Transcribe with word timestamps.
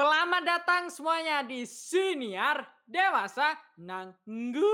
Selamat 0.00 0.40
datang 0.48 0.88
semuanya 0.88 1.44
di 1.44 1.68
Siniar 1.68 2.64
Dewasa 2.88 3.52
Nanggung. 3.76 4.64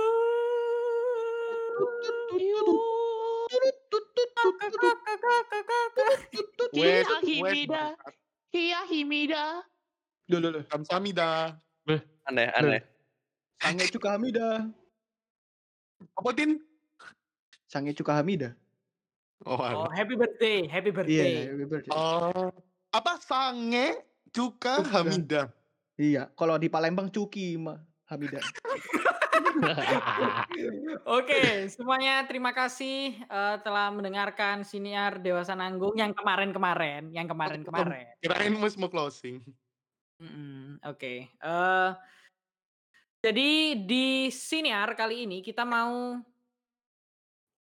Wes, 6.70 7.10
Himida. 7.26 7.99
Hiya 8.54 8.86
Himida. 8.86 9.66
Loh, 10.30 10.39
loh, 10.39 10.50
loh. 10.54 10.64
Kamsahamnida. 10.70 11.58
Aneh, 12.30 12.46
aneh. 12.54 12.86
Sange 13.58 13.90
Cuka 13.90 14.14
Hamida. 14.14 14.62
Apa 16.14 16.30
Tin? 16.38 16.62
Sange 17.66 17.90
Cuka 17.98 18.14
Hamida. 18.14 18.54
Oh, 19.43 19.58
Oh, 19.58 19.90
happy 19.90 20.14
birthday, 20.14 20.70
happy 20.70 20.95
Iya, 20.95 21.02
birthday. 21.02 21.34
happy 21.50 21.66
birthday. 21.66 21.90
Oh, 21.90 22.54
apa 22.95 23.18
sange 23.18 24.06
Cuka. 24.37 24.84
Hamida. 24.93 25.48
Iya, 25.96 26.29
kalau 26.36 26.61
di 26.61 26.68
Palembang 26.68 27.08
Cuki 27.08 27.57
mah 27.57 27.81
Hamida. 28.13 28.36
Oke, 31.17 31.64
semuanya 31.72 32.21
terima 32.29 32.53
kasih 32.53 33.17
eh, 33.17 33.57
telah 33.65 33.89
mendengarkan 33.89 34.61
Siniar 34.61 35.25
Dewasa 35.25 35.57
Nanggung 35.57 35.97
yang 35.97 36.13
kemarin-kemarin, 36.13 37.09
yang 37.17 37.25
kemarin-kemarin. 37.25 38.13
Kirain 38.21 38.53
mus 38.53 38.77
mau 38.77 38.93
closing. 38.93 39.41
Oke. 40.85 41.33
eh, 41.33 41.91
jadi 43.25 43.51
di 43.80 44.29
Siniar 44.29 44.93
kali 44.93 45.25
ini 45.25 45.41
kita 45.41 45.65
mau 45.65 46.21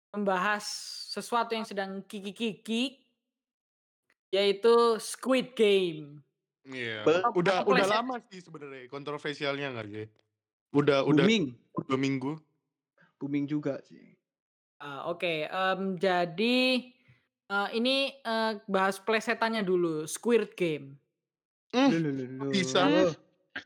membahas 0.09 0.65
sesuatu 1.13 1.53
yang 1.53 1.65
sedang 1.65 2.01
kiki-kiki 2.01 2.97
yaitu 4.33 4.97
Squid 4.97 5.53
Game. 5.53 6.25
Iya. 6.63 7.03
Be- 7.03 7.23
Udah 7.35 7.63
Aku 7.63 7.75
udah 7.75 7.87
lama 7.87 8.15
sih 8.31 8.39
sebenarnya 8.39 8.87
kontroversialnya 8.87 9.75
nggak 9.75 9.87
sih? 9.91 10.05
Udah 10.71 11.03
udah 11.03 11.27
Booming. 11.27 11.53
dua 11.85 11.99
minggu. 11.99 12.31
Booming 13.19 13.45
juga 13.45 13.79
sih. 13.83 14.15
Ah, 14.79 15.07
Oke, 15.07 15.47
em, 15.47 15.95
jadi 15.95 16.87
eh, 17.47 17.69
ini 17.75 18.11
eh, 18.15 18.51
bahas 18.67 18.99
plesetannya 18.99 19.63
dulu, 19.63 20.03
Squid 20.07 20.55
Game. 20.55 20.99
Loh. 21.73 22.49
bisa. 22.49 22.85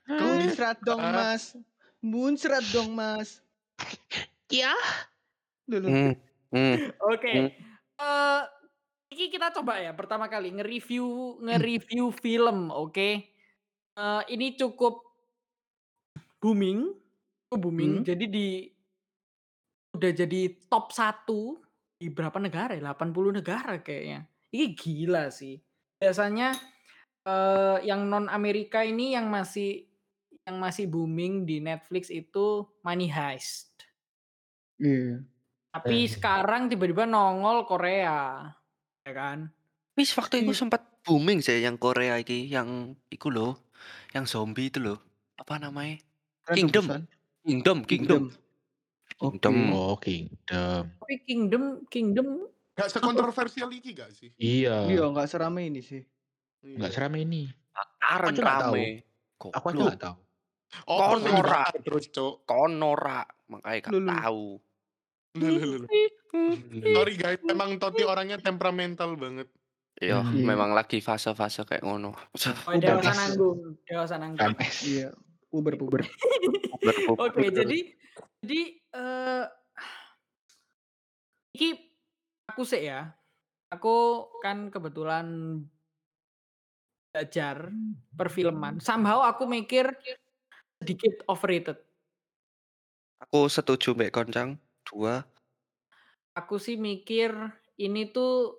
Muncrat 0.07 0.77
dong. 0.83 0.99
Mas. 0.99 1.43
Muncrat 2.01 2.65
dong, 2.69 2.93
Mas. 2.93 3.39
Ya, 4.47 4.73
Loh, 5.67 5.79
loh. 5.83 5.89
Hmm. 6.55 6.75
Oke. 7.11 7.51
eh 7.97 8.41
ini 9.17 9.33
kita 9.33 9.49
coba 9.49 9.81
ya 9.81 9.97
pertama 9.97 10.29
kali 10.29 10.53
nge-review 10.53 11.41
nge-review 11.41 12.13
film, 12.13 12.69
oke. 12.69 13.09
Eh, 13.97 14.21
ini 14.29 14.53
cukup 14.53 15.01
booming, 16.37 16.93
cukup 17.49 17.59
booming. 17.65 17.93
Hmm. 18.01 18.05
Jadi 18.05 18.25
di 18.29 18.47
udah 19.97 20.11
jadi 20.13 20.41
top 20.69 20.93
1 20.93 21.57
di 21.97 22.13
berapa 22.13 22.37
negara 22.37 22.77
ya? 22.77 22.93
80 22.93 23.33
negara 23.41 23.81
kayaknya. 23.81 24.29
Ini 24.53 24.65
gila 24.77 25.33
sih. 25.33 25.57
Biasanya 25.97 26.53
eh 27.27 27.77
yang 27.83 28.05
non 28.05 28.29
Amerika 28.29 28.85
ini 28.85 29.17
yang 29.17 29.27
masih 29.27 29.89
yang 30.47 30.61
masih 30.61 30.87
booming 30.87 31.43
di 31.43 31.59
Netflix 31.59 32.07
itu 32.07 32.63
Money 32.85 33.09
Heist. 33.09 33.81
Iya. 34.77 35.25
Tapi 35.73 36.05
Eh. 36.05 36.07
sekarang 36.07 36.69
tiba-tiba 36.69 37.09
nongol 37.09 37.65
Korea. 37.65 38.53
Ya 39.07 39.13
kan? 39.15 39.47
Wis 39.95 40.11
waktu 40.19 40.43
itu 40.43 40.51
Iya. 40.51 40.67
sempat 40.67 40.83
booming 41.07 41.39
sih 41.39 41.63
yang 41.63 41.79
Korea 41.79 42.19
iki, 42.19 42.51
yang 42.51 42.91
iku 43.07 43.31
loh, 43.31 43.55
yang 44.11 44.27
zombie 44.27 44.67
itu 44.67 44.83
loh. 44.83 44.99
Apa 45.39 45.63
namanya? 45.63 45.95
Kingdom. 46.51 47.07
Kingdom, 47.47 47.87
Kingdom. 47.87 48.23
Kingdom. 49.15 49.55
Oh, 49.71 49.95
Kingdom. 49.95 50.83
Tapi 50.99 51.15
Kingdom 51.23 51.87
Kingdom 51.87 52.51
Gak 52.77 52.93
sekontroversial 52.93 53.73
iki 53.73 53.95
gak 53.97 54.13
sih? 54.13 54.29
Iya. 54.37 54.85
Iya, 54.85 55.09
nggak 55.09 55.25
serame 55.25 55.65
ini 55.65 55.81
sih. 55.81 56.03
Nggak 56.61 56.93
seramai 56.93 57.25
ini. 57.25 57.49
Aja 58.03 58.29
nggak 58.29 58.61
tahu. 58.61 58.75
rame. 58.77 58.87
Aku 59.41 59.65
aja 59.71 59.81
nggak 59.81 60.03
tahu. 60.03 60.17
Oh, 60.85 60.99
Kon 60.99 61.23
kok 61.23 61.31
ora. 61.31 61.63
dibakar 61.63 61.75
terus, 61.81 62.05
Cok. 62.11 62.43
Konora, 62.45 63.23
makanya 63.49 63.87
gak 63.87 63.93
tahu. 63.95 63.95
Loh, 63.95 64.03
loh, 64.03 64.13
loh, 64.13 64.29
loh. 64.35 64.59
Sorry 66.97 67.13
guys, 67.17 67.41
emang 67.47 67.77
Toti 67.77 68.03
orangnya 68.03 68.37
temperamental 68.37 69.15
banget. 69.17 69.47
Iya, 69.97 70.21
Hmm. 70.21 70.45
memang 70.45 70.77
lagi 70.77 71.01
fase-fase 71.01 71.65
kayak 71.65 71.81
ngono. 71.81 72.13
Oh, 72.13 72.73
dewasa 72.77 73.17
nanggung, 73.17 73.81
dewasa 73.81 74.15
nanggung. 74.21 74.53
Iya. 74.85 75.09
Oke, 77.17 77.49
jadi 77.49 77.77
jadi 78.45 78.61
eh 78.93 79.45
iki 81.57 81.69
aku 82.45 82.61
sih 82.61 82.85
ya. 82.85 83.09
Aku 83.73 84.27
kan 84.39 84.69
kebetulan 84.69 85.59
belajar 87.09 87.73
perfilman. 88.13 88.77
Somehow 88.77 89.25
aku 89.25 89.49
mikir 89.49 89.89
sedikit 90.77 91.25
overrated. 91.25 91.81
Aku 93.25 93.49
setuju 93.49 93.97
Mbak 93.97 94.13
Koncang. 94.13 94.61
Dua. 94.87 95.19
Aku 96.37 96.61
sih 96.61 96.77
mikir 96.79 97.33
ini 97.81 98.07
tuh 98.13 98.55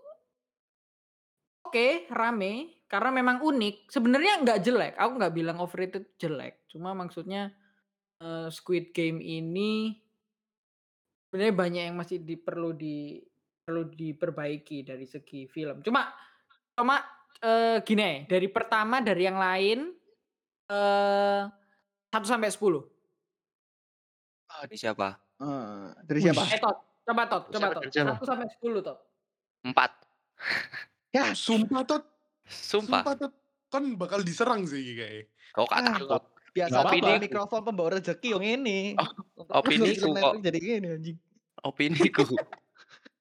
oke, 1.65 2.11
rame 2.12 2.84
karena 2.91 3.11
memang 3.12 3.41
unik. 3.41 3.89
Sebenarnya 3.89 4.43
nggak 4.44 4.61
jelek. 4.65 4.94
Aku 4.99 5.12
nggak 5.17 5.34
bilang 5.34 5.59
overrated 5.62 6.17
jelek. 6.21 6.65
Cuma 6.69 6.93
maksudnya 6.93 7.53
eh, 8.21 8.49
Squid 8.53 8.93
Game 8.93 9.22
ini 9.22 9.97
sebenarnya 11.28 11.55
banyak 11.55 11.83
yang 11.93 11.97
masih 11.97 12.25
di, 12.25 12.41
perlu 12.41 12.72
di 12.72 13.21
perlu 13.62 13.84
diperbaiki 13.88 14.84
dari 14.84 15.05
segi 15.05 15.44
film. 15.44 15.84
Cuma 15.84 16.09
cuma 16.72 16.99
eh, 17.44 17.78
gini, 17.84 18.25
dari 18.27 18.49
pertama 18.49 19.05
dari 19.05 19.22
yang 19.22 19.38
lain 19.38 19.78
eh 20.69 21.43
1 22.09 22.25
sampai 22.25 22.49
10. 22.49 22.81
Ini 24.65 24.77
siapa? 24.81 25.28
Eh, 25.38 25.87
dari 26.03 26.19
siapa? 26.21 26.43
Eh 26.44 26.59
Tot, 26.59 26.76
coba 27.04 27.22
Tot, 27.25 27.43
coba 27.49 27.66
Tot. 27.72 27.82
1 27.87 27.94
sampai 28.21 28.47
10 28.59 28.82
Tot. 28.82 28.99
Empat. 29.62 29.91
Ya, 31.09 31.31
Sumpah, 31.32 31.82
Tot. 31.82 32.04
Sumpah. 32.44 33.03
Sumpah, 33.03 33.15
Tot. 33.16 33.32
Kan 33.69 33.94
bakal 33.94 34.21
diserang 34.21 34.65
sih 34.65 34.82
kayaknya. 34.93 35.28
Kau 35.53 35.65
gak 35.65 35.78
Ah, 35.78 35.94
takut. 35.94 36.22
biasa 36.50 36.76
apa-apa. 36.81 37.21
mikrofon 37.21 37.60
pembawa 37.62 37.88
rezeki 37.94 38.28
yang 38.32 38.44
ini. 38.59 38.78
opini 39.59 39.94
Film 39.94 40.10
ku 40.10 40.16
kok. 40.16 40.32
jadi 40.41 40.59
gini 40.59 40.88
anjing. 40.91 41.16
Opini 41.60 42.00
ku. 42.09 42.25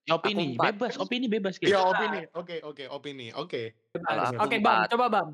Ya, 0.08 0.16
opini, 0.16 0.56
bebas, 0.56 0.96
opini 0.96 1.28
bebas 1.28 1.60
Iya, 1.60 1.84
gitu. 1.84 1.92
opini. 1.92 2.20
Oke, 2.32 2.56
oke, 2.64 2.84
opini. 2.88 3.28
Oke. 3.36 3.76
Oke, 4.40 4.58
Bam, 4.58 4.88
empat. 4.88 4.88
coba 4.90 5.06
Bam. 5.12 5.28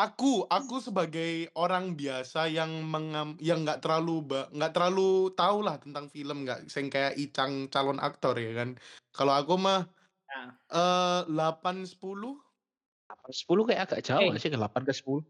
Aku, 0.00 0.48
aku 0.48 0.80
sebagai 0.80 1.52
orang 1.52 1.92
biasa 1.92 2.48
yang 2.48 2.72
mengam, 2.88 3.36
yang 3.36 3.68
nggak 3.68 3.84
terlalu 3.84 4.24
nggak 4.48 4.72
terlalu 4.72 5.28
tahu 5.36 5.60
lah 5.60 5.76
tentang 5.76 6.08
film 6.08 6.48
nggak 6.48 6.72
sing 6.72 6.88
kayak 6.88 7.20
Icang 7.20 7.68
calon 7.68 8.00
aktor 8.00 8.32
ya 8.40 8.56
kan. 8.56 8.80
Kalau 9.12 9.36
aku 9.36 9.60
mah 9.60 9.84
Nah. 10.30 10.48
eh 10.72 11.20
8 11.28 11.84
10 11.84 12.38
10 13.28 13.66
kayak 13.66 13.92
agak 13.92 14.00
jauh 14.00 14.22
Eh. 14.24 14.30
nggak 14.32 14.40
sih 14.40 14.48
ke 14.48 14.56
8 14.56 14.88
ke 14.88 14.94
10. 14.94 15.20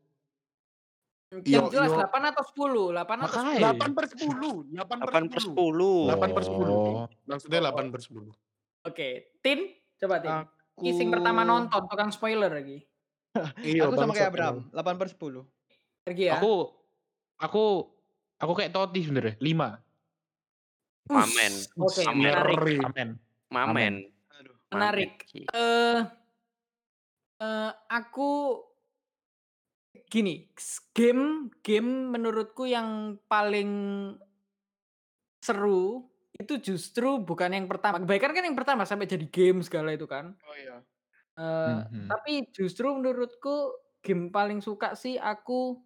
Yang 1.42 1.66
Yo- 1.66 1.72
jelas 1.72 1.90
yo. 1.90 1.98
8 1.98 2.22
atau 2.30 2.42
10? 2.46 2.84
8 2.92 3.16
atau 3.18 3.32
10? 3.32 3.58
Makanya. 3.58 3.70
8 3.74 3.90
per 3.90 4.06
10 4.06 4.54
8 4.70 4.98
per 5.00 5.10
8 5.10 5.24
per 5.26 5.40
10 5.40 5.50
10. 5.56 6.06
8 6.06 6.30
per 6.30 6.42
10 6.46 6.70
Oh. 6.70 7.06
maksudnya 7.26 7.60
8 7.64 7.86
per 7.90 8.00
10 8.04 8.30
Oke, 8.80 9.08
Tin, 9.40 9.60
coba 9.98 10.16
Tin. 10.20 10.30
Aku 10.30 10.80
Ini 10.80 10.90
sing 10.94 11.08
pertama 11.10 11.42
nonton, 11.42 11.84
tukang 11.84 12.08
spoiler 12.08 12.48
lagi. 12.48 12.86
Iya 13.62 13.86
Aku 13.86 13.94
sama 13.94 14.12
kayak 14.14 14.30
Abraham, 14.34 14.56
emang. 14.74 14.96
8 14.96 15.00
per 15.00 15.08
10. 15.14 15.46
Pergi 16.06 16.24
ya. 16.26 16.34
Aku 16.40 16.52
aku 17.40 17.64
aku 18.40 18.52
kayak 18.56 18.72
Toti 18.74 19.00
sebenarnya, 19.06 19.34
5. 19.38 21.10
Mamen. 21.10 21.52
Oke, 21.80 22.02
Mamen. 22.06 22.18
menarik. 22.22 22.54
Ngeri. 22.54 22.76
Amen. 22.86 23.08
Mamen. 23.50 23.94
Aduh. 24.38 24.56
Menarik. 24.70 25.12
Mamen. 25.26 25.46
Eh 25.50 26.00
eh, 27.40 27.70
aku 27.90 28.30
gini, 30.10 30.50
game 30.94 31.50
game 31.62 31.90
menurutku 32.10 32.66
yang 32.66 33.18
paling 33.26 33.70
seru 35.40 36.06
itu 36.40 36.56
justru 36.60 37.20
bukan 37.20 37.52
yang 37.52 37.66
pertama. 37.68 38.00
Kebanyakan 38.00 38.32
kan 38.32 38.44
yang 38.48 38.58
pertama 38.58 38.82
sampai 38.88 39.04
jadi 39.04 39.26
game 39.28 39.60
segala 39.60 39.92
itu 39.92 40.08
kan. 40.08 40.32
Oh 40.46 40.56
iya. 40.56 40.80
Eh, 41.40 41.78
Mhm. 41.90 42.10
Tapi 42.10 42.32
justru 42.50 42.90
menurutku 42.98 43.78
game 44.02 44.34
paling 44.34 44.58
suka 44.58 44.98
sih 44.98 45.14
aku 45.16 45.78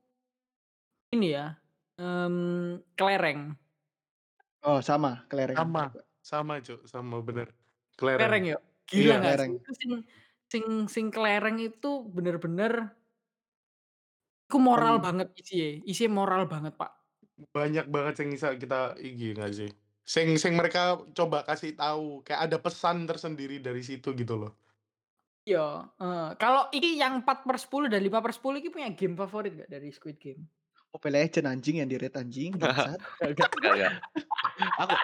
ini 1.12 1.34
ya, 1.36 1.60
em, 2.00 2.80
kelereng. 2.96 3.56
Oh, 4.62 4.80
sama, 4.82 5.26
kelereng. 5.30 5.74
sama 5.74 5.82
sama 6.30 6.54
cuk 6.64 6.80
sama 6.92 7.16
bener 7.26 7.48
kelereng 7.98 8.34
Kelereng 8.34 8.44
yuk. 8.50 8.60
Gila 8.88 9.12
Iya, 9.12 9.18
nggak 9.20 9.36
sih? 9.42 9.48
kelereng. 9.48 9.54
Itu 9.58 9.70
sing 9.80 9.90
sing 10.52 10.64
sing 10.94 11.06
kelereng 11.14 11.56
itu 11.66 11.88
bener-bener 12.14 12.94
Iku 14.50 14.58
moral 14.68 14.96
Hmm. 14.96 15.04
banget 15.04 15.28
isinya, 15.40 15.68
isinya 15.90 16.12
moral 16.20 16.42
banget, 16.52 16.72
Pak. 16.80 16.90
Banyak 17.56 17.86
banget 17.94 18.14
yang 18.22 18.30
bisa 18.34 18.48
kita 18.62 18.94
iki 18.98 19.34
nggak 19.34 19.52
sih? 19.58 19.70
Sing 20.06 20.28
sing 20.42 20.54
mereka 20.54 20.80
coba 21.18 21.42
kasih 21.48 21.74
tahu, 21.74 22.22
kayak 22.26 22.40
ada 22.46 22.58
pesan 22.62 22.96
tersendiri 23.10 23.58
dari 23.58 23.82
situ 23.82 24.14
gitu 24.14 24.34
loh. 24.38 24.52
Iya, 25.44 25.92
heeh. 26.00 26.26
Kalau 26.40 26.72
iki 26.72 26.96
yang 26.96 27.20
4/10 27.20 27.92
dan 27.92 28.00
5/10 28.00 28.56
iki 28.64 28.72
punya 28.72 28.88
game 28.96 29.12
favorit 29.12 29.52
nggak 29.52 29.68
dari 29.68 29.92
Squid 29.92 30.16
Game? 30.16 30.48
Mobile 30.94 31.14
Legends 31.20 31.48
anjing 31.50 31.76
yang 31.84 31.90
anjing. 31.90 32.50
Enggak, 32.56 32.72
Enggak, 33.20 33.50
enggak. 33.52 33.92
Aku 34.80 34.94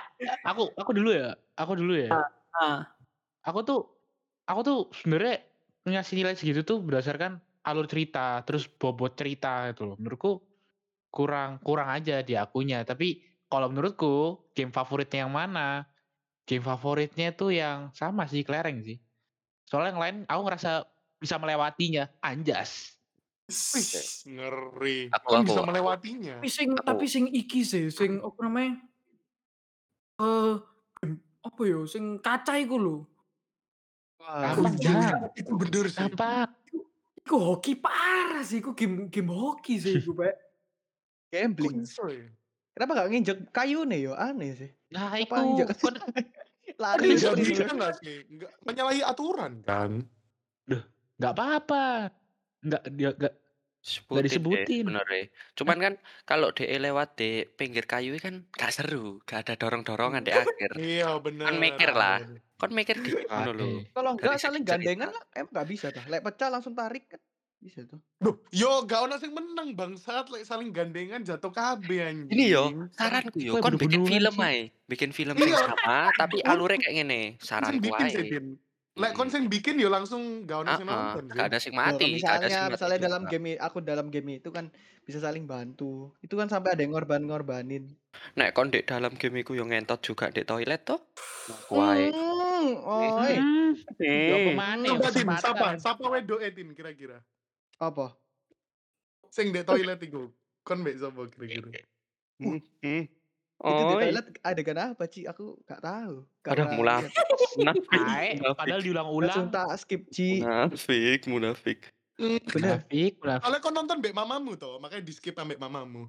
aku 0.46 0.62
aku 0.78 0.90
dulu 0.96 1.10
ya, 1.12 1.36
aku 1.58 1.72
dulu 1.76 1.92
ya. 1.92 2.08
Heeh. 2.14 2.78
Aku 3.44 3.60
tuh 3.66 3.80
aku 4.48 4.60
tuh 4.64 4.78
sebenarnya 4.96 5.44
ngasih 5.84 6.14
nilai 6.22 6.34
segitu 6.38 6.64
tuh 6.64 6.78
berdasarkan 6.80 7.42
alur 7.66 7.84
cerita, 7.90 8.40
terus 8.48 8.64
bobot 8.64 9.18
cerita 9.18 9.68
gitu 9.74 9.92
loh. 9.92 9.96
Menurutku 10.00 10.40
kurang 11.12 11.60
kurang 11.60 11.90
aja 11.92 12.24
di 12.24 12.38
akunya. 12.38 12.80
Tapi 12.86 13.20
kalau 13.50 13.68
menurutku 13.68 14.46
game 14.56 14.72
favoritnya 14.72 15.26
yang 15.26 15.34
mana? 15.34 15.84
Game 16.46 16.64
favoritnya 16.64 17.34
tuh 17.36 17.50
yang 17.52 17.90
sama 17.92 18.24
sih 18.30 18.46
kelereng 18.46 18.80
sih. 18.86 18.96
Soalnya 19.70 19.94
yang 19.94 20.02
lain 20.02 20.16
aku 20.26 20.40
ngerasa 20.42 20.70
bisa 21.16 21.38
melewatinya. 21.38 22.10
Anjas. 22.20 22.98
Wih, 23.46 23.86
ngeri. 24.34 24.98
Aku- 25.10 25.30
aku- 25.30 25.46
bisa 25.46 25.58
aku- 25.58 25.68
melewatinya. 25.70 26.34
Tapi 26.38 26.50
sing 26.50 26.68
Aku- 26.74 26.86
tapi 26.86 27.04
sing 27.06 27.24
iki 27.30 27.62
sih, 27.62 27.86
sing 27.88 28.18
apa 28.18 28.38
namanya? 28.42 28.82
Eh, 30.20 30.54
apa 31.40 31.62
ya, 31.64 31.78
sing 31.86 32.18
kaca 32.18 32.58
iku 32.58 32.76
lho. 32.76 32.96
Wah. 34.20 34.54
Itu 35.34 35.54
bener 35.56 35.86
sih. 35.88 35.98
Gampang. 35.98 36.50
Iku 37.20 37.36
hoki 37.38 37.78
parah 37.78 38.42
sih, 38.42 38.58
iku 38.58 38.74
game 38.74 39.06
game 39.06 39.30
hoki 39.30 39.78
sih 39.78 40.02
iku, 40.02 40.14
Pak. 40.14 40.34
Gambling. 41.30 41.86
ya? 41.86 42.26
Kenapa 42.74 42.90
gak 43.02 43.08
nginjek 43.10 43.38
kayu 43.54 43.86
nih 43.86 44.10
yo? 44.10 44.12
Aneh 44.18 44.50
sih. 44.54 44.70
Nah, 44.90 45.14
Apa 45.14 45.46
kon 45.78 45.94
lari 46.80 47.14
Nggak 47.14 47.36
Iya, 47.36 47.44
gitu. 47.44 47.72
nggak 47.76 47.92
sih? 48.00 48.16
Nggak 48.26 48.52
menyalahi 48.64 49.00
aturan 49.04 49.52
kan? 49.62 49.90
nggak 51.20 51.32
apa-apa. 51.36 52.08
Nggak 52.64 52.82
dia 52.96 53.10
nggak 53.12 53.34
Sebutin 53.80 54.20
deh, 54.20 54.24
disebutin. 54.28 54.84
bener 54.92 55.06
ya. 55.08 55.24
Cuman 55.56 55.76
kan 55.80 55.94
kalau 56.28 56.52
DE 56.52 56.76
lewat 56.76 57.16
di 57.16 57.48
pinggir 57.56 57.88
kayu 57.88 58.12
kan 58.20 58.44
gak 58.52 58.76
seru, 58.76 59.24
gak 59.24 59.48
ada 59.48 59.54
dorong-dorongan 59.56 60.20
di 60.20 60.32
akhir. 60.36 60.76
Iya 60.76 61.16
bener. 61.16 61.48
mikir 61.56 61.90
lah. 61.96 62.20
Kon 62.60 62.76
mikir 62.76 63.00
di. 63.00 63.16
Kalau 63.24 64.12
enggak 64.12 64.36
Dari 64.36 64.40
saling 64.40 64.64
gandengan 64.68 65.08
lah, 65.08 65.24
em 65.32 65.48
nggak 65.48 65.64
bisa 65.64 65.88
tuh. 65.96 66.04
Lek 66.12 66.20
pecah 66.20 66.52
langsung 66.52 66.76
tarik 66.76 67.08
kan. 67.08 67.20
Bisa 67.60 67.84
tuh. 67.84 68.00
Duh, 68.16 68.40
yo 68.50 68.88
gak 68.88 69.04
ono 69.04 69.20
sing 69.20 69.36
menang 69.36 69.76
bangsat 69.76 70.32
lek 70.32 70.48
saling 70.48 70.72
gandengan 70.72 71.20
jatuh 71.20 71.52
kabeh 71.52 72.08
anjing. 72.08 72.32
Ini 72.32 72.44
yo, 72.48 72.64
saranku 72.90 73.36
yo, 73.36 73.60
kon 73.60 73.76
bikin 73.76 74.00
film 74.02 74.34
ae. 74.40 74.72
Bikin 74.88 75.12
film 75.12 75.36
sing 75.36 75.52
Iya. 75.52 75.68
sama 75.68 76.08
tapi 76.16 76.40
alurnya 76.40 76.80
kayak 76.80 76.94
ngene. 76.96 77.20
Saranku 77.36 77.92
ae. 77.92 78.56
Lek 78.96 79.12
kon 79.12 79.28
sing 79.28 79.46
bikin 79.46 79.76
yo 79.76 79.92
langsung 79.92 80.48
gak 80.48 80.64
ono 80.64 80.70
sing 80.74 80.88
nonton 80.88 81.24
gak 81.30 81.46
ada 81.46 81.58
sing 81.60 81.72
mati, 81.76 82.16
gak 82.18 82.42
ada 82.42 82.48
sing 82.48 82.50
misalnya 82.50 82.58
mati 82.58 82.72
misalnya 82.74 82.98
dalam 82.98 83.22
game 83.28 83.50
aku 83.56 83.78
dalam 83.80 84.06
game 84.08 84.40
itu 84.40 84.48
kan 84.48 84.72
bisa 85.04 85.20
saling 85.20 85.44
bantu. 85.44 86.16
Itu 86.24 86.40
kan 86.40 86.48
sampai 86.48 86.72
ada 86.72 86.80
yang 86.80 86.96
ngorban-ngorbanin. 86.96 87.92
Nek 88.40 88.56
kon 88.56 88.72
di 88.72 88.80
dalam 88.82 89.12
game 89.14 89.44
iku 89.44 89.52
yo 89.52 89.68
ngentot 89.68 90.00
juga 90.00 90.32
di 90.32 90.48
toilet 90.48 90.80
toh. 90.82 91.00
Wae. 91.68 92.08
Hmm, 92.08 92.72
oi. 92.80 93.34
Hmm, 93.36 94.84
Coba 94.84 95.08
kesempatan. 95.08 95.40
sapa? 95.40 95.66
Sapa 95.76 96.04
wedoke 96.08 96.48
Din 96.50 96.72
kira-kira? 96.72 97.20
Apa? 97.80 98.12
Sing 99.32 99.50
di 99.50 99.64
toilet 99.64 99.96
iku. 100.04 100.28
Kon 100.60 100.84
mbek 100.84 101.00
sapa 101.00 101.24
kira-kira? 101.32 101.80
Hmm. 102.36 102.60
hmm. 102.84 103.04
Itu 103.60 103.72
di 103.76 103.84
Oi. 103.92 104.02
toilet 104.08 104.26
adegan 104.40 104.80
apa, 104.80 105.04
Ci? 105.08 105.28
Aku 105.28 105.60
gak 105.64 105.84
tahu. 105.84 106.24
Pernah 106.44 106.76
mulai. 106.76 107.08
Munafik, 107.60 108.40
padahal 108.56 108.80
Langsung 108.80 108.84
diulang-ulang. 108.84 109.44
tak 109.52 109.68
skip, 109.80 110.08
Ci. 110.08 110.40
munafik, 110.40 111.20
munafik. 111.28 111.80
Munafik, 112.16 113.20
munafik. 113.20 113.40
Soalnya 113.44 113.60
kon 113.60 113.74
nonton 113.76 114.00
mbek 114.00 114.16
mamamu 114.16 114.56
toh, 114.56 114.80
makanya 114.80 115.04
di 115.04 115.12
skip 115.12 115.36
ambek 115.36 115.60
mamamu. 115.60 116.08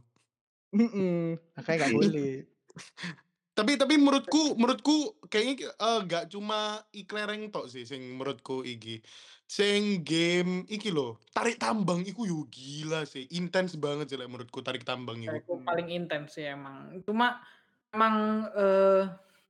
Mm-mm. 0.72 1.36
Makanya 1.60 1.88
gak 1.88 1.96
boleh. 1.96 2.34
Tapi 3.52 3.76
tapi 3.76 4.00
menurutku 4.00 4.56
menurutku 4.56 5.28
kayaknya 5.28 5.76
eh, 5.76 6.00
gak 6.08 6.32
cuma 6.32 6.80
iklereng 6.96 7.52
tok 7.52 7.68
sih 7.68 7.84
sing 7.84 8.00
menurutku 8.16 8.64
iki. 8.64 9.04
Sing 9.52 10.00
game 10.08 10.64
iki 10.72 10.88
loh, 10.96 11.20
tarik 11.36 11.60
tambang 11.60 12.08
iku 12.08 12.24
yo 12.24 12.48
gila 12.48 13.04
sih, 13.04 13.28
intens 13.36 13.76
banget 13.76 14.08
sih 14.08 14.16
lek 14.16 14.32
menurutku 14.32 14.64
tarik 14.64 14.88
tambang 14.88 15.20
iku. 15.20 15.36
iku 15.44 15.54
paling 15.68 15.92
intens 15.92 16.40
sih 16.40 16.48
emang. 16.48 17.04
Cuma 17.04 17.44
emang 17.92 18.48
eh 18.56 19.04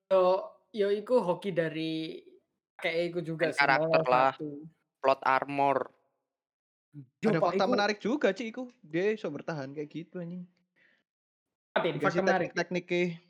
yo 0.10 0.50
yo 0.74 0.90
iku 0.90 1.22
hoki 1.22 1.54
dari 1.54 2.18
kayak 2.82 3.14
iku 3.14 3.20
juga 3.22 3.54
sih. 3.54 3.62
karakter 3.62 4.02
lah. 4.10 4.34
satu. 4.34 4.66
Plot 5.06 5.22
armor. 5.22 5.94
Yo, 7.22 7.30
Ada 7.30 7.38
fakta 7.38 7.64
iku- 7.70 7.74
menarik 7.78 8.00
juga, 8.02 8.34
Ci, 8.34 8.50
iku. 8.50 8.74
Dia 8.82 9.14
iso 9.14 9.30
bertahan 9.30 9.70
kayak 9.70 9.86
gitu 9.86 10.18
anjing. 10.18 10.50
Tin, 11.78 11.96
fakta 12.02 12.26
menarik. 12.26 12.50
teknik-tekniknya. 12.50 13.22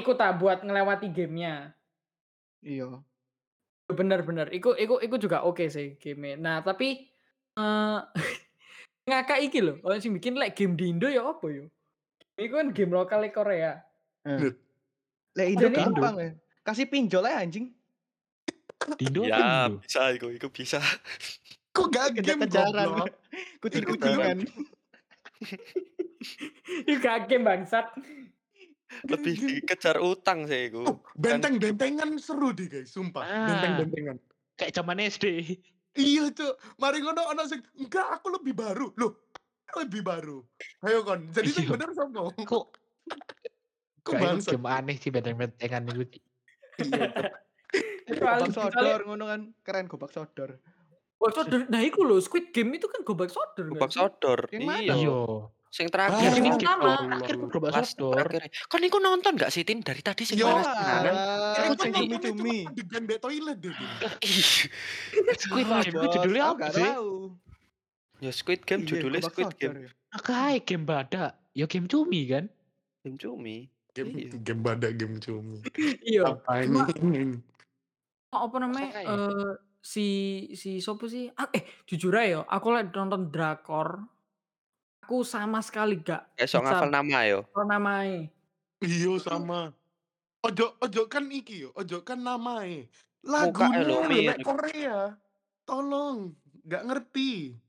Ikut 0.00 0.16
tak 0.16 0.32
buat 0.40 0.64
ngelewati 0.64 1.12
gamenya. 1.12 1.76
Iya. 2.64 3.04
Bener-bener. 3.92 4.46
Iku 4.54 4.74
iku 4.78 4.98
iku 5.02 5.16
juga 5.18 5.42
oke 5.42 5.66
sih 5.66 5.98
game 5.98 6.38
Nah 6.38 6.62
tapi 6.62 7.10
eh 7.58 7.98
ngakak 9.08 9.40
iki 9.44 9.60
loh. 9.60 9.76
Orang 9.82 10.00
sing 10.00 10.14
bikin 10.14 10.38
like 10.38 10.54
game 10.54 10.78
di 10.78 10.90
Indo 10.92 11.10
ya 11.10 11.26
apa 11.26 11.46
yo? 11.50 11.66
Iku 12.38 12.54
kan 12.56 12.68
game 12.72 12.92
lokal 12.94 13.26
Korea. 13.34 13.82
Eh. 14.24 14.54
Lek 15.36 15.48
Indo 15.56 15.66
gampang 15.70 16.16
ya. 16.18 16.30
Kasih 16.64 16.86
pinjol 16.86 17.26
aja 17.26 17.42
anjing. 17.42 17.72
Dindo 18.96 19.28
apa 19.28 19.28
Ya, 19.28 19.68
bisa 19.68 20.02
iku, 20.16 20.32
iku 20.32 20.48
bisa. 20.48 20.80
Kok 21.76 21.86
gak 21.92 22.18
game 22.18 22.48
goblok? 22.50 23.12
Kucing-kucingan. 23.62 24.42
Iku 26.88 26.96
gak 27.04 27.30
game 27.30 27.44
bangsat. 27.46 27.86
Lebih 29.06 29.34
dikejar 29.38 29.96
utang 29.98 30.44
sih 30.44 30.68
iku. 30.68 30.82
Oh, 30.82 30.96
benteng-bentengan 31.14 32.10
seru 32.18 32.50
deh 32.50 32.66
guys, 32.66 32.90
sumpah. 32.90 33.22
Ah. 33.22 33.46
Benteng-bentengan. 33.46 34.16
Kayak 34.58 34.72
zaman 34.76 34.98
SD. 35.00 35.24
Iya 35.90 36.30
cuk, 36.30 36.54
mari 36.78 37.02
ngono 37.02 37.26
ono 37.26 37.42
sing 37.46 37.58
enggak 37.74 38.20
aku 38.20 38.30
lebih 38.30 38.54
baru. 38.54 38.94
Loh, 38.94 39.26
lebih 39.74 40.02
baru. 40.02 40.38
Ayo 40.86 41.02
kon. 41.02 41.30
Jadi 41.30 41.50
sing 41.50 41.64
Iya. 41.66 41.72
bener 41.74 41.90
sapa? 41.94 42.30
Kok 42.34 42.64
Kok 44.06 44.12
itu 44.14 44.22
bangsat? 44.22 44.50
game 44.54 44.68
aneh 44.70 44.96
sih 44.96 45.10
benteng-bentengan 45.10 45.82
itu. 45.90 46.18
Iya, 46.80 47.10
Gobak 48.10 48.50
sodor 48.50 49.00
ngono 49.06 49.24
kan. 49.26 49.40
Keren 49.62 49.86
gobak 49.86 50.10
sodor. 50.10 50.58
Oh, 51.20 51.30
sodor. 51.30 51.68
Nah, 51.68 51.84
iku 51.84 52.02
loh, 52.02 52.18
Squid 52.18 52.50
Game 52.50 52.74
itu 52.74 52.88
kan 52.88 53.04
gobak 53.04 53.30
sodor. 53.30 53.70
Gobak 53.70 53.92
sih? 53.92 54.00
sodor. 54.02 54.50
Yang 54.50 54.62
mana? 54.66 54.94
Iya. 54.98 55.18
Iya. 55.70 55.76
Sing 55.78 55.86
Ah, 55.86 55.92
terakhir. 55.94 56.18
Yang 56.20 56.34
sing 56.34 56.44
pertama. 56.50 56.90
Akhir 57.14 57.34
gobak 57.46 57.70
Last 57.70 57.94
sodor. 57.94 58.26
terakhir. 58.26 58.42
Kan 58.66 58.80
iku 58.82 58.98
nonton 58.98 59.32
gak 59.34 59.50
sih 59.50 59.62
Tin 59.62 59.78
dari 59.80 60.02
tadi 60.02 60.26
sing 60.26 60.34
Yo, 60.36 60.50
panas 60.50 60.66
Wah, 60.66 60.74
tenan. 60.74 61.14
Aku 61.54 61.74
cuma 61.78 61.94
cumi 61.94 62.16
cumi. 62.18 62.58
adegan 62.66 63.02
di 63.06 63.16
toilet 63.16 63.56
deh. 63.56 63.70
Squid 65.40 65.66
Game 65.86 66.06
judulnya 66.10 66.44
apa 66.50 66.66
sih? 66.74 66.90
Ya 68.18 68.30
Squid 68.30 68.60
Game 68.66 68.82
judulnya 68.82 69.22
Squid 69.22 69.54
Game. 69.56 69.86
Akai 70.10 70.58
game 70.60 70.82
badak. 70.82 71.38
Ya 71.54 71.64
game 71.64 71.86
cumi 71.86 72.26
kan? 72.26 72.50
Game 73.00 73.14
cumi. 73.16 73.70
Game 73.90 74.10
Iya. 74.12 74.34
game 74.42 74.60
badak 74.60 74.98
game 74.98 75.18
cumi. 75.18 75.62
Iya. 76.10 76.34
Apa 76.34 76.62
ini? 76.62 77.38
apa 78.30 78.62
namanya 78.62 78.94
eh 78.94 79.58
si 79.82 80.06
si 80.54 80.78
sopo 80.78 81.10
sih 81.10 81.26
ah, 81.34 81.50
eh 81.50 81.66
jujur 81.82 82.14
aja 82.14 82.26
ya 82.30 82.40
aku 82.46 82.70
lagi 82.70 82.94
nonton 82.94 83.26
drakor 83.26 84.06
aku 85.10 85.26
sama 85.26 85.58
sekali 85.58 85.98
gak 85.98 86.22
Esok 86.38 86.62
ngafal 86.62 86.86
nama 86.86 87.26
yo. 87.26 87.42
tahu 87.50 87.66
namanya 87.66 88.30
Iya 88.78 89.18
sama. 89.20 89.74
Ojo 90.40 90.72
ojo 90.80 91.02
kan 91.10 91.28
iki 91.28 91.66
yo, 91.66 91.74
ojo 91.76 92.00
kan 92.00 92.16
namae. 92.16 92.88
Mukanya 93.20 93.84
Lagunya 93.84 94.32
lho, 94.32 94.40
Korea. 94.40 94.98
Tolong, 95.68 96.32
nggak 96.64 96.82
ngerti. 96.86 97.32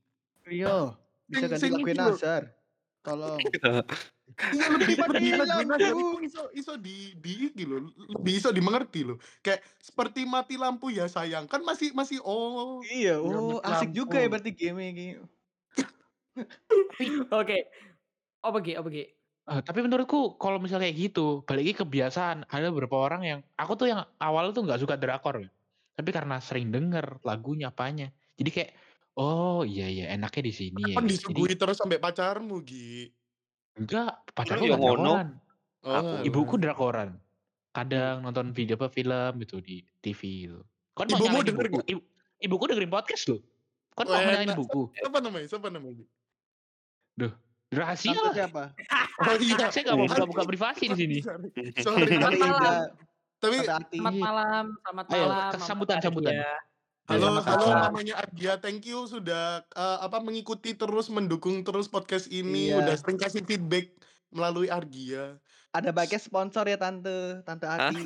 Iya, 0.42 0.98
bisa 1.30 1.46
ganti 1.54 1.70
lagu. 1.70 2.16
Nazar. 2.16 2.42
Tolong. 3.06 3.38
Iya 4.32 4.66
lebih 4.74 4.96
bilang, 5.20 5.68
lagu 5.68 6.18
iso 6.24 6.48
iso 6.56 6.74
di 6.80 7.12
di 7.20 7.52
iki 7.52 7.62
lho, 7.68 7.92
lebih 8.16 8.40
iso 8.40 8.48
dimengerti 8.50 9.04
lho. 9.04 9.20
Kayak 9.44 9.60
seperti 9.78 10.24
mati 10.24 10.56
lampu 10.56 10.88
ya 10.88 11.04
sayang 11.06 11.44
kan 11.44 11.60
masih 11.60 11.92
masih 11.92 12.18
oh. 12.24 12.80
Iya, 12.88 13.20
Ya, 13.20 13.22
oh 13.22 13.60
asik 13.60 13.92
juga 13.92 14.16
ya 14.16 14.32
berarti 14.32 14.50
game 14.56 14.80
ini. 14.96 15.06
Oke 17.40 17.58
apa 18.42 18.58
Gi? 18.62 18.74
apa 18.74 18.88
Gi? 18.90 19.04
Eh, 19.42 19.60
tapi 19.66 19.82
menurutku 19.82 20.38
kalau 20.38 20.62
misalnya 20.62 20.86
kayak 20.86 20.98
gitu, 21.10 21.42
balik 21.42 21.66
lagi 21.66 21.74
kebiasaan. 21.82 22.46
Ada 22.46 22.70
beberapa 22.70 22.94
orang 22.94 23.22
yang 23.26 23.40
aku 23.58 23.74
tuh 23.74 23.90
yang 23.90 24.06
awal 24.22 24.54
tuh 24.54 24.62
nggak 24.62 24.78
suka 24.78 24.94
drakor, 24.94 25.42
ya. 25.42 25.50
tapi 25.98 26.14
karena 26.14 26.38
sering 26.38 26.70
denger 26.70 27.18
lagunya 27.26 27.70
apanya, 27.70 28.10
jadi 28.38 28.50
kayak 28.50 28.72
Oh, 29.12 29.60
iya 29.60 29.92
iya, 29.92 30.08
enaknya 30.16 30.48
di 30.48 30.54
sini 30.56 30.82
ya, 30.88 30.96
Kan 30.96 31.04
Gi. 31.04 31.20
Jadi 31.20 31.36
disuguhi 31.36 31.54
terus 31.60 31.76
sampai 31.76 32.00
pacarmu, 32.00 32.64
Gi. 32.64 33.12
enggak, 33.76 34.24
pacarku 34.32 34.64
ya 34.64 34.72
nggak 34.72 34.80
ngono? 34.80 35.12
drakoran. 35.12 35.28
Oh, 35.82 35.92
Aku 36.00 36.12
Ibuku 36.24 36.54
drakoran. 36.56 37.10
Hmm. 37.12 37.20
Kadang 37.76 38.14
nonton 38.24 38.56
video 38.56 38.80
apa, 38.80 38.88
film 38.88 39.32
gitu 39.44 39.60
di 39.60 39.84
TV 40.00 40.48
gitu. 40.48 40.60
Kan 40.96 41.12
Ibumu 41.12 41.28
nyalain 41.28 41.44
denger 41.44 41.66
ibuku, 41.68 41.84
ibu 41.92 42.00
ibuku 42.40 42.64
dengerin 42.72 42.92
podcast 42.92 43.24
loh. 43.28 43.40
Kan 44.00 44.08
mau 44.08 44.16
nyalain 44.16 44.48
enak. 44.48 44.56
ibuku. 44.56 44.82
Siapa 44.96 45.18
namanya? 45.20 45.46
Siapa 45.50 45.68
namanya? 45.68 46.04
Duh, 47.12 47.32
rahasia 47.70 48.16
lah. 48.16 48.32
siapa? 48.32 48.64
Oh 49.22 49.36
iya. 49.38 49.70
Saya 49.70 49.86
nggak 49.86 49.98
mau 50.02 50.08
buka-buka 50.08 50.42
privasi 50.50 50.84
di 50.90 50.96
sini. 50.98 51.16
sorry, 51.22 51.52
sorry. 51.84 52.16
Selamat 52.16 52.40
malam. 52.40 52.80
Tapi. 53.38 53.56
Selamat 53.62 53.86
malam, 54.16 54.64
selamat 54.82 55.04
Ayo, 55.06 55.22
malam, 55.22 55.50
Mama 55.52 55.62
sambutan, 55.62 55.98
sambutan. 56.02 56.34
Halo, 57.06 57.26
halo 57.38 57.66
namanya 57.76 58.14
Ardia. 58.18 58.58
Thank 58.58 58.88
you 58.88 59.04
sudah 59.06 59.62
eh, 59.62 59.98
apa 60.00 60.18
mengikuti 60.18 60.74
terus 60.74 61.06
mendukung 61.06 61.62
terus 61.62 61.86
podcast 61.86 62.26
ini. 62.30 62.72
Iya. 62.72 62.82
Udah 62.82 62.94
sering 62.98 63.18
kasih 63.20 63.44
feedback 63.44 63.94
melalui 64.32 64.72
Argia. 64.72 65.38
Ada 65.70 65.92
baiknya 65.92 66.18
sponsor 66.18 66.66
ya 66.66 66.80
Tante, 66.80 67.44
Tante 67.44 67.66
Ati. 67.68 68.02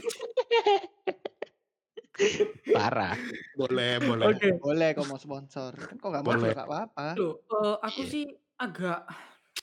Parah. 2.66 3.16
Boleh, 3.54 4.00
boleh. 4.00 4.24
Oke. 4.32 4.48
Boleh 4.56 4.92
kok 4.92 5.06
mau 5.06 5.16
sponsor. 5.16 5.72
Kan 5.76 5.96
kok 5.96 6.08
nggak 6.08 6.22
mau 6.24 6.34
nggak 6.34 6.56
apa-apa. 6.60 7.14
Loh, 7.14 7.40
eh, 7.40 7.76
aku 7.80 8.02
Iya. 8.04 8.10
sih 8.10 8.24
agak 8.56 9.04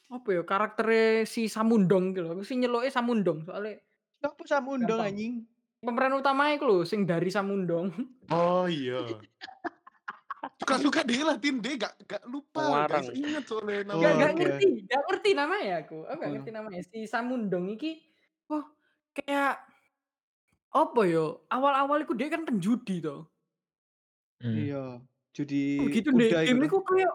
apa 0.07 0.27
ya 0.29 0.41
karakternya 0.41 1.07
si 1.25 1.45
Samundong 1.45 2.13
gitu 2.13 2.21
loh. 2.23 2.31
Aku 2.35 2.43
sih 2.43 2.55
nyeloke 2.55 2.87
Samundong 2.87 3.43
soalnya 3.43 3.81
Siapa 4.17 4.43
Samundong 4.45 4.99
gampang. 4.99 5.09
anjing? 5.11 5.33
Pemeran 5.83 6.15
utamanya 6.15 6.53
itu 6.55 6.63
loh, 6.63 6.81
sing 6.83 7.03
dari 7.03 7.27
Samundong. 7.27 7.91
Oh 8.31 8.63
iya. 8.65 9.03
Suka-suka 10.59 11.03
dia 11.03 11.23
lah, 11.23 11.35
Tin. 11.35 11.59
Dia 11.59 11.75
gak, 11.77 11.93
gak 12.03 12.23
lupa. 12.23 12.63
Pengarang. 12.87 13.03
Gak 13.03 13.15
inget 13.15 13.43
soalnya 13.43 13.83
Oh, 13.91 13.99
Gak, 13.99 14.11
gak 14.13 14.31
oke. 14.31 14.39
ngerti, 14.39 14.65
gak 14.85 15.01
ngerti 15.03 15.29
namanya 15.33 15.73
aku. 15.83 15.97
Aku 16.03 16.15
gak 16.15 16.23
Oh. 16.23 16.33
ngerti 16.35 16.49
namanya. 16.51 16.81
Si 16.83 16.99
Samundong 17.03 17.65
iki, 17.75 17.99
wah 18.45 18.63
kayak 19.13 19.59
apa 20.69 21.01
yo? 21.03 21.43
Awal-awal 21.47 22.03
iku 22.03 22.15
dia 22.15 22.27
kan 22.27 22.43
penjudi 22.43 22.99
toh. 22.99 23.27
Hmm. 24.39 24.55
Iya. 24.55 24.83
Judi 25.31 25.79
Begitu 25.81 26.09
kuda 26.11 26.43
game 26.43 26.59
itu. 26.59 26.67
iku 26.69 26.79
kayak 26.79 27.13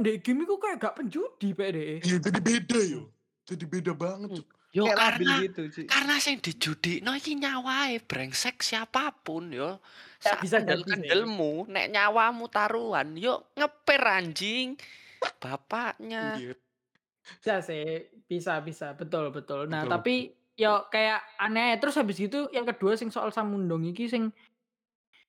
di 0.00 0.16
game 0.18 0.42
iku 0.42 0.56
kayak 0.56 0.80
gak 0.80 0.96
penjudi 0.96 1.52
PDE. 1.52 1.96
Iya, 2.00 2.16
jadi 2.18 2.40
beda 2.40 2.78
yo. 2.88 3.02
Jadi 3.44 3.64
beda 3.66 3.92
banget. 3.92 4.32
Hmm. 4.32 4.38
Cuk. 4.40 4.48
Yo 4.72 4.88
Kayak 4.88 4.96
labil 4.96 5.28
karena 5.28 5.44
gitu 5.44 5.62
sih. 5.68 5.84
karena 5.84 6.14
sing 6.16 6.40
dijudikno 6.40 7.12
iki 7.12 7.36
nyawae 7.36 8.00
brengsek 8.00 8.64
siapa 8.64 9.12
pun 9.20 9.52
yo. 9.52 9.76
Ya, 10.24 10.40
bisa 10.40 10.64
jadi 10.64 10.80
sih. 10.80 10.88
kendel-kendelmu 10.88 11.68
nek 11.68 11.92
nyawamu 11.92 12.48
taruhan 12.48 13.12
yo 13.20 13.52
ngepir 13.52 14.00
anjing. 14.00 14.80
Bapaknya. 15.36 16.40
Iya. 16.40 16.54
Bisa 17.36 17.60
sih, 17.60 18.08
bisa 18.24 18.58
bisa, 18.58 18.96
betul 18.96 19.28
betul. 19.28 19.68
Nah, 19.68 19.84
Betul. 19.84 19.92
tapi 19.92 20.14
yo 20.56 20.88
kayak 20.88 21.20
aneh 21.36 21.76
terus 21.76 21.94
habis 21.94 22.16
gitu 22.16 22.48
yang 22.50 22.64
kedua 22.64 22.96
sing 22.96 23.12
soal 23.12 23.28
Samundong 23.28 23.92
iki 23.92 24.08
sing 24.08 24.32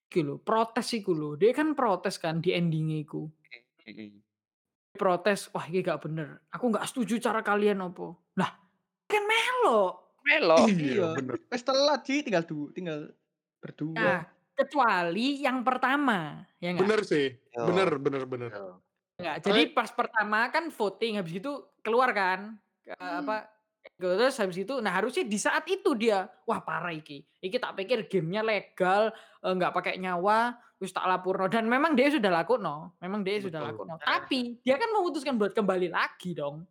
iki 0.07 0.23
lho, 0.23 0.39
protes 0.39 0.87
iku 0.95 1.11
lho. 1.11 1.35
Dia 1.35 1.51
kan 1.51 1.75
protes 1.75 2.15
kan 2.15 2.39
di 2.39 2.55
ending 2.55 2.95
iku. 3.03 3.27
Protes, 4.93 5.49
wah 5.49 5.65
ini 5.65 5.81
gak 5.81 6.05
bener. 6.05 6.37
Aku 6.53 6.69
gak 6.69 6.85
setuju 6.85 7.17
cara 7.17 7.41
kalian 7.41 7.81
opo. 7.81 8.13
Lah, 8.37 8.53
kan 9.09 9.23
melo. 9.25 10.13
Melo. 10.21 10.69
Iya, 10.69 10.77
Iya. 10.93 11.07
bener. 11.17 11.35
Wes 11.49 11.65
telat 11.65 12.01
sih, 12.05 12.21
tinggal 12.21 12.45
du 12.45 12.69
tinggal 12.71 13.09
Nah, 13.09 13.59
berdua. 13.59 14.21
kecuali 14.53 15.41
yang 15.41 15.65
pertama, 15.65 16.45
ya 16.61 16.71
enggak? 16.71 16.83
Bener 16.85 17.01
sih. 17.03 17.25
Yo. 17.49 17.65
Bener, 17.65 17.89
bener, 17.97 18.23
bener. 18.23 18.51
Enggak. 19.17 19.35
Jadi 19.41 19.61
pas 19.71 19.89
pertama 19.89 20.45
kan 20.47 20.69
voting 20.69 21.17
habis 21.17 21.41
itu 21.41 21.51
keluar 21.81 22.13
kan 22.13 22.53
ke 22.83 22.93
apa 22.93 23.49
terus 23.99 24.35
habis 24.39 24.57
itu 24.63 24.79
nah 24.79 24.91
harusnya 24.95 25.23
di 25.23 25.37
saat 25.39 25.63
itu 25.67 25.95
dia 25.95 26.27
wah 26.47 26.59
parah 26.59 26.91
iki. 26.91 27.23
Iki 27.43 27.57
tak 27.59 27.75
pikir 27.79 28.07
gamenya 28.07 28.41
legal 28.43 29.11
eh, 29.43 29.53
nggak 29.53 29.71
pakai 29.75 29.99
nyawa 29.99 30.55
terus 30.79 30.91
tak 30.91 31.07
lapor 31.07 31.39
dan 31.47 31.63
memang 31.63 31.95
dia 31.95 32.11
sudah 32.11 32.27
lakuno 32.27 32.91
memang 32.99 33.23
dia 33.23 33.39
sudah 33.39 33.63
Betul. 33.63 33.71
lakuno 33.71 33.93
tapi 34.03 34.59
dia 34.67 34.75
kan 34.75 34.91
memutuskan 34.91 35.39
buat 35.39 35.55
kembali 35.55 35.87
lagi 35.87 36.35
dong 36.35 36.67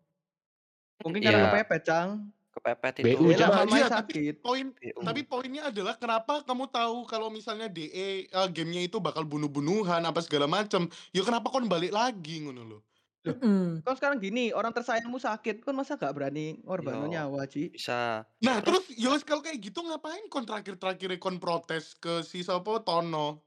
Mungkin 1.02 1.20
Iya. 1.22 1.28
karena 1.34 1.46
kepepet, 1.50 1.82
Cang. 1.82 2.10
Kepepet 2.52 2.94
itu. 3.00 3.32
Iya, 3.32 3.48
tapi 3.48 3.80
sakit. 3.80 4.34
poin 4.44 4.66
BU. 4.76 5.00
tapi 5.00 5.20
poinnya 5.24 5.72
adalah 5.72 5.96
kenapa 5.96 6.44
kamu 6.44 6.68
tahu 6.68 7.08
kalau 7.08 7.32
misalnya 7.32 7.66
DE 7.66 8.28
eh, 8.28 8.48
gamenya 8.52 8.84
itu 8.84 9.00
bakal 9.00 9.24
bunuh-bunuhan 9.24 10.04
apa 10.04 10.20
segala 10.20 10.44
macam 10.44 10.84
ya 11.16 11.24
kenapa 11.24 11.48
kon 11.48 11.64
balik 11.64 11.96
lagi 11.96 12.44
ngono 12.44 12.62
loh 12.62 12.80
Mm-mm. 13.22 13.86
Kan 13.86 13.94
sekarang 13.94 14.18
gini, 14.18 14.50
orang 14.50 14.74
tersayangmu 14.74 15.14
sakit, 15.22 15.62
kan 15.62 15.74
masa 15.78 15.94
gak 15.94 16.10
berani 16.10 16.58
ngorbanin 16.66 17.06
Yo. 17.06 17.12
nyawa, 17.14 17.46
Ci? 17.46 17.70
Bisa. 17.70 18.26
nah 18.42 18.58
terus 18.58 18.90
ya 18.98 19.14
wes 19.14 19.22
kalau 19.22 19.38
kayak 19.38 19.62
gitu 19.62 19.78
ngapain 19.78 20.26
kon 20.26 20.42
terakhir-terakhir 20.42 21.14
kon 21.22 21.38
protes 21.38 21.94
ke 21.94 22.26
si 22.26 22.42
sopo 22.42 22.82
Tono 22.82 23.46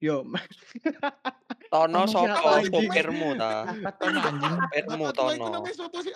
Yo, 0.00 0.24
Tono 1.72 2.08
sopo 2.08 2.48
supirmu 2.64 3.36
ta. 3.36 3.68
Apa 3.68 5.12
Tono 5.12 5.60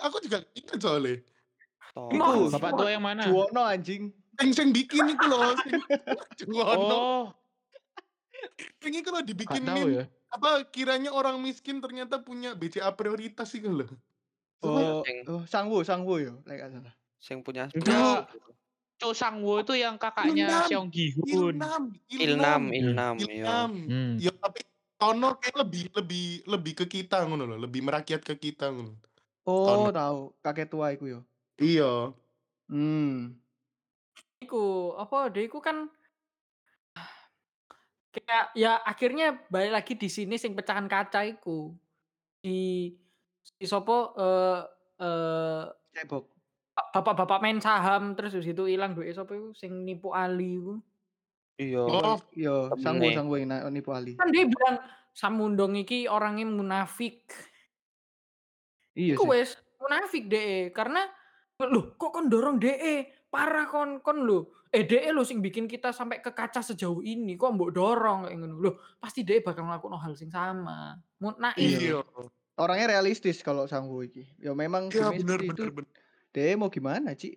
aku 0.01 0.17
juga 0.25 0.41
ingat 0.57 0.79
soalnya 0.81 1.21
Tono. 1.93 2.49
Bapak 2.49 2.71
tua 2.73 2.89
yang 2.89 3.05
mana? 3.05 3.29
Juwono 3.29 3.61
anjing. 3.61 4.09
sing 4.35 4.51
sing 4.51 4.67
bikin 4.75 5.15
itu 5.15 5.25
loh 5.31 5.55
Juwono 6.43 6.75
Oh, 6.75 7.23
sing 8.83 8.91
itu 8.91 9.07
loh 9.07 9.23
gak 9.23 9.27
dibikin 9.31 9.63
meme 9.63 10.03
ya. 10.03 10.05
Apa 10.33 10.65
kiranya 10.73 11.13
orang 11.13 11.39
miskin 11.39 11.79
ternyata 11.79 12.19
punya 12.21 12.57
BCA 12.57 12.93
prioritas 12.97 13.51
sih 13.51 13.61
loh 13.63 13.87
Oh, 14.65 15.05
oh 15.05 15.43
Sangwo, 15.45 15.85
Sangwo 15.85 16.17
yo, 16.17 16.41
lek 16.47 16.57
gak 16.57 16.71
salah. 16.73 16.93
Sing 17.21 17.45
punya 17.45 17.69
Enggak. 17.69 18.33
Cho 18.97 19.11
Sangwo 19.13 19.61
itu 19.61 19.77
yang 19.77 19.99
kakaknya 19.99 20.47
Ilnam. 20.47 20.65
Seong 20.71 20.87
Gi 20.89 21.05
Hoon. 21.13 21.59
Ilnam 21.59 21.83
Ilnam, 22.09 22.63
Ilnam, 22.71 23.15
yo. 23.19 23.27
Ilnam 23.29 23.71
Hmm. 23.85 24.13
ya 24.17 24.31
tapi 24.41 24.65
Tono 24.95 25.35
kayak 25.37 25.59
lebih 25.67 25.91
lebih 25.91 26.27
lebih 26.47 26.73
ke 26.81 26.85
kita 26.87 27.27
ngono 27.27 27.43
loh 27.43 27.59
lebih 27.59 27.83
merakyat 27.83 28.23
ke 28.23 28.33
kita 28.39 28.71
ngono 28.71 28.95
Oh, 29.45 29.85
Tono. 29.85 29.93
tahu. 29.93 30.19
Kakek 30.41 30.67
tua 30.71 30.95
iku 30.95 31.05
yo. 31.05 31.19
iya 31.61 32.09
Hmm. 32.65 33.37
Iku 34.41 34.95
apa 34.97 35.29
dia 35.29 35.45
iku 35.45 35.61
kan 35.61 35.91
kayak 38.15 38.55
ya 38.55 38.79
akhirnya 38.79 39.43
balik 39.51 39.75
lagi 39.75 39.93
di 39.99 40.07
sini 40.07 40.39
sing 40.39 40.55
pecahan 40.55 40.87
kaca 40.87 41.27
iku 41.27 41.75
di 42.39 42.91
si 43.43 43.65
sopo 43.67 44.15
eh 44.15 44.59
eh 45.03 45.63
Cebok. 45.91 46.23
bapak-bapak 46.95 47.39
main 47.43 47.59
saham 47.59 48.15
terus 48.15 48.35
habis 48.35 48.51
itu 48.51 48.63
hilang 48.67 48.95
duit 48.95 49.11
sopo 49.11 49.35
iku 49.35 49.49
sing 49.51 49.83
nipu 49.83 50.15
Ali 50.15 50.59
iku. 50.59 50.79
Iya. 51.55 51.87
Oh, 51.87 52.19
nih. 52.35 53.15
Sangwo 53.15 53.35
yang 53.39 53.47
na- 53.47 53.67
nipu 53.71 53.95
Ali. 53.95 54.19
Kan 54.19 54.27
dia 54.31 54.43
bilang 54.43 54.79
Samundong 55.15 55.79
iki 55.79 56.11
orangnya 56.11 56.43
munafik. 56.43 57.31
Iya 58.95 59.15
sih. 59.15 59.27
wes 59.27 59.55
munafik 59.79 60.27
DE 60.27 60.71
karena 60.71 61.03
loh 61.63 61.95
kok 61.95 62.11
kon 62.11 62.27
dorong 62.27 62.59
DE 62.59 63.14
parah 63.35 63.67
kon 63.67 63.99
kon 63.99 64.23
lo 64.23 64.63
eh 64.71 64.87
DE 64.87 65.11
lo 65.11 65.27
sing 65.27 65.43
bikin 65.43 65.67
kita 65.67 65.91
sampai 65.91 66.23
ke 66.23 66.31
kaca 66.31 66.63
sejauh 66.63 67.03
ini 67.03 67.35
kok 67.35 67.51
mbok 67.51 67.71
dorong 67.75 68.31
kayak 68.31 68.39
ngono 68.39 68.55
loh 68.55 68.75
pasti 68.95 69.27
DE 69.27 69.43
bakal 69.43 69.67
ngelakuin 69.67 69.99
hal 69.99 70.13
sing 70.15 70.31
sama 70.31 70.95
naif 71.19 71.59
iya 71.59 71.99
Orangnya 72.55 72.95
realistis 72.95 73.43
kalau 73.43 73.67
Sangwo 73.67 73.99
iki. 73.99 74.23
Yo 74.39 74.55
memang 74.55 74.87
iya 74.87 75.11
game 75.11 75.27
bener 75.27 75.39
seperti 75.43 75.51
bener 75.51 75.67
itu. 75.67 75.75
bener 75.75 75.91
Dia 76.31 76.55
mau 76.55 76.71
gimana, 76.71 77.11
Ci? 77.15 77.35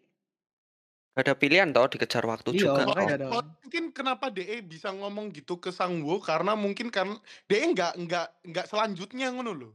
Gak 1.15 1.23
ada 1.27 1.35
pilihan 1.35 1.75
toh 1.75 1.91
dikejar 1.91 2.23
waktu 2.23 2.55
Iya, 2.55 2.61
juga. 2.63 2.83
Oh, 2.83 2.95
makanya 2.95 3.27
oh, 3.35 3.43
mungkin 3.67 3.85
kenapa 3.91 4.31
DE 4.31 4.63
bisa 4.63 4.95
ngomong 4.95 5.35
gitu 5.35 5.59
ke 5.59 5.75
Sangwo 5.75 6.23
karena 6.23 6.55
mungkin 6.55 6.95
kan 6.95 7.19
DE 7.51 7.75
nggak 7.75 7.99
nggak 7.99 8.27
nggak 8.47 8.67
selanjutnya 8.71 9.35
ngono 9.35 9.53
loh. 9.55 9.73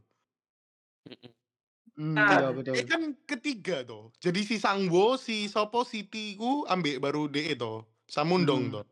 Hmm, 1.94 2.10
Nah, 2.10 2.26
iya 2.26 2.48
betul. 2.50 2.74
DE 2.74 2.82
kan 2.84 3.02
ketiga 3.22 3.86
toh 3.86 4.10
jadi 4.18 4.42
si 4.42 4.58
Sangwo 4.58 5.14
si 5.14 5.46
Sopo 5.46 5.86
Siti 5.86 6.34
ku 6.34 6.66
ambek 6.66 6.98
baru 6.98 7.30
DE 7.30 7.54
toh 7.54 7.86
Samundong 8.04 8.66
Hmm. 8.66 8.74
toh 8.74 8.84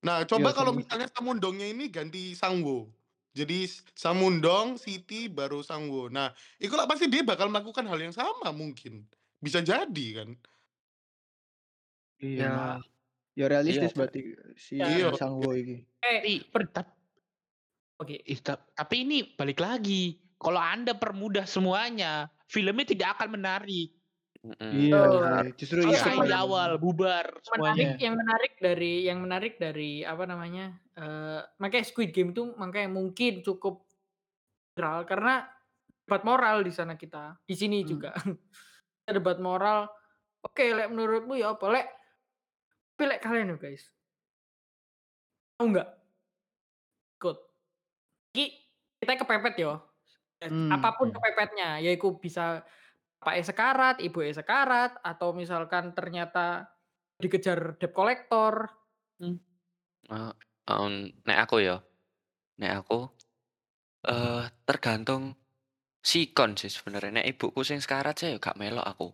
nah 0.00 0.22
coba 0.22 0.48
Iya, 0.48 0.54
kalau 0.54 0.70
Samundong. 0.70 0.76
misalnya 0.78 1.08
Samundongnya 1.10 1.66
ini 1.66 1.84
ganti 1.88 2.30
Sangwo 2.32 2.94
jadi 3.34 3.66
Samundong 3.92 4.78
Siti 4.78 5.26
baru 5.26 5.60
Sangwo 5.60 6.06
nah 6.06 6.30
itu 6.56 6.70
lah 6.72 6.86
pasti 6.86 7.10
dia 7.10 7.26
bakal 7.26 7.50
melakukan 7.50 7.82
hal 7.84 7.98
yang 7.98 8.14
sama 8.14 8.54
mungkin 8.54 9.02
bisa 9.38 9.58
jadi 9.58 10.06
kan 10.14 10.38
Iya. 12.16 12.38
Ya. 12.38 12.54
Ya 13.34 13.46
realistis 13.50 13.90
Iya. 13.90 13.98
berarti 13.98 14.20
si 14.54 14.78
Iya. 14.78 15.10
Sangwo 15.18 15.50
iki. 15.52 15.82
eh 16.00 16.38
per- 16.46 16.70
oke 17.98 18.14
tap- 18.38 18.70
tapi 18.72 19.02
ini 19.02 19.26
balik 19.34 19.58
lagi. 19.58 20.22
Kalau 20.34 20.60
Anda 20.60 20.92
permudah 20.92 21.42
semuanya, 21.42 22.28
filmnya 22.46 22.86
tidak 22.86 23.08
akan 23.18 23.40
menarik. 23.40 23.90
Mm-mm. 24.44 24.72
Iya, 24.76 25.00
Oh. 25.00 25.40
justru. 25.56 25.80
Selesai 25.80 26.20
iya. 26.20 26.28
di 26.28 26.34
awal, 26.36 26.76
bubar 26.76 27.32
menarik 27.56 27.96
yang 27.96 28.12
menarik 28.12 28.52
dari 28.60 28.92
yang 29.08 29.18
menarik 29.24 29.54
dari 29.56 30.04
apa 30.04 30.28
namanya 30.28 30.68
eh 30.94 31.40
makanya 31.56 31.84
Squid 31.88 32.12
Game 32.12 32.36
tuh 32.36 32.52
makanya 32.54 32.92
mungkin 32.92 33.40
cukup 33.40 33.88
viral 34.76 35.08
karena 35.08 35.48
debat 36.04 36.22
moral 36.22 36.60
di 36.60 36.68
sana 36.70 36.92
kita, 36.94 37.40
di 37.48 37.56
sini 37.56 37.80
Hmm. 37.80 37.88
juga. 37.88 38.10
Debat 39.08 39.36
moral, 39.36 39.88
oke 40.40 40.60
lek 40.60 40.88
menurutmu 40.88 41.36
ya 41.36 41.56
apa? 41.56 41.64
Lek 41.68 41.88
tapi 42.94 43.04
lek 43.08 43.20
kalian 43.20 43.52
yo 43.52 43.56
guys 43.56 43.88
mau 45.56 45.70
nggak 45.70 45.88
ikut? 47.16 47.36
Iki 48.32 48.46
kita 49.00 49.12
kepepet 49.20 49.54
yo, 49.56 49.80
Hmm. 50.48 50.74
apa 50.74 50.88
pun 50.98 51.08
Hmm. 51.10 51.14
kepepetnya, 51.14 51.78
ya 51.84 51.90
iku 51.94 52.18
bisa 52.24 52.64
bapake 53.20 53.42
sekarat, 53.48 53.96
ibuke 54.04 54.30
sekarat, 54.34 54.90
atau 55.04 55.30
misalkan 55.36 55.92
ternyata 55.98 56.70
dikejar 57.22 57.78
debt 57.80 57.92
collector. 57.96 58.54
Mmm. 59.22 59.38
Eee, 60.10 60.32
mmm, 60.68 61.24
nek 61.26 61.38
aku 61.44 61.56
ya, 61.66 61.74
nek 62.60 62.72
aku, 62.80 62.94
eee, 64.08 64.42
tergantung 64.68 65.24
sikon 66.10 66.50
sih 66.60 66.70
sebenarnya. 66.76 67.10
Nek 67.22 67.28
ibuku 67.32 67.60
sing 67.68 67.80
sekarat 67.84 68.14
sih 68.20 68.28
ya 68.32 68.36
gak 68.46 68.58
melok 68.60 68.86
aku. 68.92 69.06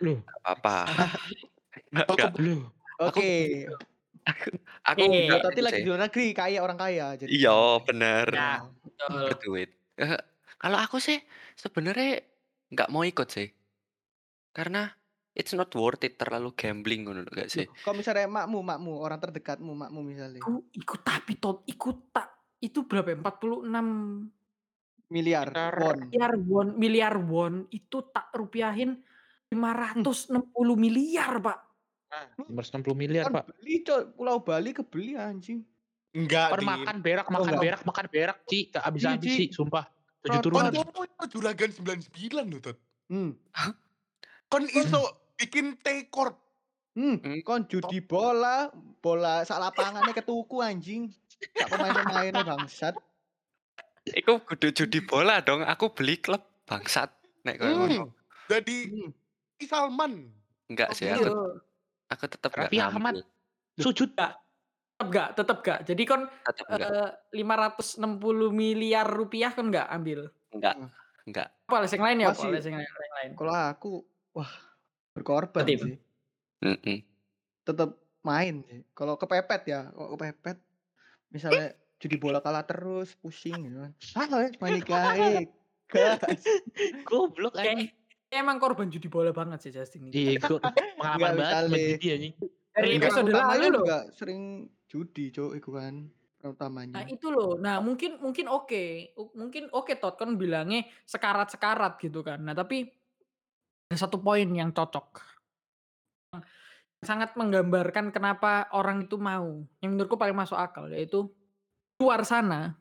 Loh? 0.00 0.22
Gak 0.28 0.38
apa-apa. 0.44 0.76
Oh, 2.10 2.16
enggak. 2.16 2.30
keb 2.30 2.34
Loh? 2.44 2.60
Aku 3.08 3.20
Oke. 3.20 3.24
aku 4.28 4.46
aku 4.90 5.04
Oke. 5.04 5.18
enggak 5.18 5.40
itu 5.50 5.60
lagi 5.66 5.78
di 5.82 5.88
luar 5.90 6.02
negeri, 6.08 6.24
kaya 6.38 6.58
orang 6.64 6.78
kaya 6.82 7.04
jadi. 7.22 7.34
Iya, 7.34 7.50
bener. 7.86 8.28
Ya, 8.34 8.40
Oh. 8.50 8.74
betul. 8.84 9.26
Berduit. 9.26 9.77
Eee, 9.98 10.18
kalau 10.62 10.78
aku 10.78 11.02
sih 11.02 11.18
sebenarnya 11.58 12.22
nggak 12.70 12.90
mau 12.94 13.02
ikut 13.02 13.28
sih. 13.28 13.48
Karena 14.54 14.90
it's 15.34 15.54
not 15.54 15.70
worth 15.74 16.02
it 16.06 16.18
terlalu 16.18 16.54
gambling 16.54 17.06
ngono 17.06 17.22
lho 17.22 17.30
gak 17.30 17.50
sih? 17.50 17.66
Kalau 17.82 17.94
misalnya 17.98 18.26
makmu 18.26 18.58
makmu, 18.58 18.92
orang 18.98 19.18
terdekatmu, 19.22 19.70
makmu 19.74 20.00
misalnya. 20.02 20.42
Iku 20.42 20.66
iku 20.74 20.94
tapi 21.02 21.38
tot 21.38 21.62
iku 21.66 22.10
tak 22.10 22.58
itu 22.58 22.82
berapa 22.86 23.14
ya, 23.14 23.16
46 23.22 24.34
Miliar 25.08 25.48
Sekitar 25.48 25.74
won. 25.80 25.98
miliar 26.04 26.32
won 26.36 26.68
miliar 26.76 27.14
won 27.16 27.54
itu 27.72 28.04
tak 28.12 28.28
rupiahin 28.36 29.00
560 29.48 30.76
miliar, 30.76 31.40
Pak. 31.40 31.58
Nah, 32.12 32.26
560 32.44 32.92
miliar, 32.92 33.24
Kan 33.24 33.32
Pak. 33.40 33.44
beli 33.56 33.80
Cok, 33.80 34.00
Pulau 34.20 34.36
Bali 34.44 34.70
kebeli 34.76 35.16
anjing. 35.16 35.64
Enggak, 36.08 36.48
Kon 36.50 36.58
Din. 36.58 36.68
makan 36.68 36.96
berak, 36.98 37.26
Oh, 37.26 37.32
makan 37.32 37.44
enggak. 37.46 37.62
berak, 37.62 37.80
makan 37.84 38.06
berak, 38.08 38.38
Ci. 38.44 38.58
Gak 38.68 38.82
habis-habis, 38.82 39.24
Iya, 39.24 39.36
Ci. 39.36 39.44
Ci, 39.44 39.54
sumpah. 39.54 39.84
7 40.18 40.24
Kon- 40.24 40.32
Kon 40.32 40.42
turunan. 40.42 40.72
kono 40.72 41.00
itu 41.04 41.24
juragan 41.30 41.70
99 41.70 42.46
lho, 42.48 42.58
Tot. 42.58 42.76
Hmm. 43.06 43.30
Kon 44.46 44.64
iso 44.66 45.00
bikin 45.34 45.76
T-Corp. 45.76 46.36
Hmm, 46.92 47.14
Hmm. 47.16 47.38
kon 47.42 47.62
judi 47.64 48.00
bola, 48.00 48.72
bola 48.98 49.44
sak 49.44 49.60
lapangannya 49.60 50.10
ketuku 50.12 50.58
anjing. 50.58 51.14
Sak 51.54 51.70
pemain-pemainnya 51.70 52.42
bangsat. 52.42 52.98
Iku 54.04 54.42
kudu 54.42 54.72
judi 54.72 54.98
bola 54.98 55.38
dong. 55.38 55.62
Aku 55.62 55.92
beli 55.92 56.18
klub 56.18 56.42
bangsat 56.64 57.12
nek 57.44 57.54
koyo 57.56 57.74
ngono. 57.76 57.94
Hmm. 58.02 58.10
Jadi 58.48 58.76
Hmm. 58.88 59.10
Salman. 59.60 60.12
Enggak 60.66 60.90
sih 60.92 61.06
Iya. 61.06 61.22
aku 61.22 61.60
aku 62.08 62.24
gak 62.26 62.56
Raffi 62.66 62.78
Ahmad. 62.80 63.22
Sujud. 63.76 64.10
Tetep 64.98 65.08
gak, 65.08 65.28
tetep 65.32 65.58
gak. 65.62 65.78
Jadi 65.86 66.02
kon 66.04 66.26
Tetep 66.26 66.66
enggak. 66.66 66.90
eh, 66.90 67.10
560 67.38 68.18
miliar 68.50 69.06
rupiah 69.06 69.54
kon 69.54 69.70
nggak 69.70 69.86
ambil. 69.88 70.26
Enggak. 70.50 70.74
Enggak. 71.22 71.48
Apa 71.64 71.76
les 71.80 71.92
yang 71.92 72.02
lain 72.02 72.16
ya, 72.18 72.26
apa 72.26 72.34
Masih- 72.34 72.50
les 72.50 72.64
yang 72.64 72.76
lain, 72.76 72.88
yang 72.88 73.14
lain. 73.14 73.30
Kalau 73.32 73.52
aku, 73.54 73.90
wah 74.32 74.52
berkorban 75.12 75.62
Betul. 75.62 75.86
sih. 75.86 75.96
Heeh. 76.58 76.98
Tetap 77.62 77.90
main 78.20 78.54
sih. 78.64 78.82
Kalau 78.90 79.14
kepepet 79.14 79.62
ya, 79.66 79.80
kalau 79.88 80.08
kepepet, 80.12 80.58
misalnya 81.30 81.66
judi 81.96 82.16
bola 82.16 82.40
kalah 82.40 82.64
terus, 82.64 83.14
pusing 83.14 83.54
gitu 83.60 83.78
kan. 83.78 83.92
Ah, 84.14 84.26
wes, 84.36 84.50
main 84.58 84.72
Liga 84.74 84.98
E. 85.14 85.46
Gas. 85.86 86.42
Goblok 87.02 87.54
Kayak 87.54 87.70
anjing. 87.76 87.90
kayak 88.28 88.40
emang 88.40 88.58
korban 88.58 88.88
judi 88.88 89.06
bola 89.06 89.30
banget 89.30 89.62
sih 89.62 89.70
Justin 89.70 90.10
ini. 90.10 90.34
Iya, 90.34 90.42
gua 90.42 90.58
pengalaman 90.98 91.22
banget 91.22 91.38
misalnya. 91.38 91.70
main 91.70 91.86
judi 91.92 92.08
anjing. 92.10 92.34
Dari 92.68 92.88
episode 92.94 93.26
utamanya 93.26 93.46
lalu 93.52 93.66
loh. 93.68 93.78
juga 93.80 93.98
sering 94.12 94.42
judi, 94.88 95.30
Cok, 95.30 95.52
itu 95.54 95.70
kan. 95.70 96.08
Utamanya. 96.38 97.02
Nah 97.02 97.04
itu 97.10 97.34
loh, 97.34 97.58
nah 97.58 97.82
mungkin 97.82 98.22
mungkin 98.22 98.46
oke, 98.46 99.10
U- 99.18 99.34
mungkin 99.34 99.66
oke 99.74 99.90
Tot 99.98 100.14
kan 100.14 100.38
bilangnya 100.38 100.86
sekarat-sekarat 101.02 101.98
gitu 101.98 102.22
kan. 102.22 102.38
Nah 102.38 102.54
tapi 102.54 102.86
ada 103.90 103.98
satu 103.98 104.22
poin 104.22 104.46
yang 104.46 104.70
cocok, 104.70 105.18
sangat 107.02 107.34
menggambarkan 107.34 108.14
kenapa 108.14 108.70
orang 108.70 109.10
itu 109.10 109.18
mau, 109.18 109.66
yang 109.82 109.98
menurutku 109.98 110.14
paling 110.14 110.38
masuk 110.38 110.54
akal 110.54 110.86
yaitu 110.90 111.26
luar 111.98 112.22
sana 112.22 112.78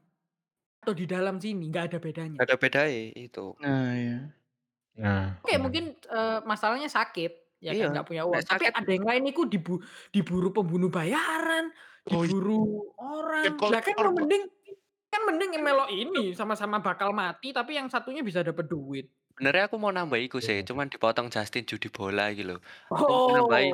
atau 0.85 0.93
di 0.93 1.09
dalam 1.09 1.41
sini 1.41 1.73
nggak 1.73 1.85
ada 1.89 1.97
bedanya. 1.97 2.37
Ada 2.37 2.55
bedanya 2.61 3.03
itu. 3.17 3.57
Nah, 3.57 3.89
ya. 3.97 4.19
Nah. 5.01 5.25
Oke 5.41 5.57
mungkin 5.57 5.97
eh, 5.97 6.39
masalahnya 6.45 6.93
sakit, 6.93 7.57
ya 7.57 7.73
Iya, 7.73 7.89
kan 7.89 7.93
nggak 7.97 8.05
punya 8.05 8.23
uang. 8.25 8.37
nek 8.37 8.45
Tapi 8.45 8.65
sakit- 8.69 8.77
ada 8.85 8.91
yang 8.93 9.05
lain 9.05 9.23
itu 9.33 9.41
dibu 9.49 9.81
diburu 10.13 10.53
pembunuh 10.53 10.93
bayaran, 10.93 11.73
Oh, 12.11 12.23
diburu 12.23 12.87
orang. 12.95 13.55
Lah 13.57 13.81
kan 13.81 13.95
lo 13.99 14.11
mending 14.11 14.43
kan 15.07 15.21
mending 15.23 15.49
yang 15.55 15.63
melo 15.63 15.85
ini 15.87 16.35
sama-sama 16.35 16.79
bakal 16.79 17.11
mati 17.11 17.51
tapi 17.51 17.75
yang 17.75 17.87
satunya 17.87 18.21
bisa 18.21 18.43
dapat 18.43 18.67
duit. 18.67 19.07
Sebenarnya 19.31 19.69
aku 19.69 19.77
mau 19.77 19.93
nambah 19.93 20.17
iku 20.17 20.41
sih, 20.41 20.65
cuman 20.65 20.89
dipotong 20.89 21.29
Justin 21.29 21.61
judi 21.63 21.93
bola 21.93 22.33
gitu 22.33 22.57
loh. 22.57 22.59
Oh. 22.89 23.29
nambahi. 23.37 23.69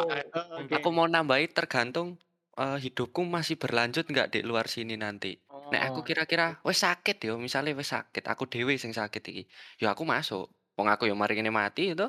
Oke. 0.59 0.73
Aku 0.75 0.91
mau 0.91 1.07
nambahi 1.07 1.47
tergantung 1.49 2.19
eh, 2.53 2.77
hidupku 2.77 3.23
masih 3.23 3.55
berlanjut 3.55 4.03
nggak 4.05 4.35
di 4.35 4.39
luar 4.43 4.67
sini 4.67 4.99
nanti. 4.99 5.39
Nek 5.71 5.81
aku 5.89 5.99
Oh. 6.01 6.05
kira-kira 6.05 6.59
wes 6.61 6.83
sakit 6.83 7.17
yo, 7.23 7.39
misalnya 7.39 7.73
wes 7.73 7.95
sakit, 7.95 8.27
aku 8.27 8.45
dewe 8.45 8.75
sing 8.75 8.91
sakit 8.91 9.23
iki. 9.23 9.43
Ya 9.79 9.95
aku 9.95 10.03
masuk. 10.03 10.51
Wong 10.75 10.91
aku 10.91 11.07
yo 11.07 11.15
mari 11.15 11.33
ngene 11.39 11.49
mati 11.49 11.95
itu 11.95 12.05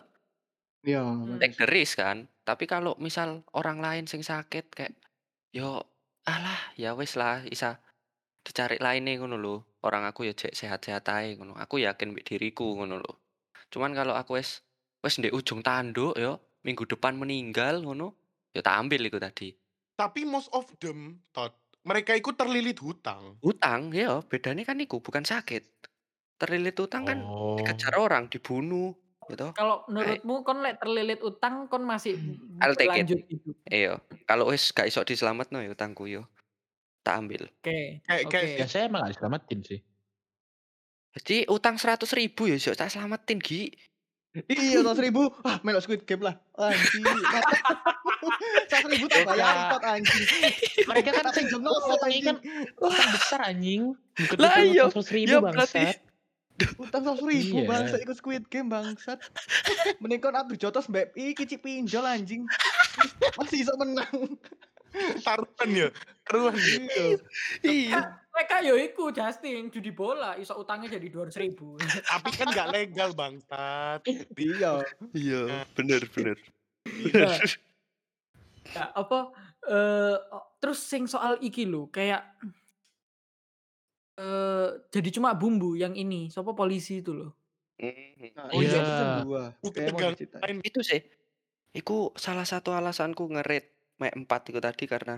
Iya, 0.85 1.01
Hmm. 1.01 1.41
take 1.41 1.57
the 1.57 1.65
risk 1.65 1.97
kan. 1.97 2.29
Tapi 2.45 2.69
kalau 2.69 2.93
misal 3.01 3.41
orang 3.57 3.81
lain 3.81 4.05
sing 4.05 4.21
sakit 4.21 4.69
kayak 4.69 4.93
yo 5.49 5.81
alah 6.33 6.61
ya 6.83 6.91
wes 6.99 7.13
lah 7.21 7.45
isa 7.55 7.81
dicari 8.47 8.77
lainnya 8.81 9.13
ngono 9.21 9.37
lho. 9.45 9.57
Orang 9.87 10.05
aku 10.09 10.21
ya 10.29 10.35
cek 10.37 10.53
sehat-sehat 10.57 11.05
ae 11.13 11.37
ngono. 11.39 11.55
Aku 11.65 11.77
yakin 11.87 12.13
mbek 12.17 12.27
diriku 12.29 12.67
ngono 12.79 12.97
lho. 13.03 13.13
Cuman 13.73 13.93
kalau 13.99 14.15
aku 14.17 14.39
wes 14.41 14.65
wes 15.05 15.15
ndek 15.21 15.35
ujung 15.39 15.61
tanduk 15.65 16.15
yo, 16.17 16.33
minggu 16.67 16.85
depan 16.89 17.15
meninggal 17.21 17.85
ngono, 17.85 18.17
ya 18.57 18.61
tak 18.65 18.77
ambil 18.81 19.01
iku 19.09 19.19
tadi. 19.21 19.53
Tapi 19.95 20.27
most 20.27 20.51
of 20.51 20.67
them, 20.83 21.23
Tot, 21.31 21.55
mereka 21.87 22.19
ikut 22.19 22.35
terlilit 22.35 22.79
hutang. 22.83 23.39
Hutang 23.45 23.93
ya 23.95 24.23
bedanya 24.25 24.63
kan 24.67 24.79
iku 24.81 24.99
bukan 25.05 25.23
sakit. 25.27 25.63
Terlilit 26.41 26.77
hutang 26.81 27.05
kan 27.07 27.19
Oh. 27.27 27.59
dikejar 27.59 27.95
orang, 28.01 28.27
dibunuh 28.33 28.95
gitu. 29.27 29.47
Kalau 29.53 29.85
menurutmu 29.87 30.43
kon 30.43 30.61
lek 30.61 30.77
terlilit 30.77 31.21
utang 31.21 31.67
kon 31.67 31.83
masih 31.83 32.17
I'll 32.59 32.75
take 32.75 32.89
it. 32.89 32.93
lanjut 32.93 33.21
hidup. 33.25 33.55
Iya, 33.67 33.93
kalau 34.25 34.49
wis 34.49 34.71
gak 34.71 34.87
iso 34.87 35.01
diselametno 35.01 35.59
ya 35.59 35.71
utangku 35.71 36.05
yo. 36.05 36.29
Tak 37.01 37.21
ambil. 37.21 37.47
Oke. 37.61 38.01
Kayak- 38.01 38.25
Oke. 38.25 38.33
kayak- 38.33 38.57
Biasanya 38.61 38.85
emang 38.87 39.01
gak 39.03 39.13
diselamatin 39.13 39.59
sih. 39.61 39.81
Jadi 41.15 41.37
utang 41.47 41.77
100 41.77 42.11
ribu 42.13 42.43
ya 42.45 42.59
tak 42.75 42.91
selamatin 42.91 43.39
Gi. 43.39 43.71
Iya, 44.51 44.83
seratus 44.83 44.99
ribu. 44.99 45.31
Ah, 45.47 45.63
melok 45.63 45.87
Squid 45.87 46.03
Game 46.03 46.27
lah. 46.27 46.35
Anjing. 46.59 47.07
Seratus 48.67 48.91
ribu 48.91 49.07
tak 49.07 49.23
bayar 49.25 49.71
tot 49.71 49.85
anjing. 49.85 50.23
Mereka 50.91 51.11
kan 51.15 51.31
sing 51.31 51.47
jenggot 51.47 51.71
utang 51.71 52.03
anjing. 52.03 52.25
kan 52.25 52.37
utang 52.81 53.09
besar 53.15 53.41
anjing. 53.47 53.83
Lah 54.35 54.59
iya, 54.59 54.85
100 54.91 55.15
ribu 55.15 55.29
iya 55.31 55.39
bangsat. 55.39 56.03
Utang 56.79 57.03
seratus 57.03 57.27
ribu 57.27 57.67
Iya. 57.67 57.69
bangsat 57.69 58.01
ikut 58.07 58.17
Squid 58.19 58.45
Game 58.47 58.71
bangsat. 58.71 59.19
Mending 59.99 60.23
kon 60.23 60.39
adu 60.39 60.55
jotos 60.55 60.87
mbak 60.87 61.11
iki 61.19 61.45
cik 61.51 61.67
pinjol 61.67 62.07
anjing. 62.07 62.47
Masih 63.35 63.67
iso 63.67 63.75
menang. 63.75 64.39
Taruhan 65.27 65.69
ya. 65.75 65.89
Taruhan. 66.23 66.55
Iya. 66.55 67.07
Iya. 67.67 67.99
Mereka 68.35 68.57
yo 68.67 68.75
iku 68.79 69.11
Justin 69.11 69.71
judi 69.71 69.91
bola 69.91 70.39
iso 70.39 70.55
utangnya 70.55 70.95
jadi 70.95 71.07
200 71.11 71.43
ribu. 71.43 71.79
Tapi 71.83 72.29
kan 72.35 72.51
nggak 72.51 72.71
legal, 72.71 73.11
bangsat. 73.15 74.03
Iya. 74.39 74.83
Iya, 75.11 75.67
bener 75.75 76.07
bener. 76.15 76.39
Nah, 77.15 77.39
ya, 78.71 78.85
apa 78.93 79.33
eh 79.65 80.17
oh, 80.33 80.45
terus 80.61 80.85
sing 80.85 81.09
soal 81.09 81.41
iki 81.41 81.65
lho 81.65 81.89
kayak 81.89 82.21
eh 84.21 84.67
jadi 84.95 85.09
cuma 85.17 85.31
bumbu 85.41 85.67
yang 85.83 85.95
ini, 86.01 86.17
siapa 86.33 86.53
polisi 86.59 86.93
itu 87.03 87.11
loh. 87.19 87.35
Mhm. 87.79 88.31
Nah, 88.39 88.49
Oh, 88.53 88.61
iya. 88.63 88.79
iya. 88.87 88.95
mau 89.91 90.03
diceritain. 90.07 90.47
lain. 90.47 90.59
Itu 90.63 90.81
sih. 90.87 91.01
Iku 91.79 91.95
salah 92.19 92.47
satu 92.53 92.71
alasanku 92.79 93.23
nge-rate 93.35 93.69
Mek 94.03 94.15
4 94.21 94.41
itu 94.51 94.61
tadi 94.63 94.85
karena 94.91 95.15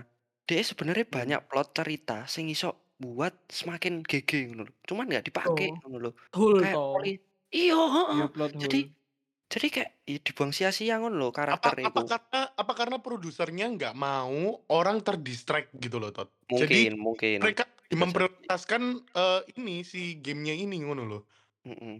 dia 0.47 0.61
sebenarnya 0.65 1.05
banyak 1.17 1.41
plot 1.49 1.67
cerita 1.77 2.13
sing 2.33 2.45
iso 2.53 2.69
buat 3.01 3.33
semakin 3.59 3.93
GG 4.09 4.31
ngono 4.53 4.63
lho. 4.69 4.73
Cuman 4.89 5.05
nggak 5.11 5.25
dipakai 5.29 5.67
Oh. 5.67 5.79
ngono 5.81 5.97
lho. 6.03 6.11
Betul 6.33 6.57
Kayak 6.59 6.79
toh. 6.79 6.93
poli 6.93 7.09
Iya, 7.55 7.75
heeh. 7.95 8.11
Iya, 8.13 8.25
plot 8.33 8.51
Jadi 8.61 8.77
hole. 8.77 8.96
Jadi 9.51 9.67
kayak 9.71 9.91
ya 10.03 10.19
dibuang 10.19 10.51
sia-sia 10.51 10.99
ngono 10.99 11.15
lho 11.23 11.29
Apa 11.47 11.69
karakter 11.71 11.73
apa 11.79 12.01
iku. 12.03 12.03
karena 12.03 12.39
apa 12.59 12.73
karena 12.75 12.97
produsernya 12.99 13.65
nggak 13.71 13.93
mau 13.95 14.35
orang 14.67 14.99
ter-distract 14.99 15.71
gitu 15.79 15.95
loh, 16.03 16.11
Tot. 16.11 16.27
Jadi 16.51 16.83
Mungkin 16.83 16.97
mungkin. 16.99 17.41
mereka 17.43 17.63
memprioritaskan, 17.95 18.83
eee, 19.15 19.39
ini 19.55 19.75
si 19.87 20.19
game-nya 20.19 20.51
ini 20.59 20.75
ngono 20.83 21.03
loh. 21.07 21.21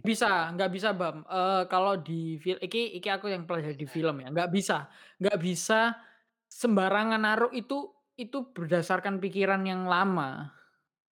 Bisa, 0.06 0.54
nggak 0.54 0.70
bisa, 0.70 0.88
Bam. 0.94 1.26
Eee, 1.26 1.66
kalau 1.66 1.98
di 1.98 2.38
fil 2.38 2.54
iki 2.62 2.94
iki 3.02 3.08
aku 3.10 3.26
yang 3.34 3.44
pelajari 3.50 3.74
di 3.74 3.88
film 3.90 4.22
ya, 4.22 4.30
nggak 4.30 4.50
bisa 4.54 4.86
nggak 5.18 5.38
bisa 5.42 5.98
sembarangan 6.46 7.18
naruh 7.22 7.50
itu 7.54 7.90
itu 8.14 8.38
berdasarkan 8.54 9.18
pikiran 9.18 9.62
yang 9.66 9.86
lama. 9.90 10.54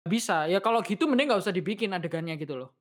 Bisa, 0.06 0.48
ya 0.50 0.60
kalau 0.64 0.80
gitu 0.86 1.06
mending 1.10 1.30
nggak 1.32 1.42
usah 1.44 1.54
dibikin 1.56 1.92
adegannya 1.96 2.36
gitu 2.40 2.56
loh. 2.60 2.79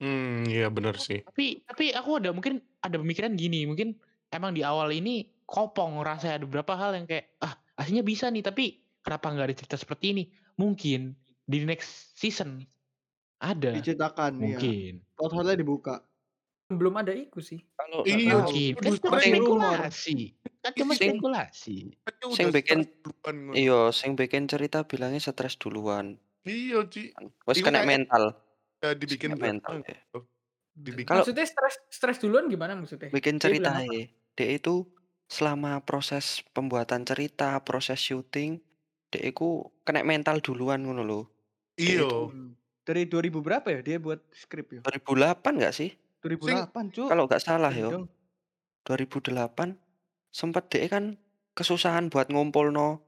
Mmm, 0.00 0.46
iya 0.50 0.66
bener 0.76 0.94
sih. 1.06 1.18
Tapi 1.26 1.64
tapi 1.66 1.84
aku 1.94 2.20
ada 2.22 2.30
mungkin 2.30 2.62
ada 2.84 2.96
pemikiran 3.00 3.34
gini, 3.34 3.66
mungkin 3.66 3.98
emang 4.30 4.54
di 4.54 4.62
awal 4.62 4.92
ini 4.94 5.26
kopong 5.48 5.98
rasanya 6.04 6.42
ada 6.42 6.46
beberapa 6.46 6.74
hal 6.76 6.94
yang 6.98 7.06
kayak, 7.08 7.34
"Ah, 7.42 7.56
aslinya 7.80 8.04
bisa 8.06 8.28
nih, 8.30 8.44
tapi 8.44 8.84
kenapa 9.02 9.32
nggak 9.32 9.46
ada 9.50 9.56
cerita 9.56 9.76
seperti 9.80 10.06
ini?" 10.14 10.24
Mungkin 10.60 11.14
di 11.48 11.58
next 11.64 12.14
season 12.18 12.62
ada. 13.42 13.74
Diceritakan, 13.74 14.32
iya. 14.48 14.62
Mungkin. 14.62 15.04
Plot 15.18 15.32
hole-nya 15.36 15.58
dibuka. 15.60 15.94
Belum 16.70 16.94
ada 17.00 17.12
iku 17.16 17.40
sih. 17.44 17.60
Kalau 17.78 18.02
Iya. 18.04 18.42
Mungkin. 18.42 18.74
Kan 18.82 18.92
cuma 19.02 19.18
spekulasi. 19.22 20.34
Kan 20.64 20.72
cuma 20.78 20.92
Sing 20.96 21.12
spekulasi. 21.14 21.94
Katanya 22.06 22.36
sing 22.36 22.48
bikin 22.56 22.80
iya, 23.56 23.90
sing 23.94 24.12
bikin 24.20 24.44
cerita 24.52 24.84
bilangnya 24.90 25.20
stres 25.22 25.56
duluan. 25.62 26.18
Iya, 26.46 26.86
Ci. 26.92 27.18
Wes 27.46 27.60
kena 27.62 27.80
kayak 27.80 27.86
mental. 27.86 28.34
Ya 28.82 28.94
dibikin 28.94 29.34
mental 29.38 29.82
gitu. 29.86 30.18
Dibikin 30.78 31.06
Kalau 31.08 31.24
Maksudnya 31.24 31.44
stres 31.48 31.74
stres 31.90 32.18
duluan 32.22 32.46
gimana 32.52 32.72
maksudnya? 32.78 33.10
bikin 33.14 33.36
Dia 33.42 33.54
apa? 33.74 33.92
ceritae, 33.92 34.12
dek 34.36 34.50
itu 34.62 34.84
selama 35.28 35.80
proses 35.84 36.40
pembuatan 36.56 37.04
cerita, 37.08 37.56
proses 37.64 38.00
syuting, 38.00 38.60
dek 39.12 39.24
iku 39.32 39.72
kena 39.84 40.04
mental 40.04 40.40
duluan 40.44 40.84
ngono 40.84 41.04
Iya. 41.78 42.02
itu 42.04 42.32
Hmm. 42.32 42.58
Dari 42.88 43.04
2000 43.04 43.44
berapa 43.44 43.68
ya 43.68 43.80
dia 43.84 43.96
buat 44.00 44.24
skrip 44.32 44.66
ya? 44.72 44.82
2008 44.84 45.52
nggak 45.58 45.74
sih? 45.74 45.90
Sing 46.44 46.58
2008, 46.68 46.84
Cuk. 46.94 47.08
Kalau 47.08 47.24
nggak 47.28 47.42
salah 47.42 47.72
yo. 47.74 47.90
Gendeng. 47.90 48.08
2008 48.86 49.78
sempet 50.32 50.64
dek 50.72 50.84
kan 50.92 51.04
kesusahan 51.58 52.08
buat 52.12 52.28
ngumpulno 52.32 53.02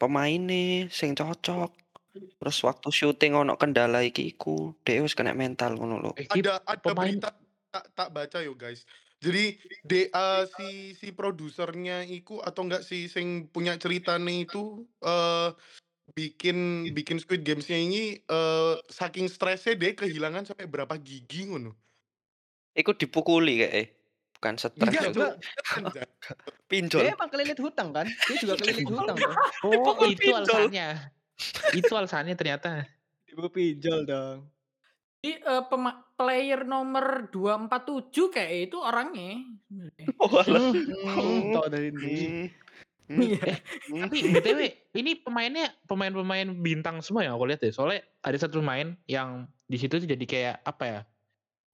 pemaine 0.00 0.88
sing 0.92 1.14
cocok. 1.18 1.70
Terus 2.14 2.58
waktu 2.66 2.88
syuting 2.88 3.32
ono 3.36 3.54
kendala 3.60 4.00
iki 4.02 4.34
iku, 4.34 4.74
dek 4.82 5.04
wis 5.04 5.14
kena 5.14 5.36
mental 5.36 5.76
ngono 5.78 5.96
lho. 6.02 6.12
Eh, 6.18 6.26
ada 6.26 6.58
ada 6.66 6.90
pemain 6.90 6.96
berita 6.98 7.30
tak 7.70 7.84
tak 7.94 8.08
baca 8.10 8.38
yo 8.42 8.58
guys. 8.58 8.82
Jadi 9.22 9.60
de 9.86 10.10
eee, 10.10 10.42
si 10.50 10.68
si 10.98 11.14
produsernya 11.14 12.02
iku 12.02 12.42
atau 12.42 12.66
enggak 12.66 12.82
si 12.82 13.06
sing 13.06 13.46
punya 13.52 13.78
ceritanya 13.78 14.32
itu, 14.32 14.88
eee, 15.04 15.48
bikin 16.18 16.56
bikin 16.96 17.18
Squid 17.22 17.42
Games-nya 17.46 17.78
ini, 17.80 18.20
eee, 18.24 18.74
saking 18.90 19.26
stresnya 19.30 19.74
dia 19.78 19.92
kehilangan 19.96 20.44
sampai 20.50 20.66
berapa 20.70 20.94
gigi 21.00 21.48
ngono. 21.50 21.76
Iku 22.78 22.94
dipukuli 22.94 23.58
kayaknya. 23.62 23.84
Bukan 24.38 24.54
stres, 24.56 24.72
Enggak, 24.78 25.06
Cuk. 25.12 25.32
Enggak. 25.76 26.06
Cuk. 26.22 26.38
Pinjol. 26.70 27.08
Dia 27.08 27.14
emang 27.16 27.30
kelilit 27.32 27.58
hutang 27.60 27.90
kan? 27.96 28.08
Dia 28.26 28.36
juga 28.40 28.54
kelilit 28.60 28.86
hutang 28.90 29.20
kan? 29.26 29.38
Oh, 29.64 30.06
itu 30.06 30.28
pinjol. 30.32 30.34
alasannya. 30.34 31.12
Itu 31.72 31.92
alasannya 31.94 32.34
ternyata. 32.34 32.84
Diburu 33.26 33.50
pinjol 33.50 34.06
dong. 34.06 34.38
Jadi, 35.20 35.36
eee, 35.36 35.62
pema 35.68 36.00
player 36.16 36.64
nomor 36.64 37.28
247 37.28 38.32
kayak 38.32 38.72
itu 38.72 38.76
orangnya. 38.80 39.44
Walah. 40.20 40.72
Hmm, 40.72 41.14
hmm, 41.20 41.52
tahu 41.52 41.66
dari 41.68 41.88
ini. 41.92 42.16
Hmm. 43.10 43.20
Iya. 43.20 43.42
Eh, 43.42 43.58
Hmm. 43.90 44.06
tapi 44.06 44.22
BTW 44.22 44.60
ini 44.94 45.18
pemainnya 45.18 45.74
pemain-pemain 45.90 46.46
bintang 46.62 47.02
semua 47.02 47.26
yang 47.26 47.34
aku 47.34 47.50
lihat 47.50 47.58
deh. 47.58 47.74
Soalnya 47.74 48.06
ada 48.22 48.38
satu 48.38 48.62
pemain 48.62 48.94
yang 49.10 49.50
di 49.66 49.76
situ 49.82 49.98
tuh 49.98 50.06
jadi 50.06 50.24
kayak 50.30 50.56
apa 50.62 50.84
ya? 50.86 51.00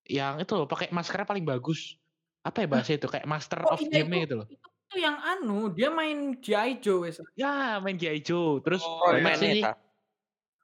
Yang 0.09 0.49
itu 0.49 0.53
loh 0.57 0.65
pakai 0.65 0.89
maskernya 0.97 1.29
paling 1.29 1.45
bagus. 1.45 2.01
Apa 2.41 2.65
ya 2.65 2.69
bahasa 2.73 2.97
itu? 2.97 3.05
Kayak 3.05 3.29
master 3.29 3.69
Oh 3.69 3.77
of 3.77 3.85
iya 3.85 4.01
game-nya 4.01 4.25
itu 4.25 4.27
gitu 4.27 4.35
loh. 4.41 4.47
itu 4.49 4.66
tuh 4.97 5.05
yang 5.05 5.21
anu, 5.21 5.69
dia 5.69 5.93
main 5.93 6.19
G.I. 6.35 6.81
Joe 6.81 7.05
wes. 7.05 7.21
Ya, 7.37 7.77
main 7.79 7.95
G.I. 7.95 8.19
Joe. 8.19 8.65
Terus 8.65 8.81
Oh, 8.81 9.13
main 9.13 9.37
sih 9.37 9.49
nih. 9.53 9.63
eta. 9.63 9.73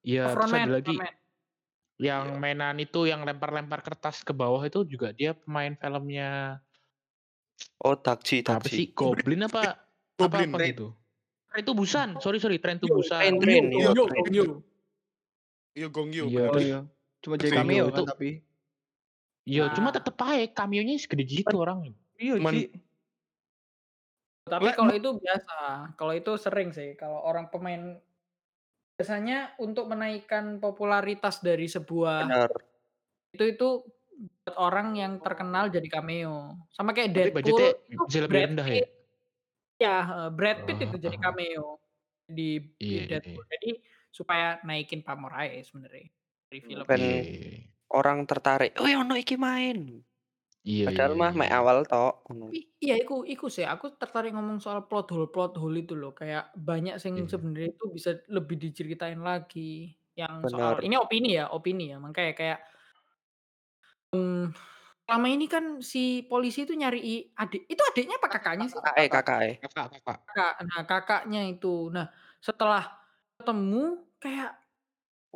Iya, 0.02 0.24
terus 0.32 0.50
ada 0.50 0.72
lagi 0.72 0.88
frontman. 0.90 1.14
yang 1.96 2.24
Iya. 2.26 2.40
mainan 2.40 2.76
itu 2.76 3.00
yang 3.04 3.22
lempar-lempar 3.22 3.78
kertas 3.78 4.20
ke 4.20 4.32
bawah 4.32 4.58
itu 4.60 4.82
juga 4.82 5.12
dia 5.12 5.30
pemain 5.32 5.70
filmnya 5.72 6.58
Oh, 7.78 7.94
Dakji, 7.94 8.42
apa 8.42 8.58
Dakji. 8.58 8.74
sih? 8.74 8.86
Goblin 8.90 9.46
apa 9.46 9.78
apa 9.78 10.18
Goblin. 10.18 10.50
apa 10.50 10.58
gitu. 10.66 10.88
Train 11.46 11.62
to 11.62 11.72
Busan. 11.72 12.08
Sorry, 12.18 12.40
sorry, 12.40 12.58
Train 12.58 12.80
to 12.80 12.88
Yo, 12.88 12.98
Busan. 12.98 13.20
Train 13.20 13.34
Gong 13.34 13.44
Train, 13.44 13.64
Yoo, 13.64 13.78
iya, 13.78 13.86
Gong 13.86 13.94
Yoo, 13.94 14.06
Train. 14.08 14.22
Gong 14.24 14.34
Yoo. 14.34 14.56
Iya 15.72 15.86
Gongyo 15.88 16.24
Iya. 16.26 16.44
Iya. 16.58 16.78
Cuma 17.20 17.34
jadi 17.36 17.54
cameo 17.54 17.62
Gongyo 17.62 17.86
kan 17.86 17.92
itu 17.92 18.02
tapi. 18.08 18.30
Iya, 19.44 19.64
cuma 19.72 19.88
tetep 19.90 20.14
aja 20.16 20.46
cameo-nya 20.52 20.94
segede 20.96 21.24
gitu 21.24 21.54
orangnya. 21.56 21.94
Iya, 22.16 22.34
Ci. 22.40 22.66
Tapi 24.50 24.68
le 24.68 24.72
kalau 24.74 24.92
itu 24.98 25.08
biasa, 25.22 25.52
kalau 25.98 26.12
itu 26.18 26.30
sering 26.44 26.68
sih 26.74 26.88
kalau 27.00 27.18
orang 27.28 27.46
pemain 27.52 27.82
biasanya 28.98 29.56
untuk 29.64 29.86
menaikkan 29.92 30.58
popularitas 30.62 31.40
dari 31.42 31.66
sebuah 31.70 32.18
Bener. 32.18 32.52
itu 33.34 33.44
itu 33.56 33.66
buat 34.44 34.56
orang 34.60 34.88
yang 35.00 35.12
terkenal 35.24 35.64
jadi 35.72 35.88
cameo. 35.92 36.68
Sama 36.76 36.92
kayak 36.96 37.12
budgetnya 37.34 37.68
Deadpool 37.72 37.78
itu 37.94 38.04
bisa 38.08 38.18
lebih 38.24 38.40
Brad 38.40 38.50
rendah 38.50 38.68
ya? 38.68 38.82
Pitt 38.82 38.88
ya, 39.82 39.94
heeh, 40.08 40.28
Brad 40.36 40.58
Pitt 40.66 40.80
itu 40.86 40.96
jadi 41.00 41.16
Oh. 41.16 41.22
cameo 41.22 41.80
di 42.28 42.42
di 42.88 42.96
Iya, 42.96 43.02
iya. 43.22 43.42
Deadpool. 43.42 43.44
Jadi 43.54 43.68
supaya 44.12 44.60
naikin 44.66 45.02
pamor 45.06 45.32
aja 45.36 45.60
sebenarnya 45.68 46.08
dari 46.50 46.60
film. 46.64 46.88
Ben 46.88 47.04
Iya. 47.04 47.22
orang 47.92 48.24
tertarik, 48.30 48.74
"Wih, 48.82 48.96
ono 48.98 49.14
iki 49.18 49.36
main." 49.38 50.02
Iya, 50.70 50.86
Padahal 50.86 51.12
iya, 51.14 51.20
mah 51.20 51.32
mek 51.38 51.50
iya. 51.50 51.58
awal 51.58 51.76
tok 51.90 52.12
ngono. 52.26 52.46
Iya 52.84 52.94
iku 53.02 53.14
iku 53.32 53.46
sih 53.56 53.64
aku 53.72 53.86
tertarik 54.00 54.30
ngomong 54.34 54.58
soal 54.64 54.80
plot 54.88 55.06
hole 55.12 55.26
plot 55.32 55.52
hole 55.60 55.76
itu 55.82 55.94
loh, 56.00 56.10
kayak 56.20 56.42
banyak 56.68 56.94
sing 57.02 57.14
Iya. 57.14 57.32
sebenarnya 57.32 57.68
itu 57.74 57.84
bisa 57.96 58.10
lebih 58.36 58.56
diceritain 58.64 59.20
lagi 59.30 59.60
yang 60.20 60.34
Bener. 60.42 60.42
soal 60.52 60.82
ini 60.86 60.94
opini 61.04 61.28
ya, 61.38 61.44
opini 61.56 61.82
ya, 61.92 61.96
makanya 62.04 62.32
kayak 62.40 62.58
mmm, 64.12 64.52
selama 65.08 65.26
ini 65.32 65.46
kan 65.54 65.64
si 65.80 66.24
polisi 66.30 66.64
itu 66.68 66.74
nyari 66.76 67.00
i 67.02 67.14
adik 67.40 67.62
itu 67.72 67.82
adiknya 67.90 68.16
apa 68.20 68.28
kakaknya 68.34 68.66
sih? 68.74 68.82
Kakake 68.84 69.04
Kakak. 69.10 69.20
kakake. 69.24 69.50
Kakak 69.62 69.86
kakak. 69.92 70.18
Kakak, 70.28 70.52
nah 70.68 70.82
kakaknya 70.90 71.40
itu. 71.52 71.68
Nah, 71.94 72.06
setelah 72.40 72.84
ketemu 73.38 74.06
kayak 74.22 74.61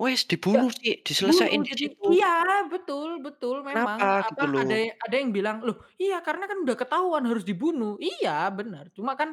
Wes 0.03 0.21
ya 0.55 0.63
dibunuh 0.63 0.69
sih, 0.79 0.93
diselesain 1.07 1.61
bunuh 1.61 1.65
di 1.69 1.73
jadi 1.73 1.85
situ. 1.89 2.07
iya 2.13 2.29
betul 2.73 3.09
betul 3.25 3.57
memang 3.71 4.01
Kenapa 4.05 4.23
gitu 4.29 4.45
apa 4.45 4.45
loh? 4.47 4.63
ada 4.63 4.75
ada 5.05 5.15
yang 5.21 5.31
bilang, 5.37 5.57
"Loh 5.67 5.77
iya 6.03 6.17
karena 6.27 6.45
kan 6.51 6.59
udah 6.65 6.77
ketahuan 6.79 7.25
harus 7.31 7.45
dibunuh." 7.51 7.99
Iya 8.03 8.51
benar, 8.59 8.85
cuma 8.97 9.13
kan 9.21 9.31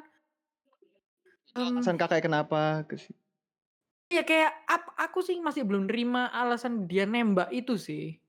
mmm 1.57 1.85
Alasan 1.85 2.01
Kakak 2.01 2.25
kenapa 2.25 2.81
ke 2.89 2.97
Iya 4.11 4.21
kayak 4.27 4.51
ap 4.67 4.83
aku 4.99 5.19
sih 5.23 5.37
masih 5.39 5.63
belum 5.63 5.87
nerima 5.87 6.27
alasan 6.39 6.73
dia 6.91 7.03
nembak 7.07 7.49
itu 7.55 7.73
sih. 7.79 8.19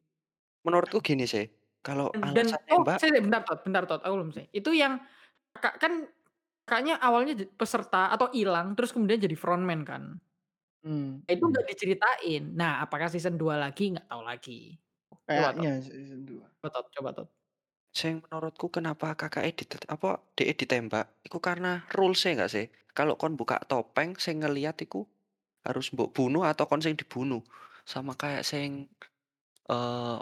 Menurutku 0.64 0.98
gini 1.04 1.24
sih, 1.28 1.44
kalau 1.84 2.08
Dan 2.14 2.30
dan 2.30 2.48
alasan 2.48 2.62
oh 2.70 2.82
nembak 2.84 3.00
saya 3.00 3.18
bentar 3.18 3.42
Tot 3.42 3.66
bentar 3.66 3.82
Tot, 3.90 3.98
aku 4.06 4.14
belum 4.14 4.30
selesai. 4.34 4.50
Itu 4.54 4.70
yang 4.70 5.02
Kakak 5.56 5.76
kan 5.82 5.94
Kakaknya 6.68 6.98
awalnya 7.00 7.34
peserta 7.56 8.10
atau 8.14 8.28
ilang 8.34 8.74
terus 8.76 8.92
kemudian 8.92 9.22
jadi 9.22 9.38
frontman 9.38 9.82
kan. 9.86 10.20
Mmm. 10.84 11.24
Nah 11.28 11.32
itu 11.36 11.44
nggak 11.48 11.66
diceritain. 11.72 12.42
Nah 12.52 12.84
apakah 12.84 13.08
season 13.08 13.40
2 13.40 13.56
lagi 13.56 13.82
nggak 13.96 14.06
tahu 14.12 14.22
lagi. 14.28 14.76
Coba 15.34 15.50
Tot. 15.56 15.66
Kayaknya 15.66 15.82
season 15.82 16.22
2. 16.28 16.46
Coba 16.62 16.68
Tot 16.74 16.86
coba 16.94 17.10
Tot. 17.16 17.28
Sing 17.94 18.18
menurutku 18.26 18.66
kenapa 18.74 19.14
kakake 19.14 19.54
ditet 19.54 19.82
apa, 19.86 20.18
deke 20.34 20.54
ditembak, 20.66 21.06
iku 21.22 21.38
karena 21.38 21.86
rules-e 21.94 22.34
nggak 22.34 22.50
sih? 22.50 22.66
Kalau 22.90 23.14
kon 23.14 23.38
buka 23.38 23.62
topeng 23.70 24.18
sing 24.18 24.42
ngelihat 24.42 24.74
iku 24.82 25.06
harus 25.66 25.90
mbok 25.94 26.10
bunuh 26.16 26.42
atau 26.46 26.64
kon 26.70 26.82
sing 26.82 26.94
dibunuh. 26.98 27.42
Sama 27.86 28.12
kayak 28.18 28.42
sing 28.50 28.90
eee, 29.72 30.18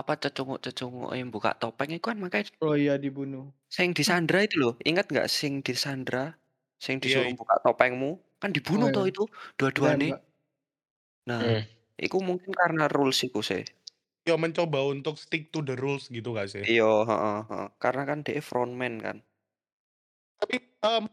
apa, 0.00 0.12
cecunguk-cecunguke 0.22 1.18
buka 1.34 1.50
topeng 1.60 1.90
iku 1.96 2.06
kan 2.12 2.18
makanya 2.24 2.52
Oh 2.60 2.76
iya 2.76 2.96
dibunuh. 3.00 3.52
sing 3.70 3.94
disandra 3.94 4.42
itu 4.42 4.58
loh, 4.58 4.74
ingat 4.82 5.06
nggak 5.14 5.30
sing 5.30 5.62
disandra, 5.62 6.34
sing 6.82 6.98
Iya 7.02 7.04
disuruh 7.04 7.30
iya. 7.30 7.36
buka 7.38 7.54
topengmu, 7.62 8.18
kan 8.42 8.50
Oh 8.68 8.88
dibunuh 8.88 8.88
toh 8.94 9.04
iya. 9.04 9.10
itu 9.10 9.22
dua-duane. 9.58 10.06
Ditembak. 10.06 10.22
Nah, 11.28 11.40
Mmm. 11.40 11.70
iku 12.00 12.18
mungkin 12.28 12.52
karena 12.60 12.84
rules 12.88 13.20
iku 13.28 13.40
sih. 13.44 13.62
Ya 14.28 14.36
mencoba 14.36 14.84
untuk 14.84 15.16
stick 15.16 15.48
to 15.48 15.64
the 15.64 15.72
rules 15.80 16.12
gitu 16.12 16.36
nggak 16.36 16.48
sih? 16.52 16.66
Iya, 16.68 16.84
heeh 17.08 17.38
heeh. 17.48 17.66
Karena 17.82 18.02
kan 18.10 18.18
dhek 18.26 18.38
frontman 18.48 18.94
kan. 19.04 19.16
Tapi, 20.40 20.56
mmm, 20.80 21.04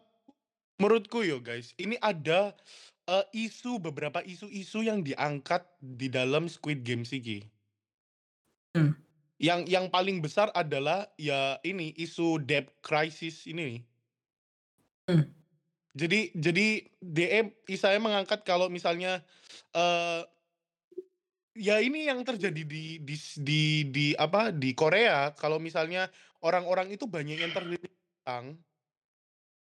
menurutku 0.82 1.24
yo 1.26 1.40
guys, 1.44 1.74
ini 1.80 1.98
ada, 2.02 2.56
eee, 3.10 3.26
isu 3.50 3.80
beberapa 3.82 4.22
isu-isu 4.26 4.84
yang 4.86 5.02
diangkat 5.06 5.66
di 5.82 6.08
dalam 6.12 6.48
Squid 6.52 6.84
Games 6.88 7.12
iki. 7.16 7.52
Mmm. 8.76 8.92
Yang 9.40 9.70
yang 9.70 9.86
paling 9.94 10.18
besar 10.26 10.50
adalah 10.58 11.14
ya 11.14 11.62
ini 11.62 11.94
isu 11.94 12.42
debt 12.42 12.74
crisis 12.82 13.46
ini 13.46 13.62
nih. 13.70 13.80
Jadi 15.98 16.30
jadi 16.38 16.68
DE 17.02 17.42
Isaya 17.66 17.98
mengangkat 17.98 18.46
kalau 18.46 18.70
misalnya, 18.70 19.26
eee 19.74 20.22
ya 21.58 21.82
ini 21.82 22.06
yang 22.10 22.22
terjadi 22.22 22.62
di 22.64 23.02
di 23.02 23.16
di 23.42 23.62
di 23.90 24.06
apa, 24.18 24.54
di 24.54 24.72
Korea 24.78 25.34
kalau 25.34 25.58
misalnya 25.58 26.12
orang-orang 26.46 26.94
itu 26.94 27.10
banyak 27.10 27.42
yang 27.42 27.54
terlilit 27.56 27.90
utang 28.22 28.62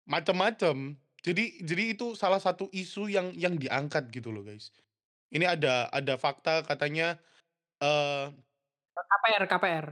macem-macem. 0.07 0.99
Jadi 1.23 1.63
jadi 1.63 1.95
itu 1.95 2.19
salah 2.19 2.43
satu 2.43 2.67
isu 2.75 3.07
yang 3.07 3.31
yang 3.39 3.55
diangkat 3.55 4.11
gitu 4.11 4.35
loh, 4.35 4.43
guys. 4.43 4.75
Ini 5.35 5.47
ada 5.59 5.91
ada 5.91 6.15
fakta 6.19 6.63
katanya, 6.67 7.19
eee 7.83 8.35
Eee, 8.97 9.05
KPR 9.11 9.45
KPR. 9.53 9.87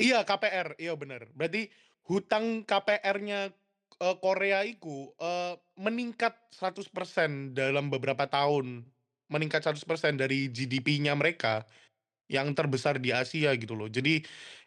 Iya 0.00 0.24
KPR, 0.26 0.68
iya 0.82 0.92
bener. 0.98 1.30
Berarti 1.36 1.70
hutang 2.08 2.64
KPR-nya, 2.66 3.52
eee, 4.00 4.14
Korea 4.22 4.62
iku, 4.64 5.12
eee, 5.18 5.54
meningkat 5.80 6.36
100% 6.54 7.52
dalam 7.56 7.88
beberapa 7.92 8.24
tahun. 8.30 8.86
Meningkat 9.32 9.64
100% 9.64 10.20
dari 10.20 10.52
GDP-nya 10.52 11.16
mereka, 11.16 11.64
yang 12.30 12.52
terbesar 12.56 12.98
di 13.02 13.10
Asia 13.14 13.52
gitu 13.58 13.74
loh. 13.78 13.88
Jadi 13.92 14.22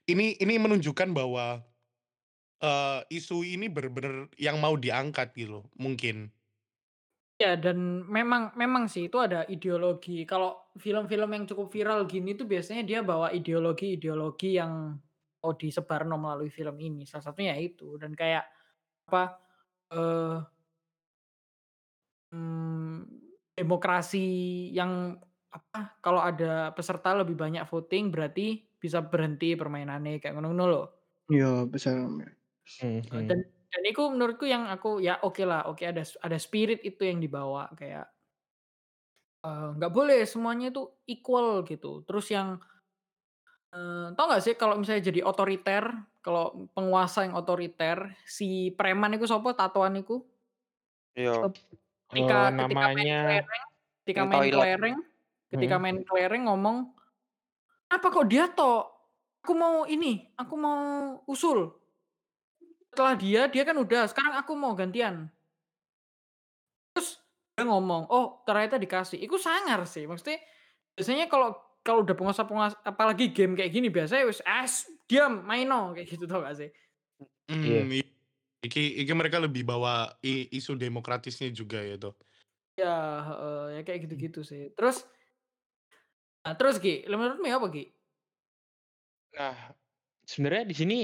ini 0.09 0.35
ini 0.39 0.55
menunjukkan 0.61 1.11
bahwa, 1.15 1.61
eee, 2.63 2.99
isu 3.19 3.43
ini 3.47 3.67
bener-bener 3.71 4.29
yang 4.41 4.59
mau 4.63 4.75
diangkat 4.79 5.33
gitu 5.37 5.61
loh, 5.63 5.65
mungkin. 5.79 6.31
Ya 7.35 7.59
dan 7.59 8.07
memang 8.07 8.55
memang 8.55 8.87
sih 8.87 9.11
itu 9.11 9.19
ada 9.19 9.43
ideologi. 9.51 10.23
Kalau 10.23 10.71
film-film 10.79 11.27
yang 11.35 11.43
cukup 11.43 11.67
viral 11.67 12.07
gini 12.07 12.31
tuh 12.39 12.47
biasanya 12.47 12.87
dia 12.87 12.99
bawa 13.03 13.27
ideologi-ideologi 13.35 14.55
yang 14.55 14.95
mau 15.43 15.51
disebarno 15.51 16.15
melalui 16.15 16.47
film 16.47 16.79
ini, 16.79 17.03
salah 17.03 17.27
satunya 17.27 17.51
ya 17.59 17.67
itu 17.75 17.99
dan 17.99 18.15
kayak 18.15 18.47
apa, 19.07 19.23
eee 19.93 20.37
mmm, 22.33 23.05
demokrasi 23.55 24.25
yang 24.75 25.15
apa, 25.53 25.95
kalau 26.03 26.19
ada 26.19 26.73
peserta 26.75 27.15
lebih 27.15 27.37
banyak 27.39 27.63
voting 27.69 28.11
berarti 28.11 28.67
bisa 28.75 28.99
berhenti 29.05 29.55
permainannya, 29.55 30.19
kayak 30.19 30.35
ngono-ngono 30.35 30.65
loh. 30.67 30.85
Iya, 31.31 31.45
bisa 31.73 31.89
me 32.17 32.23
Mhm 32.81 33.01
Eee, 33.13 33.21
dan 33.29 33.39
mhm. 33.39 33.55
dan 33.73 33.81
itu 33.91 34.01
menurutku 34.07 34.45
yang 34.47 34.65
aku 34.71 35.03
ya 35.03 35.19
okelah, 35.21 35.67
oke 35.69 35.83
ada 35.85 36.01
ada 36.25 36.37
spirit 36.39 36.79
itu 36.87 37.01
yang 37.05 37.19
dibawa 37.21 37.69
kayak 37.77 38.15
eee, 39.43 39.67
nggak 39.77 39.91
boleh 39.93 40.19
semuanya 40.27 40.71
itu 40.71 40.83
equal 41.09 41.65
gitu. 41.67 42.03
Terus 42.07 42.25
yang 42.31 42.49
eee, 43.75 44.05
tahu 44.15 44.25
nggak 44.29 44.43
sih 44.45 44.55
kalau 44.61 44.75
misalnya 44.79 45.03
jadi 45.11 45.21
otoriter, 45.27 45.83
kalau 46.25 46.43
penguasa 46.75 47.19
yang 47.27 47.35
otoriter, 47.39 47.97
si 48.25 48.73
preman 48.77 49.13
iku 49.17 49.25
sapa 49.29 49.51
tatoan 49.59 49.95
iku? 50.01 50.25
Iya. 51.17 51.31
Ep 51.43 51.53
Eee, 52.13 52.15
Ketika 52.15 52.37
ketika 52.59 52.87
main 52.95 53.09
kelereng 53.19 53.65
ketika 54.03 54.23
main 54.31 54.45
kelereng 54.53 54.97
ketika 55.53 55.75
Mhm. 55.75 55.83
main 55.83 55.99
kelereng 56.07 56.43
ngomong, 56.49 56.77
"Kenapa 57.89 58.07
kok 58.15 58.27
dia 58.31 58.45
tok? 58.51 58.81
Aku 59.45 59.53
mau 59.57 59.85
ini, 59.89 60.31
aku 60.39 60.55
mau 60.59 60.79
usul." 61.29 61.59
Setelah 62.93 63.15
dia, 63.17 63.41
dia 63.53 63.63
kan 63.67 63.77
udah, 63.81 64.05
"Sekarang 64.11 64.35
aku 64.41 64.53
mau 64.57 64.73
gantian." 64.77 65.31
Terus 66.95 67.19
dia 67.59 67.67
ngomong, 67.67 68.07
"Oh 68.07 68.39
ternyata 68.47 68.79
dikasih." 68.79 69.19
Iku 69.19 69.35
sangar 69.35 69.83
sih, 69.83 70.07
maksudnya 70.07 70.39
biasanya 70.95 71.27
kalau 71.27 71.59
kalau 71.85 72.01
udah 72.05 72.15
penguasa-penguasa 72.17 72.77
apalagi 72.83 73.29
game 73.35 73.53
kayak 73.57 73.71
gini 73.75 73.87
biasanya 73.93 74.25
wis, 74.29 74.41
"Es 74.45 74.89
diam, 75.09 75.45
maeno," 75.45 75.93
kayak 75.95 76.07
gitu 76.17 76.25
tau 76.25 76.41
gak 76.43 76.57
sih? 76.57 76.69
Iya. 77.65 77.83
Mmm, 77.83 77.93
i 77.93 78.01
iki 78.65 78.81
iki 79.05 79.13
mereka 79.13 79.37
lebih 79.37 79.61
bawa 79.69 80.17
isu 80.25 80.73
demokratisnya 80.81 81.49
juga 81.53 81.77
ya 81.85 81.93
itu. 81.99 82.09
Iya, 82.77 82.91
heeh, 83.27 83.55
ya 83.75 83.79
kayak 83.87 83.99
Mmm. 84.11 84.25
gitu-gitu 84.27 84.39
sih. 84.49 84.61
Terus 84.75 84.95
Nah 86.45 86.53
terus 86.53 86.77
Gi, 86.77 87.01
le 87.09 87.15
menurutmu 87.17 87.49
ya 87.49 87.57
apa 87.57 87.67
Gi? 87.73 87.95
Nah, 89.33 89.73
sebenarnya 90.27 90.65
di 90.69 90.75
sini 90.77 90.97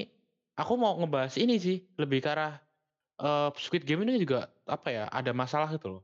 aku 0.60 0.74
mau 0.78 0.98
ngebahas 1.00 1.36
ini 1.42 1.58
sih, 1.62 1.78
lebih 2.02 2.20
ke 2.24 2.30
arah, 2.34 2.54
eee, 3.22 3.50
Squid 3.60 3.84
Game 3.88 4.04
ini 4.08 4.22
juga 4.22 4.52
apa 4.68 4.90
ya, 4.94 5.06
ada 5.12 5.32
masalah 5.36 5.70
gitu 5.76 5.88
loh. 6.02 6.04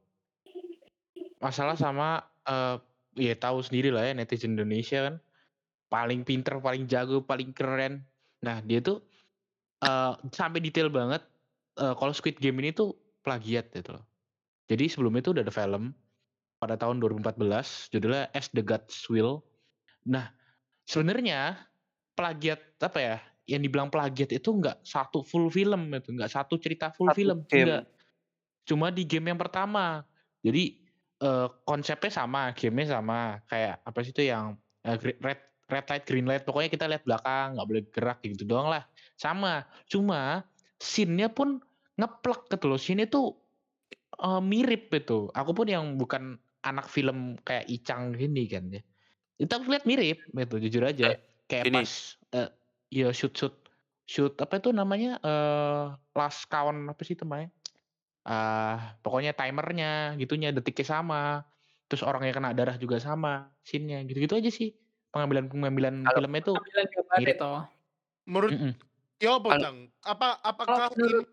Masalah 1.42 1.78
sama, 1.78 2.26
eee, 2.50 2.76
ya 3.20 3.36
tahu 3.38 3.62
sendirilah 3.66 4.04
ya 4.08 4.14
netizen 4.18 4.56
Indonesia 4.58 5.10
kan, 5.12 5.16
paling 5.92 6.24
pinter, 6.28 6.60
paling 6.64 6.86
jago, 6.90 7.24
paling 7.26 7.52
keren. 7.56 8.06
Nah 8.46 8.62
dia 8.66 8.80
tuh, 8.84 9.04
eee, 9.84 10.14
sampai 10.34 10.60
detail 10.64 10.90
banget, 10.94 11.24
eee, 11.80 11.94
kalau 11.98 12.14
Squid 12.16 12.40
Game 12.42 12.60
ini 12.64 12.74
tuh 12.76 12.96
plagiat 13.26 13.72
gitu 13.76 13.98
loh. 14.00 14.06
Jadi 14.72 14.86
sebelumnya 14.92 15.22
itu 15.26 15.32
udah 15.36 15.44
ada 15.46 15.54
film, 15.56 15.94
pada 16.62 16.76
tahun 16.80 17.00
2014 17.04 17.90
judulnya 17.94 18.32
As 18.34 18.50
the 18.56 18.64
Gods 18.66 19.06
Will. 19.14 19.44
Nah, 20.10 20.32
sebenarnya 20.90 21.68
plagiat 22.18 22.80
apa 22.84 23.00
ya, 23.02 23.18
yang 23.50 23.62
dibilang 23.66 23.90
plagiat 23.94 24.32
itu 24.36 24.50
nggak 24.58 24.84
satu 24.86 25.22
full 25.26 25.50
film 25.54 25.92
itu, 25.96 26.14
nggak 26.16 26.32
satu 26.32 26.58
cerita 26.62 26.92
full 26.96 27.10
Satu 27.10 27.16
film, 27.16 27.46
game. 27.50 27.74
enggak. 27.74 27.84
Cuma 28.68 28.92
di 28.94 29.04
game 29.08 29.32
yang 29.34 29.40
pertama. 29.42 30.04
Jadi, 30.46 30.87
eee, 31.24 31.48
konsepnya 31.68 32.12
sama, 32.14 32.52
game-nya 32.58 33.00
sama, 33.00 33.42
kayak 33.50 33.82
apa 33.88 34.00
sih 34.06 34.12
itu 34.16 34.24
yang, 34.32 34.58
gre 34.84 35.14
red 35.24 35.40
red 35.68 35.86
light, 35.92 36.06
green 36.08 36.26
light, 36.30 36.44
pokoknya 36.48 36.70
kita 36.72 36.86
lihat 36.88 37.04
belakang, 37.08 37.58
nggak 37.60 37.68
boleh 37.68 37.84
gerak, 37.92 38.18
gitu 38.24 38.44
doang 38.48 38.70
lah, 38.72 38.84
sama. 39.20 39.68
Cuma 39.92 40.46
scene-nya 40.80 41.28
pun 41.34 41.60
ngeplek 42.00 42.48
gitu 42.54 42.66
loh, 42.72 42.80
scene-nya 42.80 43.08
tuh, 43.12 43.36
eee, 44.22 44.42
mirip 44.44 44.92
itu. 44.94 45.30
Aku 45.36 45.52
pun 45.58 45.68
yang 45.70 45.98
bukan 46.02 46.38
anak 46.66 46.88
film 46.92 47.38
kayak 47.48 47.68
Icang 47.72 48.14
gini 48.18 48.46
kan 48.52 48.70
ya, 48.74 48.82
itu 49.42 49.52
aku 49.54 49.68
lihat 49.74 49.86
mirip 49.90 50.20
gitu, 50.34 50.56
jujur 50.70 50.84
aja. 50.88 51.16
Kayak 51.48 51.48
Kayak 51.48 51.68
gini 51.68 51.80
pas, 51.80 51.92
eee, 52.36 52.50
ya 52.94 53.10
shoot-shoot 53.16 53.56
shoot 54.10 54.34
apa 54.42 54.60
itu 54.62 54.72
namanya, 54.76 55.20
eee, 55.24 55.86
last 56.18 56.48
count 56.52 56.88
apa 56.92 57.02
sih 57.08 57.16
itu 57.20 57.26
eee, 58.30 58.76
pokoknya 59.04 59.32
timer-nya, 59.40 59.88
gitunya, 60.22 60.50
detiknya 60.56 60.86
sama, 60.94 61.18
terus 61.88 62.04
orangnya 62.08 62.32
kena 62.38 62.50
darah 62.58 62.78
juga 62.84 62.98
sama 63.08 63.30
scene-nya, 63.68 63.98
gitu-gitu 64.10 64.36
aja 64.40 64.52
sih. 64.60 64.70
Pengambilan-pengambilan 65.12 65.96
Kalau 66.06 66.16
filmnya 66.16 66.40
itu 66.44 66.54
Pengambilan 66.54 66.88
mirip. 67.18 67.38
toh. 67.40 67.58
Menurut 68.30 68.56
Mhm. 68.56 68.72
ya 69.24 69.38
apa 69.40 69.52
Cang? 69.62 69.78
Apa 70.06 70.28
Kalau 70.66 70.82
apakah 70.82 70.88
ini 70.96 71.24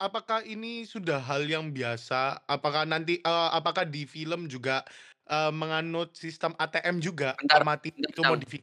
apakah 0.00 0.40
ini 0.46 0.84
sudah 0.88 1.18
hal 1.22 1.46
yang 1.48 1.70
biasa? 1.74 2.44
Apakah 2.50 2.84
nanti, 2.88 3.20
eee, 3.22 3.48
apakah 3.56 3.84
di 3.88 4.04
film 4.08 4.46
juga, 4.50 4.84
eee, 5.30 5.50
menganut 5.54 6.14
sistem 6.18 6.52
ATM 6.60 6.98
juga? 7.02 7.38
Bentar 7.38 7.62
bentar 7.94 8.12
itu 8.12 8.22
Cang. 8.22 8.42
modifi 8.42 8.62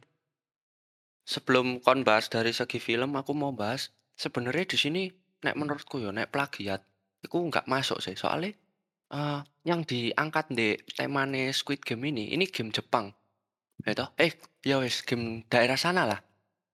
Sebelum 1.28 1.84
kon 1.84 2.00
bahas 2.00 2.32
dari 2.32 2.52
segi 2.56 2.80
film, 2.80 3.12
aku 3.20 3.36
mau 3.36 3.52
bahas, 3.52 3.92
sebenarnya 4.16 4.64
di 4.72 4.78
sini 4.80 5.02
nek 5.44 5.56
menurutku 5.56 6.00
ya, 6.00 6.12
nek 6.16 6.32
plagiat, 6.32 6.80
iku 7.24 7.38
nggak 7.50 7.66
masuk 7.70 7.98
sih. 8.04 8.14
Soalnya, 8.18 8.52
eee, 9.14 9.40
yang 9.68 9.80
diangkat 9.86 10.46
ndek 10.54 10.76
temane 10.96 11.52
Squid 11.54 11.82
Game 11.84 12.04
ini, 12.10 12.32
ini 12.34 12.46
game 12.50 12.70
Jepang, 12.74 13.12
ya 13.86 13.92
toh. 13.96 14.10
Eh, 14.20 14.32
ya 14.66 14.76
wis 14.82 15.02
game 15.06 15.44
daerah 15.52 15.78
sana 15.80 16.04
lah. 16.08 16.20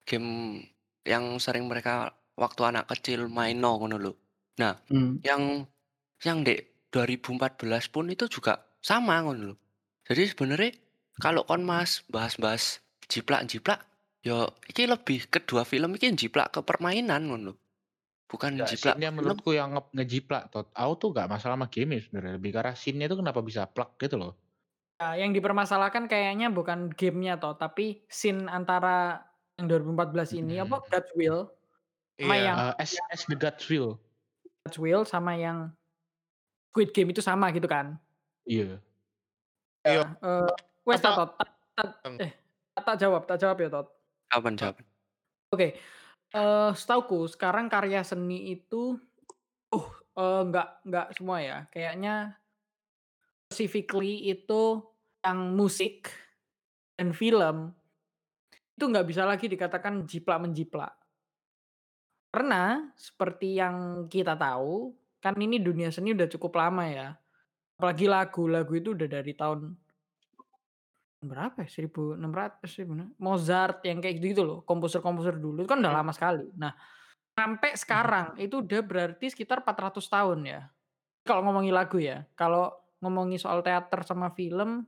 Game 0.07 0.61
yang 1.07 1.37
sering 1.43 1.65
mereka 1.71 2.13
waktu 2.37 2.61
anak 2.69 2.85
kecil 2.91 3.27
maeno 3.31 3.79
ngono 3.81 3.97
lho. 4.01 4.13
Nah, 4.61 4.75
Mmm. 4.89 5.17
yang 5.25 5.67
yang 6.25 6.43
ndek 6.45 6.89
2014 6.93 7.87
pun 7.93 8.07
itu 8.11 8.25
juga 8.31 8.53
sama 8.83 9.19
ngono 9.23 9.53
lho. 9.53 9.57
Jadi 10.07 10.23
sebenarnya 10.33 10.71
kalau 11.21 11.43
kon 11.49 11.63
Mas 11.65 12.03
bahas-bahas 12.11 12.81
jiplak-jiplak, 13.11 13.79
ya 14.25 14.47
iki 14.69 14.85
lebih 14.89 15.27
ke 15.31 15.39
2 15.45 15.63
film 15.67 15.95
iki 15.97 16.07
njiplak 16.13 16.53
ke 16.55 16.59
permainan 16.65 17.27
ngono 17.29 17.43
lho. 17.51 17.55
Bukan 18.31 18.59
Enggak, 18.59 18.67
njiplak 18.67 18.97
scene-nya 18.99 19.09
menurutku 19.15 19.55
yang 19.55 19.71
ngep 19.71 19.87
ngejiplak 19.95 20.43
tot. 20.51 20.67
Aku 20.75 20.93
tuh 20.99 21.09
nggak 21.15 21.31
masalah 21.31 21.55
sama 21.55 21.67
game-nya 21.71 22.03
sebenarnya, 22.03 22.33
lebih 22.35 22.51
arah 22.59 22.75
scene-nya 22.75 23.07
itu 23.07 23.15
kenapa 23.23 23.39
bisa 23.39 23.63
plek 23.71 23.95
gitu 24.03 24.15
loh. 24.19 24.37
Ya, 24.99 25.13
yang 25.21 25.29
dipermasalahkan 25.29 26.09
kayaknya 26.09 26.49
bukan 26.49 26.89
game-nya 26.89 27.37
toh, 27.37 27.53
tapi 27.53 28.01
scene 28.09 28.49
antara 28.49 29.21
yang 29.61 29.69
2014 29.69 30.33
ini 30.33 30.57
Mhm. 30.57 30.65
apa, 30.65 30.81
God's 30.89 31.13
Will, 31.13 31.53
sama 32.21 32.35
Iya. 32.35 32.41
yang 32.41 32.59
Eee, 32.59 32.73
As 32.81 32.91
As 33.13 33.21
the 33.29 33.35
Gods 33.37 33.65
Will. 33.69 33.99
God's 34.65 34.77
Will 34.81 35.03
sama 35.05 35.33
yang 35.37 35.73
Squid 36.73 36.91
Game 36.95 37.09
itu 37.13 37.21
sama 37.25 37.49
gitu 37.55 37.65
kan. 37.69 37.99
Iya. 38.45 38.81
Iya. 39.85 40.01
Ya, 40.01 40.17
eee, 40.23 40.49
wes 40.87 41.01
Tot, 41.01 41.29
tak 41.37 41.49
tak 41.77 41.87
Cang? 42.03 42.17
eh, 42.21 42.31
tak 42.75 42.95
jawab 43.01 43.21
tak 43.29 43.37
jawab 43.41 43.57
ya 43.61 43.69
Tot. 43.69 43.87
Pak. 44.31 44.55
jawaban. 44.59 44.87
Oke, 45.53 45.79
eee, 46.37 46.69
setahuku 46.79 47.19
sekarang 47.33 47.65
karya 47.73 48.01
seni 48.09 48.37
itu, 48.55 48.97
uh, 49.75 49.89
eee, 50.19 50.41
nggak 50.49 50.69
nggak 50.87 51.07
semua 51.17 51.37
ya, 51.49 51.57
kayaknya 51.73 52.13
specifically 53.51 54.27
itu 54.31 54.83
yang 55.23 55.55
musik 55.55 56.11
dan 56.99 57.11
film 57.15 57.75
itu 58.77 58.85
nggak 58.91 59.07
bisa 59.09 59.23
lagi 59.25 59.45
dikatakan 59.49 60.05
jiplak-menjiplak. 60.05 60.93
Karena 62.31 62.85
seperti 62.93 63.57
yang 63.57 64.05
kita 64.11 64.37
tahu, 64.37 64.93
kan 65.23 65.33
ini 65.39 65.57
dunia 65.57 65.89
seni 65.89 66.13
udah 66.13 66.27
cukup 66.29 66.53
lama 66.59 66.83
ya. 66.87 67.07
Apalagi 67.79 68.05
lagu, 68.09 68.43
lagu 68.49 68.73
itu 68.77 68.93
udah 68.97 69.09
dari 69.09 69.33
tahun 69.37 69.75
berapa 71.21 71.65
ya? 71.65 71.69
1600 71.69 72.69
sih 72.69 72.85
bener. 72.85 73.09
Mozart 73.17 73.81
yang 73.85 73.99
kayak 74.03 74.21
gitu 74.21 74.41
loh, 74.45 74.59
komposer-komposer 74.65 75.37
dulu 75.41 75.65
itu 75.65 75.69
kan 75.69 75.81
udah 75.81 75.93
lama 75.93 76.11
sekali. 76.13 76.45
Nah, 76.57 76.73
sampai 77.37 77.73
Mhm. 77.75 77.79
sekarang 77.79 78.27
itu 78.41 78.61
udah 78.65 78.81
berarti 78.85 79.25
sekitar 79.33 79.61
400 79.65 80.07
tahun 80.09 80.39
ya. 80.45 80.61
Kalau 81.27 81.41
ngomongin 81.47 81.73
lagu 81.75 81.97
ya. 82.01 82.25
Kalau 82.37 82.73
ngomongin 83.03 83.37
soal 83.41 83.61
teater 83.65 84.01
sama 84.07 84.33
film 84.33 84.85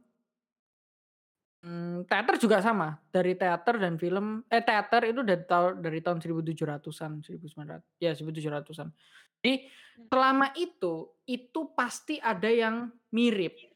mmm, 1.64 2.08
teater 2.08 2.36
juga 2.40 2.64
sama. 2.64 3.00
Dari 3.12 3.36
teater 3.36 3.76
dan 3.82 3.96
film 4.00 4.44
eh, 4.48 4.64
teater 4.64 5.12
itu 5.12 5.22
dari 5.24 5.44
tahun 5.44 5.84
dari 5.84 6.00
tahun 6.00 6.20
1700-an, 6.24 7.20
1900 7.24 7.84
ya 8.00 8.12
1700-an. 8.16 8.90
Jadi 9.40 9.54
selama 10.10 10.52
itu, 10.56 11.16
itu 11.28 11.62
pasti 11.76 12.18
ada 12.20 12.48
yang 12.50 12.92
mirip. 13.12 13.69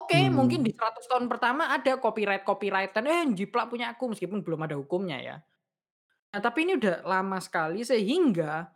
Oke, 0.00 0.32
mungkin 0.32 0.64
di 0.64 0.72
Mmm. 0.72 0.80
100 0.80 1.04
tahun 1.12 1.28
pertama 1.28 1.68
ada 1.76 2.00
copyright-copyright-an, 2.00 3.04
"Eh, 3.04 3.22
jiplak 3.36 3.68
punya 3.68 3.92
aku," 3.92 4.08
meskipun 4.16 4.40
belum 4.40 4.64
ada 4.64 4.80
hukumnya 4.80 5.18
ya. 5.20 5.36
Nah, 6.32 6.40
tapi 6.44 6.66
ini 6.68 6.76
udah 6.80 7.04
lama 7.06 7.38
sekali 7.42 7.82
sehingga 7.86 8.74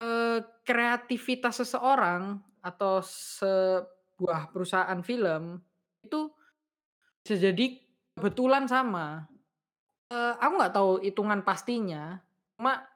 eee, 0.00 0.44
kreativitas 0.66 1.64
seseorang 1.64 2.36
atau 2.60 3.00
sebuah 3.00 4.52
perusahaan 4.52 5.00
film 5.00 5.64
itu 6.04 6.28
bisa 7.24 7.36
jadi 7.38 7.66
kebetulan 8.18 8.66
sama. 8.70 9.28
Eee, 10.12 10.34
aku 10.40 10.52
nggak 10.60 10.74
tahu 10.76 10.90
hitungan 11.04 11.42
pastinya, 11.44 12.20
cuma 12.58 12.86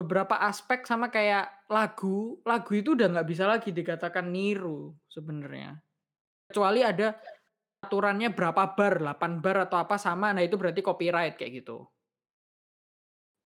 beberapa 0.00 0.40
aspek 0.48 0.88
sama 0.88 1.12
kayak 1.12 1.68
lagu, 1.68 2.40
lagu 2.48 2.72
itu 2.72 2.96
udah 2.96 3.06
nggak 3.12 3.28
bisa 3.28 3.44
lagi 3.44 3.70
dikatakan 3.76 4.32
niru 4.32 4.96
sebenarnya. 5.12 5.76
Kecuali 6.50 6.80
ada 6.84 7.16
aturannya 7.84 8.30
berapa 8.34 8.76
bar, 8.78 8.94
8 9.02 9.32
bar 9.44 9.56
atau 9.68 9.78
apa 9.82 9.96
sama, 10.00 10.32
nah 10.34 10.42
itu 10.44 10.56
berarti 10.60 10.80
copyright 10.84 11.36
kayak 11.40 11.64
gitu. 11.64 11.86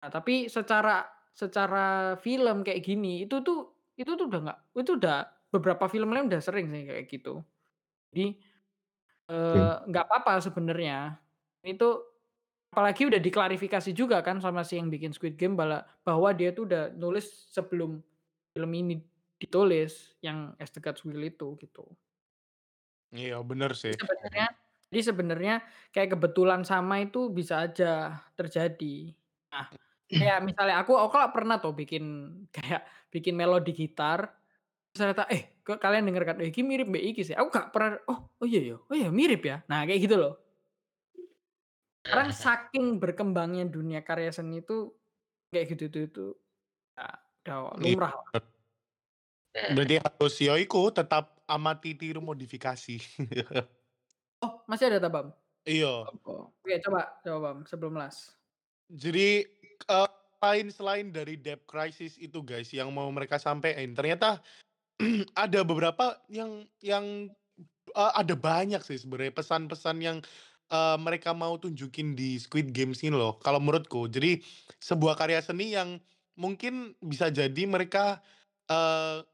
Nah, 0.03 0.09
tapi 0.09 0.49
secara 0.49 1.05
secara 1.37 2.17
film 2.21 2.65
kayak 2.65 2.81
gini, 2.85 3.29
itu 3.29 3.45
tuh 3.45 3.77
itu 4.01 4.17
tuh 4.17 4.27
udah 4.33 4.41
nggak 4.49 4.59
itu 4.81 4.93
udah 4.97 5.17
beberapa 5.53 5.85
film 5.93 6.09
lain 6.17 6.33
udah 6.33 6.41
sering 6.41 6.73
sih 6.73 6.83
kayak 6.89 7.05
gitu. 7.13 7.45
Jadi, 8.13 8.27
eee, 9.31 9.73
nggak 9.91 10.05
apa-apa 10.11 10.33
sebenarnya. 10.45 11.21
Itu 11.65 12.10
apalagi 12.71 13.03
udah 13.11 13.21
diklarifikasi 13.23 13.91
juga 13.95 14.23
kan 14.23 14.39
sama 14.43 14.63
si 14.67 14.79
yang 14.79 14.89
bikin 14.95 15.11
Squid 15.15 15.35
Game 15.41 15.59
bahwa 16.07 16.31
dia 16.39 16.51
tuh 16.55 16.67
udah 16.71 16.95
nulis 16.95 17.27
sebelum 17.51 18.03
film 18.55 18.71
ini 18.75 19.03
ditulis, 19.41 20.15
yang 20.23 20.55
As 20.61 20.71
the 20.75 20.81
Gods 20.83 21.03
Will 21.07 21.23
itu, 21.25 21.57
gitu. 21.59 21.97
Iya, 23.19 23.37
bener 23.51 23.71
sih. 23.83 23.95
sebenarnya 23.99 24.47
jadi 24.91 25.01
sebenarnya 25.15 25.55
kayak 25.95 26.09
kebetulan 26.19 26.63
sama 26.67 26.99
itu 27.05 27.31
bisa 27.31 27.63
aja 27.67 28.19
terjadi. 28.35 29.15
Nah, 29.55 29.67
kayak 30.19 30.39
misalnya 30.49 30.77
aku 30.83 30.93
aku 30.99 31.15
pernah 31.35 31.57
tuh 31.63 31.73
bikin 31.77 32.05
kayak 32.57 32.83
bikin 33.15 33.35
melodi 33.39 33.71
gitar, 33.75 34.35
ternyata, 34.95 35.27
"Eh, 35.33 35.61
kalian 35.67 36.05
denger 36.09 36.25
kan, 36.29 36.37
eh, 36.43 36.51
iki 36.53 36.63
mirip 36.67 36.89
iki 36.95 37.23
sih." 37.27 37.37
Aku 37.39 37.49
nggak 37.53 37.71
pernah, 37.75 37.91
"Oh 38.11 38.21
oh 38.43 38.47
iya 38.49 38.61
ya? 38.75 38.77
Oh 38.91 38.97
ya 38.99 39.09
mirip 39.15 39.43
ya?" 39.47 39.63
Nah, 39.71 39.85
kayak 39.89 40.01
gitu 40.07 40.17
loh. 40.21 40.35
Sekarang 42.05 42.33
saking 42.33 42.87
berkembangnya 42.97 43.69
dunia 43.69 44.01
karya 44.01 44.33
seni 44.33 44.65
itu, 44.65 44.89
kayak 45.53 45.67
gitu 45.77 45.83
itu 45.91 45.99
itu, 46.09 46.27
ya 46.97 47.07
udah 47.45 47.59
Iya, 47.79 47.81
lumrah 47.83 48.13
lah. 48.21 48.29
Berarti 49.69 49.95
harus 50.03 50.35
ya 50.41 50.55
iku, 50.59 50.89
tetap 50.91 51.43
amati 51.47 51.93
tiru 51.99 52.21
modifikasi. 52.25 52.97
Oh, 54.43 54.65
masih 54.65 54.89
ada 54.89 54.99
ta, 55.05 55.09
Bam? 55.13 55.27
Iya. 55.67 56.11
Oke, 56.25 56.75
coba 56.85 57.01
coba, 57.25 57.39
Bam, 57.55 57.59
sebelum 57.69 57.95
last. 58.01 58.37
Jadi, 58.91 59.45
eee, 59.87 60.09
selain 60.41 60.67
selain 60.73 61.07
dari 61.13 61.37
debt 61.37 61.63
crisis 61.69 62.17
itu 62.17 62.41
guys, 62.43 62.73
yang 62.73 62.91
mau 62.91 63.07
mereka 63.13 63.37
sampein, 63.39 63.93
ternyata 63.95 64.41
ada 65.39 65.61
beberapa 65.67 66.21
yang 66.31 66.67
yang, 66.83 67.31
eee, 67.95 68.13
ada 68.17 68.35
banyak 68.39 68.83
sih 68.85 68.99
sebenarnya 69.01 69.35
pesan-pesan 69.37 69.99
yang, 70.03 70.19
eee, 70.71 70.97
mereka 71.03 71.35
mau 71.37 71.59
tunjukin 71.61 72.15
di 72.17 72.39
Squid 72.41 72.71
Games 72.75 73.03
ini 73.05 73.15
loh, 73.15 73.37
kalau 73.43 73.59
menurutku. 73.63 74.07
Jadi, 74.11 74.41
sebuah 74.81 75.19
karya 75.19 75.43
seni 75.45 75.75
yang 75.77 75.99
mungkin 76.39 76.95
bisa 77.05 77.29
jadi 77.35 77.63
mereka, 77.69 78.23
eee, 78.71 79.27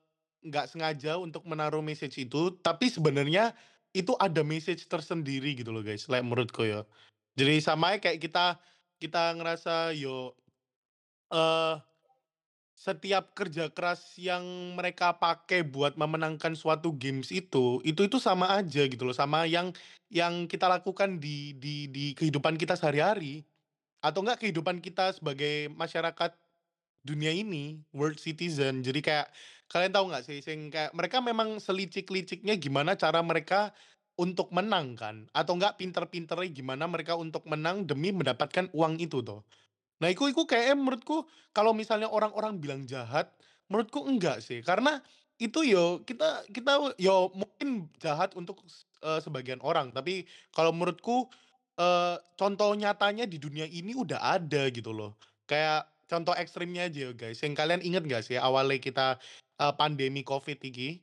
nggak 0.46 0.66
sengaja 0.72 1.18
untuk 1.20 1.44
menaruh 1.48 1.82
message 1.84 2.16
itu, 2.22 2.54
tapi 2.64 2.88
sebenarnya 2.92 3.52
itu 3.96 4.14
ada 4.20 4.42
message 4.46 4.86
tersendiri 4.90 5.56
gitu 5.58 5.72
loh 5.74 5.82
guys, 5.84 6.06
like 6.12 6.22
menurutku 6.24 6.64
ya. 6.68 6.84
Jadi 7.38 7.60
sama 7.64 7.96
kayak 8.00 8.20
kita 8.22 8.58
kita 9.02 9.34
ngerasa 9.38 9.92
yo 9.98 10.34
eee, 11.32 11.74
setiap 12.76 13.32
kerja 13.32 13.72
keras 13.72 14.14
yang 14.20 14.44
mereka 14.76 15.16
pakai 15.16 15.64
buat 15.64 15.96
memenangkan 15.96 16.52
suatu 16.52 16.92
games 16.92 17.32
itu, 17.32 17.80
itu 17.88 18.04
itu 18.04 18.20
sama 18.20 18.52
aja 18.60 18.84
gitu 18.84 19.08
loh, 19.08 19.16
sama 19.16 19.48
yang 19.48 19.72
yang 20.12 20.44
kita 20.44 20.68
lakukan 20.68 21.16
di 21.16 21.56
di 21.56 21.88
di 21.88 22.12
kehidupan 22.12 22.60
kita 22.60 22.76
sehari-hari, 22.76 23.42
atau 24.04 24.20
enggak 24.24 24.44
kehidupan 24.44 24.84
kita 24.84 25.16
sebagai 25.16 25.72
masyarakat 25.74 26.36
dunia 27.06 27.32
ini, 27.32 27.80
world 27.96 28.18
citizen. 28.20 28.84
Jadi 28.84 29.00
kayak 29.04 29.28
kalian 29.72 29.92
tahu 29.94 30.04
nggak 30.12 30.24
sih, 30.26 30.38
sing 30.44 30.68
kayak 30.74 30.92
mereka 30.92 31.18
memang 31.24 31.58
selicik-liciknya 31.62 32.54
gimana 32.60 32.94
cara 32.98 33.22
mereka 33.24 33.72
untuk 34.20 34.52
menang 34.52 34.96
kan, 35.00 35.28
atau 35.36 35.56
enggak 35.56 35.76
pinter-pinternya 35.80 36.48
gimana 36.52 36.84
mereka 36.88 37.16
untuk 37.16 37.44
menang 37.48 37.84
demi 37.88 38.12
mendapatkan 38.12 38.68
uang 38.76 39.00
itu 39.00 39.20
tuh. 39.24 39.44
Nah, 40.00 40.08
iku 40.12 40.28
iku 40.28 40.44
kayaknya 40.44 40.76
menurutku 40.76 41.24
kalau 41.56 41.72
misalnya 41.72 42.08
orang-orang 42.12 42.60
bilang 42.60 42.84
jahat, 42.84 43.32
menurutku 43.72 44.04
enggak 44.04 44.44
sih. 44.44 44.60
Karena 44.60 45.00
itu 45.40 45.64
yo 45.64 46.04
kita 46.04 46.44
kita 46.52 46.96
yo 47.00 47.32
mungkin 47.32 47.88
jahat 48.00 48.36
untuk 48.36 48.60
eee, 49.04 49.20
sebagian 49.24 49.60
orang, 49.64 49.92
tapi 49.96 50.28
kalau 50.52 50.72
menurutku, 50.72 51.28
eee, 51.80 52.16
contoh 52.36 52.72
nyatanya 52.76 53.24
di 53.24 53.40
dunia 53.40 53.64
ini 53.68 53.96
udah 53.96 54.20
ada 54.36 54.68
gitu 54.68 54.92
loh. 54.92 55.16
Kayak 55.48 55.88
contoh 56.08 56.36
ekstrimnya 56.36 56.88
aja 56.92 57.08
ya 57.08 57.12
guys, 57.16 57.40
yang 57.40 57.56
kalian 57.56 57.80
inget 57.84 58.04
nggak 58.04 58.22
sih 58.24 58.36
awalnya 58.36 58.76
kita, 58.80 59.06
eee, 59.60 59.72
pandemi 59.80 60.20
Covid 60.24 60.60
iki? 60.60 61.00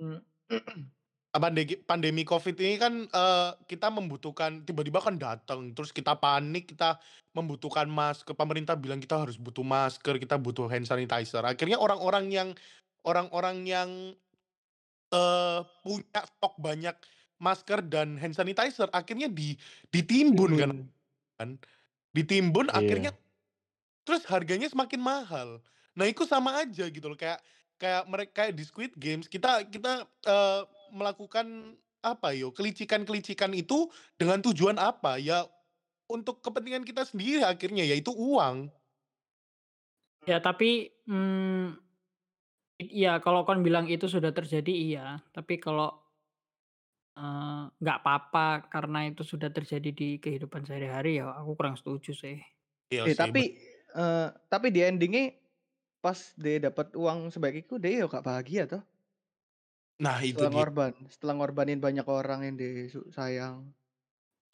Mmm. 0.00 0.20
A 1.34 1.40
pandegi 1.40 1.80
pandemi 1.80 2.28
Covid 2.28 2.60
ini 2.60 2.76
kan, 2.76 3.08
eee, 3.08 3.50
kita 3.64 3.88
membutuhkan 3.88 4.68
tiba-tiba 4.68 5.00
kan 5.00 5.16
dateng, 5.16 5.72
terus 5.72 5.88
kita 5.88 6.12
panik, 6.20 6.68
kita 6.76 7.00
membutuhkan 7.32 7.88
masker, 7.88 8.36
pemerintah 8.36 8.76
bilang 8.76 9.00
kita 9.00 9.16
harus 9.24 9.40
butuh 9.40 9.64
masker, 9.64 10.20
kita 10.20 10.36
butuh 10.36 10.68
hand 10.68 10.84
sanitizer. 10.84 11.40
Akhirnya 11.40 11.80
orang-orang 11.80 12.28
yang 12.28 12.48
orang-orang 13.08 13.64
yang, 13.64 13.90
eee, 15.12 15.60
punya 15.82 16.22
stok 16.28 16.54
banyak 16.60 16.96
masker 17.42 17.80
dan 17.88 18.16
hand 18.20 18.36
sanitizer 18.38 18.88
akhirnya 18.92 19.28
di 19.32 19.56
ditimbun 19.92 20.52
kan 20.58 20.70
Timbun. 20.70 20.92
kan, 21.40 21.50
ditimbun 22.16 22.68
akhirnya 22.74 23.10
Iya. 23.10 23.22
terus 24.08 24.26
harganya 24.28 24.66
semakin 24.70 25.00
mahal. 25.02 25.60
Nah, 25.94 26.06
itu 26.10 26.24
sama 26.26 26.58
aja 26.64 26.88
gitu 26.90 27.06
loh, 27.12 27.18
kayak 27.18 27.40
kayak 27.78 28.02
merek 28.10 28.30
kayak 28.34 28.54
di 28.58 28.64
Squid 28.66 28.94
Games 28.98 29.26
kita 29.30 29.66
kita, 29.70 30.06
eee, 30.26 30.60
melakukan 30.92 31.78
apa 32.02 32.34
yo, 32.34 32.50
kelicikan-kelicikan 32.54 33.52
itu 33.56 33.88
dengan 34.20 34.42
tujuan 34.44 34.76
apa? 34.78 35.16
Ya 35.22 35.46
untuk 36.10 36.42
kepentingan 36.44 36.84
kita 36.86 37.04
sendiri 37.08 37.42
akhirnya, 37.46 37.84
yaitu 37.86 38.12
uang. 38.14 38.70
Ya 40.26 40.38
tapi, 40.42 40.90
mmm, 41.06 41.78
iya 42.82 43.12
kalau 43.24 43.40
Kon 43.46 43.60
bilang 43.66 43.86
itu 43.94 44.06
sudah 44.14 44.30
terjadi 44.38 44.72
iya, 44.86 45.04
tapi 45.34 45.54
kalau 45.64 45.88
eee, 47.18 47.62
nggak 47.82 47.96
apa-apa 48.02 48.46
karena 48.72 48.98
itu 49.10 49.22
sudah 49.32 49.50
terjadi 49.56 49.88
di 50.00 50.08
kehidupan 50.22 50.62
sehari-hari 50.68 51.20
ya 51.20 51.26
aku 51.40 51.50
kurang 51.58 51.76
setuju 51.80 52.10
sih. 52.22 52.36
Iya 52.92 53.06
Eh, 53.08 53.16
sih, 53.16 53.32
tapi, 53.32 53.42
eee, 53.96 54.26
tapi 54.52 54.66
di 54.74 54.80
ending-nya 54.84 55.24
pas 56.04 56.18
dia 56.38 56.58
dapat 56.68 56.94
uang 56.98 57.30
sebanyak 57.34 57.66
itu 57.68 57.76
dia 57.82 58.02
ya 58.02 58.06
nggak 58.10 58.26
bahagia 58.26 58.62
toh. 58.70 58.82
Nah, 60.00 60.16
itu 60.24 60.40
Setelah 60.40 60.48
dia. 60.48 60.56
ngorban, 60.56 60.92
setelah 61.12 61.34
ngorbanin 61.36 61.80
banyak 61.82 62.06
orang 62.08 62.40
yang 62.48 62.54
dia 62.56 62.88
su 62.88 63.04
sayang. 63.12 63.68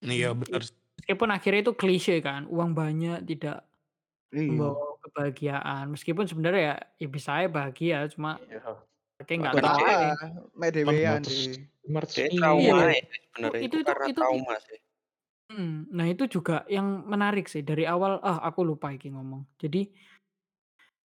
Iya, 0.02 0.34
i 0.34 0.38
bener 0.38 0.62
s 0.62 0.70
meskipun 0.98 1.30
akhirnya 1.30 1.60
itu 1.62 1.74
klise 1.78 2.14
kan, 2.22 2.46
uang 2.50 2.74
banyak 2.74 3.22
tidak 3.26 3.66
Iya. 4.34 4.44
membawa 4.50 4.98
kebahagiaan, 5.00 5.84
meskipun 5.94 6.24
sebenarnya 6.28 6.62
ya 6.62 6.76
ya 7.00 7.08
bisa 7.08 7.30
aja 7.38 7.48
bahagia 7.48 7.96
cuma 8.12 8.36
Iya. 8.44 8.72
Kayak 9.26 9.38
nggak 9.42 9.56
tahu 9.66 9.82
dia 9.82 9.94
iya. 9.98 10.14
trauma 10.84 10.94
Iya. 10.94 11.14
sih 11.26 11.48
Itu 12.28 12.38
sebenarnya 12.62 13.00
itu 13.00 13.56
itu 13.66 13.76
itu 13.78 13.78
karena 13.88 14.04
itu 14.10 14.20
trauma 14.20 14.54
sih. 14.62 14.78
Mhm, 15.48 15.74
nah 15.96 16.06
itu 16.12 16.24
juga 16.28 16.56
yang 16.68 16.86
menarik 17.08 17.48
sih 17.48 17.64
dari 17.64 17.88
awal 17.88 18.20
ah, 18.20 18.38
aku 18.44 18.60
lupa 18.68 18.92
iki 18.92 19.08
ngomong. 19.10 19.48
Jadi 19.56 19.88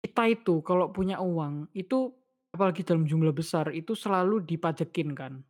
kita 0.03 0.23
itu 0.27 0.59
kalau 0.67 0.91
punya 0.91 1.23
uang, 1.23 1.71
itu 1.71 2.11
apalagi 2.53 2.85
dalam 2.85 3.09
jumlah 3.09 3.33
besar, 3.33 3.73
itu 3.73 3.97
selalu 3.97 4.45
dipajekin 4.45 5.17
kan. 5.17 5.41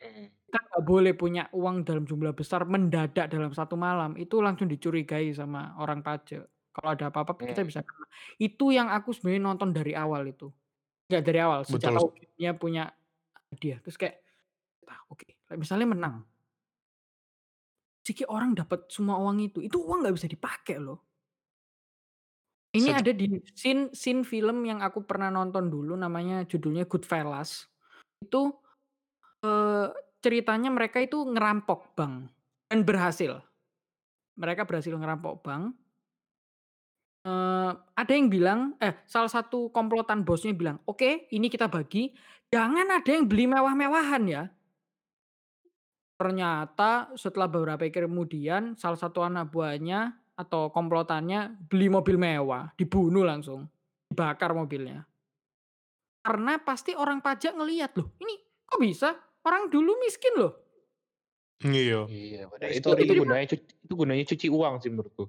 Mhm. 0.00 0.30
Kita 0.48 0.58
nggak 0.64 0.84
boleh 0.88 1.12
punya 1.12 1.44
uang 1.52 1.84
dalam 1.84 2.08
jumlah 2.08 2.32
besar 2.32 2.64
mendadak 2.64 3.28
dalam 3.28 3.52
satu 3.52 3.76
malam, 3.76 4.16
itu 4.16 4.40
langsung 4.40 4.64
dicurigai 4.72 5.28
sama 5.36 5.76
orang 5.76 6.00
pajak. 6.00 6.48
Kalau 6.72 6.88
ada 6.94 7.12
apa-apa 7.12 7.36
kita 7.44 7.60
Mmm. 7.60 7.68
bisa 7.68 7.80
kena. 7.84 8.06
Itu 8.40 8.72
yang 8.72 8.88
aku 8.88 9.12
sebenarnya 9.12 9.42
nonton 9.44 9.70
dari 9.76 9.92
awal 9.92 10.24
itu. 10.30 10.48
Nggak 11.10 11.22
dari 11.26 11.38
awal, 11.42 11.60
sejak 11.68 11.92
Betul. 11.92 11.96
tahu 11.96 12.08
game-nya 12.16 12.50
punya 12.56 12.84
hadiah. 13.52 13.78
Terus 13.84 13.96
kayak, 14.00 14.16
ah, 14.90 15.00
oke, 15.12 15.26
kayak 15.48 15.60
misalnya 15.60 15.88
menang. 15.90 16.16
Siki 18.06 18.24
orang 18.28 18.54
dapat 18.54 18.86
semua 18.90 19.18
uang 19.18 19.38
itu, 19.42 19.58
itu 19.64 19.78
uang 19.78 20.04
nggak 20.06 20.14
bisa 20.16 20.28
dipakai 20.30 20.78
loh. 20.78 21.07
Ini 22.76 22.92
ada 22.92 23.12
di 23.16 23.40
scene 23.56 23.88
scene 23.96 24.20
film 24.28 24.60
yang 24.68 24.84
aku 24.84 25.00
pernah 25.08 25.32
nonton 25.32 25.72
dulu 25.72 25.96
namanya 25.96 26.44
judulnya 26.44 26.84
Goodfellas. 26.84 27.64
Itu, 28.20 28.52
eee, 29.44 29.88
ceritanya 30.24 30.70
mereka 30.72 30.98
itu 31.02 31.22
ngerampok 31.24 31.96
bank 31.96 32.28
dan 32.68 32.80
berhasil. 32.84 33.40
Mereka 34.38 34.64
berhasil 34.68 34.94
ngerampok 34.94 35.42
bank. 35.44 35.64
Eee, 37.26 37.70
ada 37.98 38.12
yang 38.14 38.28
bilang 38.30 38.60
eh, 38.78 38.94
salah 39.10 39.28
satu 39.30 39.68
komplotan 39.74 40.22
bosnya 40.22 40.54
bilang, 40.54 40.78
"Oke, 40.86 41.26
ini 41.34 41.50
kita 41.50 41.66
bagi, 41.66 42.14
jangan 42.48 42.86
ada 42.94 43.10
yang 43.10 43.26
beli 43.26 43.44
mewah-mewahan 43.50 44.22
ya." 44.30 44.42
Ternyata 46.18 47.14
setelah 47.14 47.46
beberapa 47.46 47.86
hari 47.86 47.94
kemudian 47.94 48.74
salah 48.74 48.98
satu 48.98 49.22
anak 49.22 49.54
buahnya 49.54 50.18
atau 50.38 50.70
komplotannya 50.70 51.66
beli 51.66 51.90
mobil 51.90 52.14
mewah, 52.14 52.70
dibunuh 52.78 53.26
langsung, 53.26 53.66
dibakar 54.06 54.54
mobilnya. 54.54 55.02
Karena 56.22 56.62
pasti 56.62 56.94
orang 56.94 57.18
pajak 57.18 57.58
ngelihat, 57.58 57.98
"Loh, 57.98 58.14
ini 58.22 58.38
kok 58.62 58.78
bisa? 58.78 59.18
Orang 59.42 59.66
dulu 59.66 59.98
miskin 59.98 60.38
loh." 60.38 60.54
Iya. 61.58 62.06
Iya, 62.06 62.46
bener. 62.46 62.68
Itu 62.70 62.94
itu 62.94 63.12
gunanya 63.18 63.46
cuc 63.50 63.60
itu 63.66 63.94
gunanya 63.98 64.24
cuci 64.30 64.46
uang 64.46 64.74
sih 64.78 64.90
menurutku. 64.94 65.26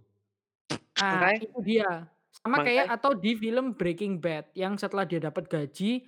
Nah, 1.01 1.26
Makanya 1.26 1.41
itu 1.41 1.60
dia. 1.66 1.89
Sama 2.30 2.62
kayak 2.62 2.86
atau 2.93 3.12
di 3.18 3.34
film 3.34 3.74
Breaking 3.74 4.22
Bad 4.22 4.53
yang 4.53 4.78
setelah 4.78 5.10
dia 5.10 5.18
dapat 5.18 5.49
gaji 5.49 6.05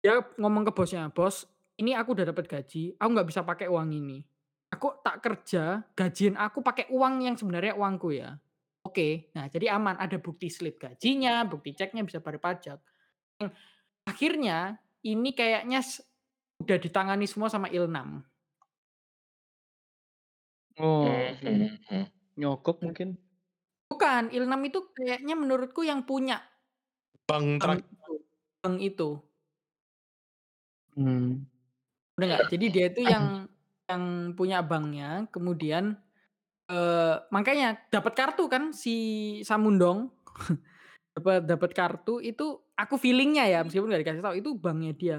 dia 0.00 0.16
ngomong 0.40 0.64
ke 0.64 0.72
bosnya, 0.72 1.12
"Bos, 1.12 1.44
ini 1.76 1.92
aku 1.92 2.16
udah 2.16 2.32
dapat 2.32 2.48
gaji, 2.48 2.96
aku 2.96 3.08
nggak 3.12 3.28
bisa 3.28 3.44
pakai 3.44 3.68
uang 3.68 3.92
ini. 3.92 4.24
Aku 4.80 4.96
tak 5.04 5.20
kerja, 5.20 5.84
gajiin 5.92 6.40
aku 6.40 6.64
pakai 6.64 6.88
uang 6.88 7.20
yang 7.20 7.36
sebenarnya 7.36 7.76
uangku 7.76 8.16
ya." 8.16 8.40
Oke, 8.80 9.28
nah 9.36 9.44
jadi 9.52 9.76
aman, 9.76 10.00
ada 10.00 10.16
bukti 10.16 10.48
slip 10.48 10.80
gajinya, 10.80 11.44
bukti 11.44 11.76
ceknya, 11.76 12.00
bisa 12.00 12.24
bayar 12.24 12.40
pajak. 12.40 12.78
Mmm, 13.44 13.52
akhirnya 14.08 14.80
ini 15.04 15.36
kayaknya 15.36 15.84
udah 16.64 16.78
ditangani 16.80 17.28
semua 17.28 17.52
sama 17.52 17.68
Il-6. 17.68 18.24
Oh, 20.78 21.34
Mhm 21.42 22.06
nyogok 22.40 22.80
mungkin? 22.80 23.20
Bukan, 23.90 24.30
Il-6 24.30 24.60
itu 24.70 24.78
kayaknya 24.94 25.34
menurutku 25.34 25.82
yang 25.82 26.06
punya 26.06 26.38
Bank 27.28 27.62
bank 27.62 27.62
terakhir. 27.62 27.84
itu 27.84 28.12
bank 28.62 28.76
itu. 28.80 29.08
Mmm. 30.98 31.46
Udah 32.18 32.26
nggak? 32.28 32.42
Jadi 32.52 32.66
dia 32.74 32.86
itu 32.90 33.02
yang 33.06 33.26
yang 33.90 34.04
punya 34.38 34.62
banknya, 34.64 35.26
kemudian, 35.34 35.98
eee, 36.70 37.16
makanya 37.34 37.78
dapat 37.92 38.14
kartu 38.18 38.46
kan 38.50 38.72
si 38.74 38.96
Samundong. 39.46 40.10
Dapat 41.18 41.44
dapat 41.50 41.70
kartu 41.74 42.22
itu 42.22 42.62
aku 42.78 42.94
feeling-nya 42.96 43.44
ya, 43.50 43.60
meskipun 43.66 43.90
nggak 43.90 44.02
dikasih 44.06 44.24
tahu, 44.24 44.36
itu 44.38 44.50
banknya 44.56 44.92
dia. 44.94 45.18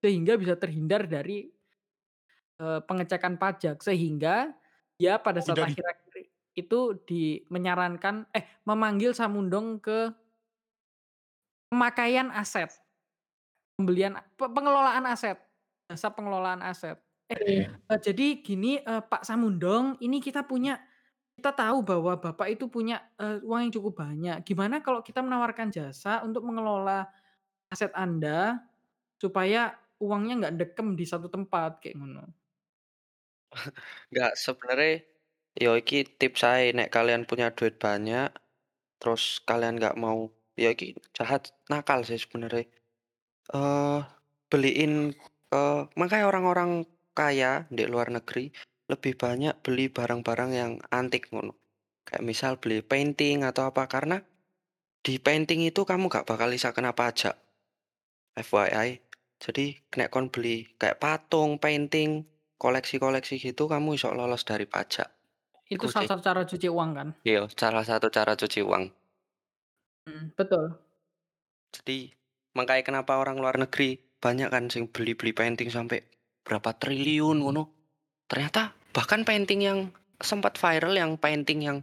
Sehingga 0.00 0.38
bisa 0.38 0.54
terhindar 0.56 1.04
dari 1.10 1.50
eee, 2.60 2.78
pengecekan 2.88 3.34
pajak. 3.40 3.76
Sehingga 3.84 4.52
dia 5.00 5.18
pada 5.22 5.40
saat 5.44 5.60
Tidak 5.60 5.62
akhir-akhir 5.62 6.30
itu 6.58 6.78
di 7.08 7.42
menyarankan 7.48 8.28
eh, 8.36 8.44
memanggil 8.68 9.16
Samundong 9.16 9.80
ke 9.80 10.12
pemakaian 11.72 12.28
aset. 12.30 12.70
Pembelian 13.76 14.14
pe 14.38 14.46
pengelolaan 14.52 15.04
aset, 15.08 15.38
jasa 15.88 16.08
pengelolaan 16.12 16.60
aset. 16.62 17.00
Eh, 17.90 18.00
jadi 18.02 18.26
gini, 18.44 18.80
eee, 18.80 19.02
Pak 19.10 19.22
Samundong, 19.26 19.96
ini 20.04 20.18
kita 20.22 20.44
punya 20.48 20.80
kita 21.36 21.52
tahu 21.56 21.82
bahwa 21.86 22.14
Bapak 22.20 22.48
itu 22.52 22.68
punya, 22.70 23.00
eee, 23.20 23.40
uang 23.44 23.68
yang 23.68 23.74
cukup 23.74 23.94
banyak. 24.04 24.36
Gimana 24.46 24.80
kalau 24.84 25.00
kita 25.04 25.20
menawarkan 25.24 25.72
jasa 25.74 26.22
untuk 26.26 26.44
mengelola 26.46 27.08
aset 27.72 27.92
Anda, 27.96 28.60
supaya 29.20 29.76
uangnya 30.02 30.34
nggak 30.48 30.56
dekem 30.60 30.88
di 30.98 31.04
satu 31.08 31.28
tempat, 31.32 31.80
kayak 31.84 31.96
ngono. 32.00 32.34
Nggak, 34.12 34.32
sebenarnya 34.44 34.92
ya 35.56 35.70
iki 35.80 35.98
tips 36.20 36.42
ae 36.48 36.72
nek 36.76 36.88
kalian 36.94 37.22
punya 37.30 37.48
duit 37.56 37.76
banyak, 37.80 38.28
terus 39.00 39.40
kalian 39.48 39.76
nggak 39.80 39.96
mau 40.00 40.30
ya 40.58 40.70
iki 40.76 40.96
jahat, 41.16 41.52
nakal 41.72 42.00
sih 42.08 42.18
sebenarnya. 42.20 42.64
Eee, 43.54 43.98
beliin 44.52 45.14
eee, 45.54 45.80
makanya 46.00 46.26
orang-orang 46.32 46.70
kaya 47.12 47.68
di 47.68 47.84
luar 47.88 48.12
negeri 48.12 48.52
lebih 48.90 49.16
banyak 49.16 49.54
beli 49.64 49.88
barang-barang 49.88 50.50
yang 50.52 50.72
antik 50.92 51.32
ngono. 51.32 51.56
Kayak 52.02 52.24
misal 52.26 52.52
beli 52.58 52.82
painting 52.82 53.46
atau 53.46 53.70
apa, 53.70 53.86
karena 53.86 54.20
di 55.02 55.16
painting 55.22 55.64
itu 55.64 55.86
kamu 55.86 56.10
nggak 56.10 56.26
bakal 56.26 56.50
bisa 56.50 56.74
kena 56.74 56.92
pajak. 56.92 57.38
FYI. 58.36 59.00
Jadi 59.42 59.74
nek 59.98 60.08
kon 60.10 60.30
beli 60.30 60.70
kayak 60.78 61.02
patung, 61.02 61.58
painting, 61.58 62.22
koleksi-koleksi 62.58 63.42
gitu, 63.42 63.66
kamu 63.66 63.98
iso 63.98 64.14
lolos 64.14 64.46
dari 64.46 64.70
pajak. 64.70 65.10
Itu 65.66 65.88
salah 65.90 66.06
satu 66.06 66.22
cara 66.22 66.42
cuci 66.46 66.68
uang 66.68 66.90
kan? 66.94 67.08
Iya, 67.26 67.48
salah 67.56 67.82
satu 67.82 68.06
cara 68.12 68.38
cuci 68.38 68.60
uang. 68.62 68.84
Mhm, 70.06 70.34
betul. 70.38 70.78
Jadi 71.72 72.12
makanya 72.52 72.84
kenapa 72.84 73.16
orang 73.16 73.40
luar 73.40 73.56
negeri 73.56 73.98
banyak 74.22 74.52
kan 74.52 74.68
sing 74.68 74.86
beli-beli 74.86 75.34
painting 75.34 75.72
sampai 75.72 76.04
berapa 76.42 76.74
triliun 76.76 77.38
ngono. 77.42 77.62
Ternyata 78.26 78.72
bahkan 78.92 79.22
painting 79.26 79.60
yang 79.62 79.78
sempat 80.22 80.58
viral 80.58 80.94
yang 80.94 81.18
painting 81.18 81.66
yang 81.66 81.78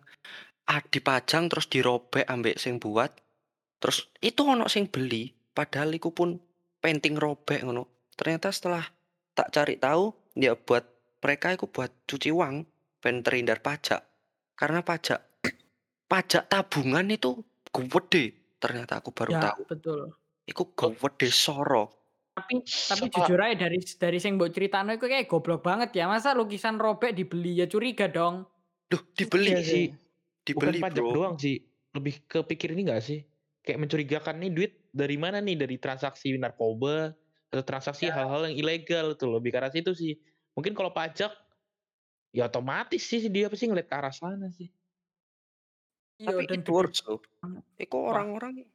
ah, 0.70 0.80
dipajang 0.80 1.50
terus 1.52 1.68
dirobek 1.68 2.24
ambek 2.30 2.56
sing 2.62 2.78
buat, 2.78 3.10
terus 3.82 4.08
itu 4.22 4.46
ono 4.46 4.70
sing 4.70 4.88
beli, 4.88 5.34
padahal 5.52 5.92
iku 5.92 6.14
pun 6.14 6.38
painting 6.80 7.18
robek 7.20 7.66
ngono. 7.66 8.08
Ternyata 8.16 8.54
setelah 8.54 8.86
tak 9.34 9.52
cari 9.52 9.76
tahu, 9.80 10.12
ya 10.36 10.56
buat 10.56 10.84
mereka 11.20 11.56
iku 11.56 11.68
buat 11.68 11.92
cuci 12.08 12.30
uang, 12.32 12.64
ben 13.04 13.24
terhindar 13.24 13.60
pajak. 13.60 14.04
Karena 14.56 14.84
pajak 14.84 15.20
pajak 16.12 16.48
tabungan 16.48 17.08
itu 17.12 17.44
gede, 17.72 18.56
ternyata 18.60 19.00
aku 19.00 19.12
baru 19.16 19.34
Ya, 19.36 19.42
tahu. 19.52 19.62
betul. 19.68 20.02
Iku 20.48 20.64
gede 20.76 21.30
soro. 21.30 21.99
Tapi 22.40 22.56
tapi 22.64 23.06
Soal 23.12 23.14
jujur 23.14 23.40
aja 23.44 23.56
dari 23.68 23.80
dari 23.84 24.18
sing 24.24 24.40
mbok 24.40 24.50
critakno 24.56 24.92
iku 24.96 25.06
kayak 25.10 25.28
goblok 25.28 25.62
banget 25.66 25.90
ya, 25.96 26.06
masa 26.08 26.32
lukisan 26.38 26.80
robek 26.80 27.12
dibeli, 27.18 27.60
ya 27.60 27.66
curiga 27.68 28.08
dong. 28.08 28.48
Duh, 28.90 29.02
dibeli 29.14 29.54
Iya 29.54 29.62
sih. 29.62 29.86
bukan 30.50 30.74
dibeli, 30.74 30.80
pajak 30.82 31.04
Bro. 31.06 31.14
doang 31.14 31.36
sih, 31.38 31.62
lebih 31.94 32.26
ke 32.26 32.40
pikir 32.42 32.74
ini 32.74 32.90
nggak 32.90 33.02
sih, 33.06 33.20
kayak 33.62 33.78
mencurigakan 33.86 34.36
nih 34.42 34.50
duit 34.50 34.72
dari 34.90 35.14
mana 35.20 35.38
nih, 35.44 35.56
dari 35.62 35.78
transaksi 35.78 36.34
narkoba 36.42 37.14
atau 37.54 37.64
transaksi 37.66 38.10
Ya. 38.10 38.18
hal-hal 38.18 38.50
yang 38.50 38.56
ilegal 38.58 39.14
tuh, 39.14 39.30
lebih 39.38 39.54
ke 39.54 39.58
arah 39.62 39.70
situ 39.70 39.94
sih. 39.94 40.18
Mungkin 40.58 40.74
kalau 40.74 40.90
pajak, 40.90 41.30
ya 42.34 42.50
otomatis 42.50 43.02
sih 43.06 43.22
dia 43.30 43.46
pasti 43.50 43.70
ngeliat 43.70 43.88
ke 43.90 43.96
arah 43.98 44.14
sana 44.14 44.50
sih. 44.54 44.70
Iya, 46.20 46.36
Tapi 46.36 46.44
dan 46.52 46.60
it 46.62 46.68
works 46.68 47.00
loh. 47.08 47.22
Iku 47.80 47.96
Wah. 48.04 48.12
orang-orang 48.18 48.66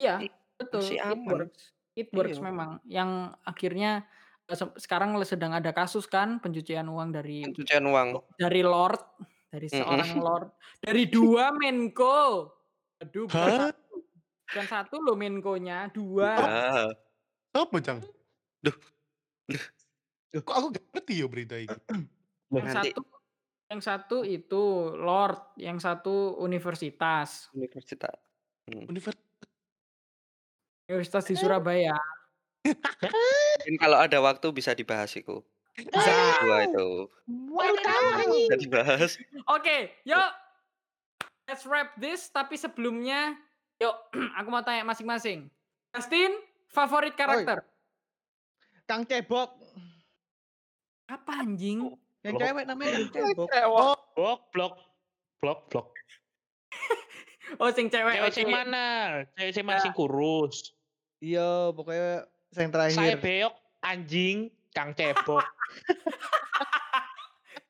Iya, 0.00 0.18
betul, 0.58 0.80
masih 0.82 0.98
it 0.98 1.04
aman. 1.06 1.36
works 1.46 1.62
it 1.98 2.08
works 2.16 2.38
Iya. 2.38 2.44
memang. 2.44 2.80
Yang 2.88 3.36
akhirnya, 3.46 3.90
eee, 4.48 4.56
sep 4.58 4.70
sekarang 4.80 5.14
sedang 5.26 5.52
ada 5.56 5.70
kasus 5.76 6.06
kan 6.10 6.40
pencucian 6.42 6.86
uang 6.90 7.10
dari 7.16 7.40
Pencucian 7.42 7.84
uang. 7.90 8.22
dari 8.38 8.62
lord, 8.64 9.00
dari 9.52 9.68
Mhm. 9.70 9.72
seorang 9.72 10.10
lord, 10.20 10.48
dari 10.82 11.06
2 11.10 11.52
Menko. 11.56 12.52
Aduh, 13.00 13.26
bukan 13.32 13.52
Hah? 13.52 13.56
1. 13.56 14.04
Bukan 14.52 14.66
1 14.68 14.96
loh 15.04 15.16
Menkonya, 15.18 15.88
2. 15.94 16.32
Iya. 16.36 16.94
Apa, 17.54 17.76
Cang? 17.84 18.00
Duh. 18.64 18.76
Duh. 19.48 19.62
Kok 20.46 20.54
aku 20.56 20.66
gak 20.76 20.84
ngerti 20.96 21.14
ya 21.22 21.26
berita 21.28 21.56
iki? 21.60 21.78
Yang 22.52 22.68
Nanti 22.68 22.88
satu 22.92 23.00
yang 23.72 23.82
satu 23.82 24.16
itu 24.26 24.94
lord, 25.00 25.56
yang 25.58 25.78
satu 25.82 26.36
universitas. 26.40 27.52
universitas. 27.54 28.16
Hmm. 28.70 28.86
Univer 28.88 29.14
Universitas 30.92 31.24
di 31.24 31.34
Surabaya. 31.34 31.96
Mungkin 32.62 33.76
kalau 33.80 33.98
ada 33.98 34.18
waktu 34.22 34.46
bisa 34.54 34.76
dibahas 34.76 35.10
iku. 35.16 35.42
Bisa. 35.74 36.12
Dua 36.44 36.68
itu. 36.68 36.88
Baru 37.26 37.76
tahu 37.80 38.04
anjing. 38.20 38.48
Bisa 38.52 38.56
dibahas. 38.60 39.10
Oke, 39.48 39.90
yuk. 40.04 40.30
Let's 41.48 41.64
wrap 41.64 41.96
this. 41.98 42.28
Tapi 42.28 42.54
sebelumnya, 42.60 43.34
yuk 43.80 43.96
aku 44.38 44.48
mau 44.52 44.62
tanya 44.62 44.84
masing-masing. 44.84 45.48
Justin, 45.96 46.32
favorit 46.68 47.16
karakter? 47.16 47.64
Kang 48.84 49.08
Cebok. 49.08 49.56
Apa 51.08 51.44
anjing? 51.44 51.92
Yang 52.22 52.34
Blok. 52.38 52.42
cewek 52.46 52.64
namanya 52.68 52.92
Kang 52.92 53.10
Cebok. 53.12 53.48
Oh, 53.68 53.96
Blok, 54.12 54.40
blok, 54.52 54.74
blok, 55.40 55.60
blok. 55.72 55.88
Oh, 57.60 57.68
sing 57.68 57.92
cewek. 57.92 58.16
Cewek 58.16 58.32
sing 58.32 58.48
mana? 58.48 58.84
Cewek 59.36 59.52
sing 59.52 59.64
mana 59.68 59.84
sing 59.84 59.92
kurus. 59.92 60.72
Iya, 61.22 61.70
pokoknya 61.70 62.26
yang 62.50 62.52
Saya 62.52 62.68
terakhir. 62.68 63.16
beok 63.22 63.54
anjing 63.80 64.36
Kang 64.74 64.90
Cebok. 64.90 65.38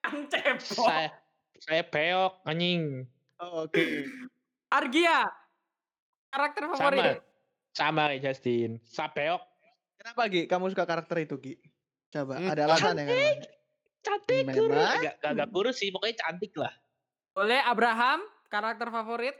Kang 0.03 0.25
Cebok. 0.27 0.89
saya 0.89 1.13
saya 1.61 1.83
beok 1.85 2.41
anjing. 2.43 3.05
Oh, 3.37 3.69
Oke. 3.69 4.09
Argia. 4.73 5.29
Karakter 6.33 6.65
Sama. 6.65 6.97
favorit? 6.97 7.21
Sama 7.77 8.03
kayak 8.09 8.21
Justin. 8.25 8.81
Saya 8.83 9.13
beok 9.13 9.43
Kenapa 10.01 10.27
Gi? 10.27 10.43
Kamu 10.49 10.67
suka 10.67 10.83
karakter 10.83 11.15
itu 11.21 11.37
Gi? 11.39 11.55
Coba, 12.11 12.37
Hmm, 12.37 12.51
ada 12.51 12.67
alasan 12.67 12.99
ya 12.99 13.05
kan? 13.07 13.39
cantik 14.03 14.45
kurus. 14.51 14.75
Memang. 14.75 14.99
Enggak 14.99 15.15
enggak 15.23 15.51
kurus 15.55 15.77
sih, 15.79 15.89
pokoknya 15.89 16.17
cantik 16.19 16.53
lah. 16.59 16.75
Boleh 17.31 17.63
Abraham, 17.63 18.21
karakter 18.51 18.91
favorit? 18.91 19.33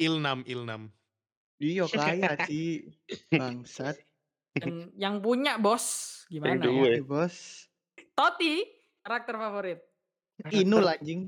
Ilnam, 0.00 0.42
Ilnam. 0.42 0.90
Iya 1.56 1.84
kaya 1.86 2.30
Ci. 2.46 2.90
Bangsat. 3.30 3.96
Dan 4.56 4.92
yang 4.96 5.20
punya 5.20 5.56
bos, 5.56 5.84
gimana 6.28 6.56
Yang 6.56 6.56
ya? 6.56 6.64
dua. 6.64 6.88
Oke, 6.88 7.00
bos. 7.04 7.36
Toti, 8.12 8.54
karakter 9.00 9.34
favorit? 9.36 9.80
Inul 10.48 10.86
anjing. 10.86 11.20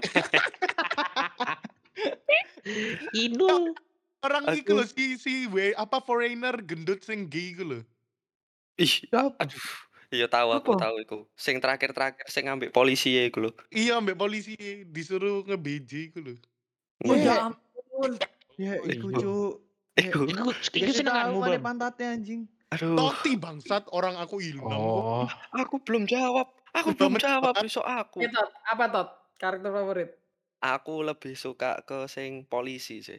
Inul. 3.16 3.74
Orang 4.20 4.44
Aku- 4.46 4.58
iku 4.60 4.70
lho 4.76 4.84
si 4.84 5.16
si 5.16 5.48
we, 5.48 5.72
apa 5.74 5.98
foreigner 5.98 6.52
gendut 6.60 7.00
sing 7.02 7.26
gay 7.26 7.56
iku 7.56 7.64
lho. 7.64 7.80
Ih, 8.76 9.08
aduh. 9.10 9.64
Iya 10.10 10.26
tahu 10.26 10.50
aku 10.52 10.74
tahu 10.74 10.96
iku. 11.00 11.18
Sing 11.38 11.62
terakhir-terakhir 11.62 12.26
sing 12.28 12.50
ngambil 12.50 12.70
polisi 12.70 13.16
ya 13.16 13.22
iku 13.24 13.46
lho. 13.46 13.50
Iya, 13.70 13.98
ambek 13.98 14.14
polisi 14.14 14.54
disuruh 14.86 15.42
nge-BJ 15.46 15.90
iku 16.12 16.18
lho. 16.20 16.34
Oh 17.06 17.14
Iya. 17.14 17.24
ya 17.24 17.34
ampun. 17.48 18.12
Ya 18.60 18.76
iku 18.84 19.08
Iku. 19.08 19.08
cuk. 19.16 19.52
Iku. 19.96 20.20
Iku 20.28 20.52
iku 20.52 20.92
senenganmu, 20.92 21.40
mana 21.40 21.56
Bang. 21.56 21.64
pantatnya 21.64 22.12
anjing. 22.12 22.44
Aduh, 22.76 22.94
Toti 22.94 23.34
bangsat 23.40 23.88
orang 23.90 24.14
aku 24.20 24.36
kok. 24.38 24.68
Oh. 24.68 25.24
aku 25.56 25.80
belum 25.80 26.04
jawab. 26.04 26.52
Aku 26.76 26.92
belum 26.94 27.16
jawab 27.16 27.56
besok 27.56 27.82
aku. 27.82 28.22
Tot. 28.28 28.50
Apa 28.68 28.84
Tot? 28.92 29.08
Karakter 29.40 29.72
favorit? 29.72 30.10
Aku 30.60 31.00
lebih 31.00 31.32
suka 31.34 31.80
ke 31.88 32.04
sing 32.06 32.44
polisi 32.44 33.00
sih. 33.00 33.16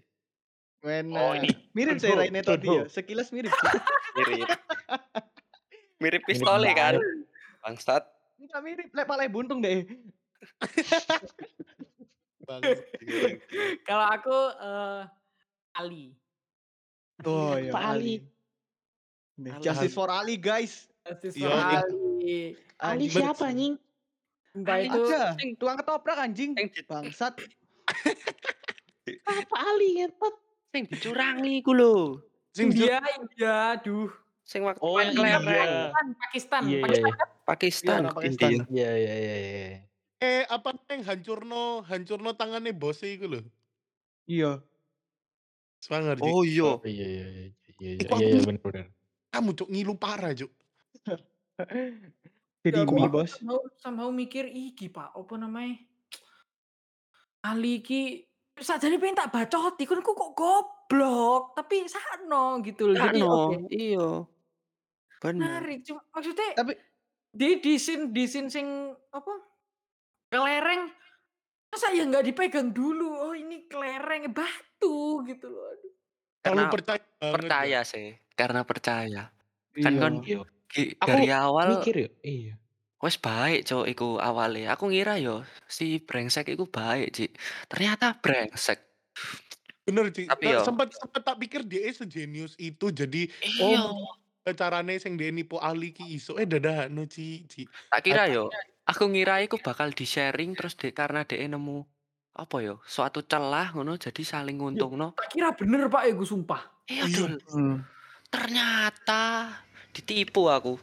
Wena. 0.85 1.17
Oh, 1.17 1.33
ini 1.33 1.49
mirip 1.73 1.97
sih 1.97 2.13
Raine 2.13 2.45
Tunho. 2.45 2.85
ya. 2.85 2.89
Sekilas 2.89 3.33
mirip 3.33 3.49
sih. 3.49 3.69
Mirip. 4.21 4.49
Mirip 6.03 6.21
pistol 6.29 6.61
kan. 6.77 7.01
Bangsat. 7.65 8.03
Enggak 8.37 8.61
mirip, 8.61 8.87
lek 8.93 9.05
palai 9.09 9.29
buntung 9.29 9.61
deh. 9.61 9.85
Bangsat. 12.47 12.77
Kalau 13.89 14.05
aku 14.09 14.37
eh 14.61 15.01
Ali. 15.74 16.13
Oh 17.22 17.53
ya 17.55 17.72
Pak 17.72 17.84
Ali. 17.95 18.15
Nih, 19.38 19.51
Ali. 19.53 19.63
Justice 19.63 19.93
for 19.93 20.09
Ali 20.09 20.36
guys. 20.36 20.89
Justice 21.03 21.36
Iya, 21.36 21.47
for 21.47 21.57
iya. 21.57 21.80
Ali. 21.82 22.38
Ali 22.78 23.05
siapa 23.07 23.45
anjing? 23.47 23.74
Ali 24.57 24.86
itu 24.86 25.01
Ada, 25.07 25.38
Sing- 25.39 25.55
tukang 25.55 25.78
ketoprak 25.80 26.17
anjing. 26.19 26.51
Bangsat. 26.86 27.39
Apa 29.28 29.57
Ali 29.67 29.99
ngentot? 29.99 30.36
sing 30.72 30.88
dicurangi 30.88 31.59
iku 31.59 31.76
lho. 31.76 32.24
Sing 32.55 32.72
India, 32.72 33.03
India, 33.19 33.76
aduh. 33.76 34.07
Sing 34.47 34.63
waktu 34.63 34.80
Oh. 34.80 34.95
India. 35.03 35.36
Pakistan, 35.36 36.07
Pakistan. 36.15 36.61
Iya, 36.63 36.72
iya, 36.72 36.82
Pakistan 36.82 37.03
iya. 37.03 37.11
kan? 37.11 37.30
Pakistan, 37.43 37.91
Iya, 37.91 37.99
orang 38.01 38.15
Pakistan. 38.15 38.49
India. 38.49 38.65
Iya, 38.72 38.91
iya, 38.95 39.13
iya, 39.13 39.36
iya. 39.36 39.80
eh 40.22 40.43
apa 40.47 40.78
yang 40.88 41.01
hancurno 41.03 41.82
hancurno 41.84 42.32
tangannya 42.38 42.72
bos 42.72 43.03
iku 43.03 43.26
lho. 43.28 43.41
Iya. 44.24 44.63
Swanger 45.82 46.15
Ji. 46.15 46.23
Oh 46.23 46.45
iya. 46.45 46.63
Oh, 46.69 46.79
iya, 46.86 47.05
iya, 47.05 47.25
iya, 47.27 47.45
iya, 47.49 47.49
iya, 47.82 47.91
Iku 47.97 48.13
iya, 48.13 48.15
aku- 48.15 48.21
iya, 48.21 48.41
bener, 48.45 48.61
bener. 48.61 48.86
Kamu 49.32 49.49
cuk 49.53 49.69
ngilu 49.69 49.93
parah 49.97 50.32
cuk. 50.32 50.51
Jadi 52.61 52.77
Ya, 52.77 52.86
mie 52.86 53.09
bos. 53.09 53.34
somehow, 53.34 53.57
somehow 53.75 54.09
mikir 54.13 54.45
iki 54.45 54.86
pak, 54.88 55.09
apa 55.11 55.34
namanya? 55.36 55.82
Ali 57.41 57.82
ki 57.82 58.21
sajane 58.53 59.01
pengen 59.01 59.17
tak 59.17 59.34
bacoti, 59.34 59.89
kan 59.89 59.97
kok 59.97 60.13
kok 60.13 60.32
goblok, 60.38 61.57
tapi 61.57 61.89
sakno 61.89 62.61
gitu 62.61 62.93
loh. 62.93 63.01
Jadi 63.01 63.17
Sakno, 63.17 63.34
oke, 63.34 63.55
iya. 63.73 64.07
Bener. 65.17 65.38
menarik. 65.41 65.79
Cuma 65.82 66.05
maksudnya 66.13 66.53
Tapi 66.53 66.73
di 67.34 67.49
di 67.57 67.73
scene 68.29 68.49
sing 68.49 68.67
apa? 69.09 69.34
Kelereng 70.29 70.93
masa 71.72 71.88
ya 71.89 72.03
nggak 72.03 72.26
dipegang 72.26 72.69
dulu. 72.69 73.07
Oh, 73.07 73.34
ini 73.34 73.63
kelereng 73.65 74.28
batu 74.30 74.95
gitu 75.24 75.47
loh. 75.47 75.65
Aduh. 75.65 75.91
Karena 76.41 76.63
percaya 76.67 77.01
percaya 77.22 77.80
sih, 77.82 78.07
karena 78.34 78.61
percaya. 78.61 79.32
Kan 79.74 79.93
iya. 79.93 80.01
kon 80.01 80.15
Iya. 80.19 80.39
ki- 80.67 80.95
Aku 80.97 81.07
dari 81.07 81.28
awal 81.30 81.67
Mikir 81.78 81.95
ya? 81.97 82.09
Iya. 82.22 82.53
wes 82.97 83.17
baik 83.17 83.63
cok 83.63 83.86
iku 83.88 84.07
awalnya. 84.17 84.76
Aku 84.76 84.86
ngira 84.88 85.17
yo 85.17 85.41
si 85.65 85.97
brengsek 85.97 86.45
iku 86.49 86.65
baik, 86.65 87.09
Ci. 87.09 87.26
Ternyata 87.65 88.13
brengsek. 88.15 88.78
Bener 89.82 90.11
Ci. 90.11 90.28
Tapi 90.28 90.45
Nah, 90.45 90.53
yo- 90.55 90.65
sempat 90.67 90.93
sempat 90.93 91.22
tak 91.24 91.39
pikir 91.39 91.63
dia 91.63 91.89
sejenius 91.89 92.53
itu 92.55 92.91
jadi 92.91 93.26
Iya. 93.41 93.89
oh 93.89 94.05
carane 94.43 94.97
sing 94.97 95.13
dia 95.15 95.30
nipu 95.30 95.55
Ali 95.55 95.89
ki 95.91 96.09
iso 96.11 96.36
eh 96.36 96.45
dadakno 96.45 97.05
Ci. 97.05 97.45
Ci. 97.45 97.65
Tak 97.88 98.01
kira 98.01 98.26
yo, 98.28 98.49
aku 98.86 99.03
ngira 99.09 99.41
iku 99.41 99.57
bakal 99.59 99.91
di-sharing 99.91 100.53
terus 100.53 100.73
dek 100.73 100.93
karena 100.93 101.21
dek 101.23 101.39
nemu 101.39 101.84
apa 102.32 102.63
yo, 102.63 102.79
suatu 102.88 103.27
celah 103.27 103.75
ngono 103.75 103.99
jadi 103.99 104.23
saling 104.23 104.55
nguntungno. 104.55 105.19
Tak 105.19 105.36
kira 105.36 105.51
bener 105.51 105.91
pak, 105.91 106.07
ya 106.07 106.13
gue 106.15 106.23
sumpah. 106.23 106.61
Iya, 106.88 107.03
Iya. 107.03 107.15
Dul. 107.19 107.34
Hmm. 107.51 107.77
Ternyata 108.32 109.23
ditipu 109.91 110.47
aku. 110.47 110.79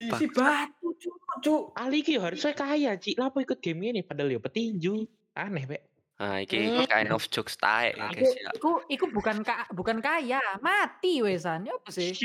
Isi 0.00 0.28
batu 0.32 0.96
cuk, 0.96 1.16
cuk. 1.40 1.62
Ali 1.76 2.00
ki 2.00 2.16
harusnya 2.16 2.52
kaya, 2.52 2.96
Ci. 2.96 3.12
Lapo 3.16 3.40
ikut 3.40 3.60
game 3.60 3.92
ini 3.92 4.00
padahal 4.00 4.32
ya 4.32 4.40
petinju. 4.40 5.04
Aneh, 5.36 5.64
Pak. 5.68 5.82
Nah, 6.16 6.40
iki 6.40 6.56
Hmm. 6.64 6.88
kind 6.88 7.12
of 7.12 7.28
jokes 7.28 7.60
ya, 7.60 7.92
guys 7.92 8.32
ya. 8.32 8.48
iku, 8.56 8.80
iku 8.88 9.12
bukan 9.12 9.44
ka, 9.44 9.68
bukan 9.68 10.00
kaya, 10.00 10.40
mati 10.64 11.20
wesan. 11.20 11.68
Ya 11.68 11.76
apa 11.76 11.92
sih? 11.92 12.16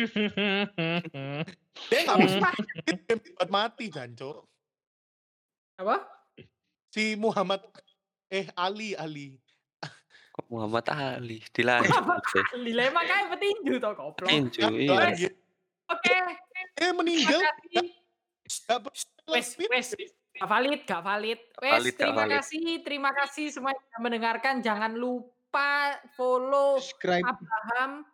Dia 1.91 1.99
nggak 2.07 2.17
bisa 2.23 2.49
buat 3.35 3.49
mati 3.51 3.91
Janco. 3.91 4.50
Apa? 5.81 5.97
Si 6.93 7.17
Muhammad 7.17 7.65
eh 8.29 8.45
Ali 8.53 8.93
Ali. 8.93 9.33
Kok 10.31 10.45
Muhammad 10.47 10.85
Ali 10.93 11.41
dilanjut. 11.49 11.91
Dilema 12.53 13.01
kayak 13.03 13.33
petinju 13.35 13.81
tau 13.81 13.97
goblok. 13.97 14.29
Tinju, 14.29 14.61
Kan, 14.61 15.17
iya. 15.17 15.29
Oke, 15.91 16.15
Eh 16.79 16.91
meninggal. 16.95 17.41
Wes, 19.27 19.57
wes. 19.57 19.87
Gak 20.31 20.47
valid, 20.47 20.81
gak 20.87 21.03
valid. 21.03 21.39
Wes, 21.59 21.73
valid, 21.75 21.93
terima 21.99 22.23
valid. 22.23 22.33
kasih, 22.39 22.65
terima 22.81 23.11
kasih 23.11 23.45
semua 23.51 23.75
yang 23.75 24.01
mendengarkan. 24.01 24.63
Jangan 24.63 24.95
lupa 24.95 25.99
follow 26.15 26.79
Subscribe. 26.79 27.27
Abraham. 27.27 28.07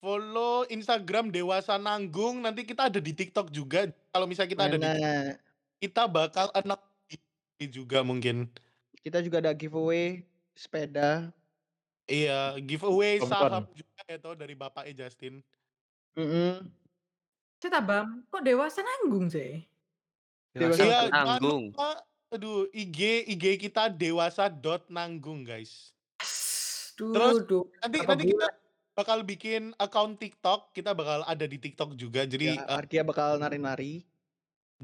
Follow 0.00 0.64
Instagram 0.68 1.32
Dewasa 1.32 1.76
Nanggung. 1.76 2.40
Nanti 2.44 2.64
kita 2.64 2.88
ada 2.88 3.00
di 3.00 3.12
TikTok 3.12 3.52
juga. 3.52 3.88
Kalau 4.12 4.26
misalnya 4.28 4.50
kita 4.52 4.64
ada 4.68 4.76
di? 4.76 4.88
Kita 5.84 6.08
bakal 6.08 6.48
anak 6.56 6.80
juga 7.60 8.00
mungkin. 8.00 8.48
Kita 9.04 9.20
juga 9.20 9.44
ada 9.44 9.52
giveaway 9.52 10.24
sepeda. 10.56 11.28
Iya, 12.08 12.56
giveaway 12.64 13.20
Tonton. 13.20 13.32
saham 13.32 13.64
juga 13.76 14.00
ya 14.08 14.16
toh 14.16 14.32
dari 14.32 14.56
bapaknya 14.56 15.04
Justin. 15.04 15.44
Mm-mm. 16.16 16.64
Cita 17.60 17.84
bam, 17.84 18.24
kok 18.32 18.44
dewasa 18.44 18.80
nanggung 18.80 19.28
sih? 19.28 19.64
Dewasa 20.56 20.84
Iya, 20.84 20.98
nanggung. 21.12 21.72
lupa, 21.72 22.00
aduh, 22.32 22.68
IG 22.72 23.28
IG 23.28 23.44
kita 23.60 23.92
dewasa.nanggung, 23.92 25.44
guys. 25.44 25.92
Duh, 26.96 27.12
Terus, 27.12 27.36
duh. 27.44 27.64
Nanti 27.84 27.96
Berapa 28.00 28.12
nanti 28.14 28.24
kita 28.30 28.48
bakal 28.94 29.18
bikin 29.26 29.62
account 29.80 30.20
TikTok, 30.20 30.70
kita 30.76 30.94
bakal 30.94 31.26
ada 31.26 31.44
di 31.44 31.58
TikTok 31.58 31.98
juga. 31.98 32.22
Jadi 32.24 32.54
Ya, 32.54 32.62
eh, 32.62 32.78
Arkia 32.78 33.02
bakal 33.02 33.36
nari-nari. 33.42 34.06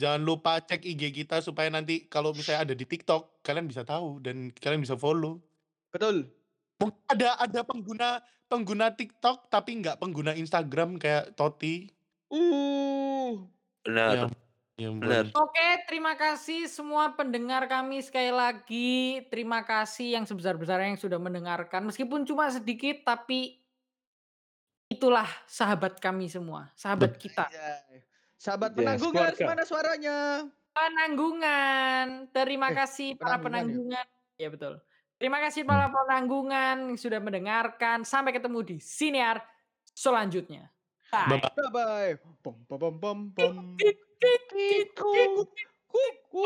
Jangan 0.01 0.25
lupa 0.25 0.57
cek 0.65 0.81
IG 0.81 1.13
kita 1.13 1.45
supaya 1.45 1.69
nanti 1.69 2.09
kalau 2.09 2.33
misalnya 2.33 2.73
ada 2.73 2.75
di 2.75 2.89
TikTok, 2.89 3.45
kalian 3.45 3.69
bisa 3.69 3.85
tahu 3.85 4.17
dan 4.25 4.49
kalian 4.57 4.81
bisa 4.81 4.97
follow. 4.97 5.37
Betul. 5.93 6.33
Mungkin 6.81 7.05
ada 7.13 7.37
ada 7.37 7.61
pengguna 7.61 8.25
pengguna 8.49 8.97
TikTok 8.97 9.53
tapi 9.53 9.85
nggak 9.85 10.01
pengguna 10.01 10.33
Instagram 10.33 10.97
kayak 10.97 11.37
Toti. 11.37 11.93
Uh. 12.33 13.45
Benar. 13.85 14.33
Ya 14.81 14.89
Benar. 14.89 15.29
ampun. 15.29 15.45
Oke, 15.45 15.69
terima 15.85 16.17
kasih 16.17 16.65
semua 16.65 17.13
pendengar 17.13 17.69
kami 17.69 18.01
sekali 18.01 18.33
lagi. 18.33 19.21
Terima 19.29 19.61
kasih 19.61 20.17
yang 20.17 20.25
sebesar-besarnya 20.25 20.97
yang 20.97 21.01
sudah 21.01 21.21
mendengarkan. 21.21 21.85
Meskipun 21.85 22.25
cuma 22.25 22.49
sedikit, 22.49 23.05
tapi 23.05 23.61
itulah 24.89 25.29
sahabat 25.45 26.01
kami 26.01 26.33
semua, 26.33 26.73
sahabat 26.73 27.21
kita. 27.21 27.45
Sahabat 28.41 28.73
Yes, 28.73 28.79
penanggungan, 28.81 29.13
keluarga. 29.37 29.45
mana 29.53 29.63
suaranya? 29.69 30.17
Penanggungan. 30.73 32.07
Terima 32.33 32.73
Eh, 32.73 32.77
kasih 32.81 33.09
para 33.21 33.37
penanggungan 33.37 34.01
ya? 34.01 34.41
Ya 34.41 34.49
betul. 34.49 34.81
Terima 35.21 35.37
kasih 35.45 35.69
para 35.69 35.93
penanggungan 35.93 36.89
yang 36.89 36.97
sudah 36.97 37.21
mendengarkan. 37.21 38.01
Sampai 38.01 38.33
ketemu 38.33 38.65
di 38.65 38.77
siniar 38.81 39.45
selanjutnya. 39.93 40.73
Bye. 41.13 41.45
Bye. 41.69 42.17
Kiku. 44.49 45.45
Kiku. 45.93 46.43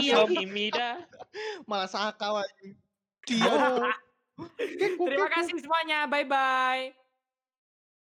Iya. 0.00 0.16
Malah 1.68 1.88
sakau. 1.92 2.40
Dia 3.28 3.44
Oh. 3.44 3.84
Terima 5.04 5.28
kasih 5.28 5.60
semuanya. 5.60 6.08
Bye 6.08 6.24
bye. 6.24 7.03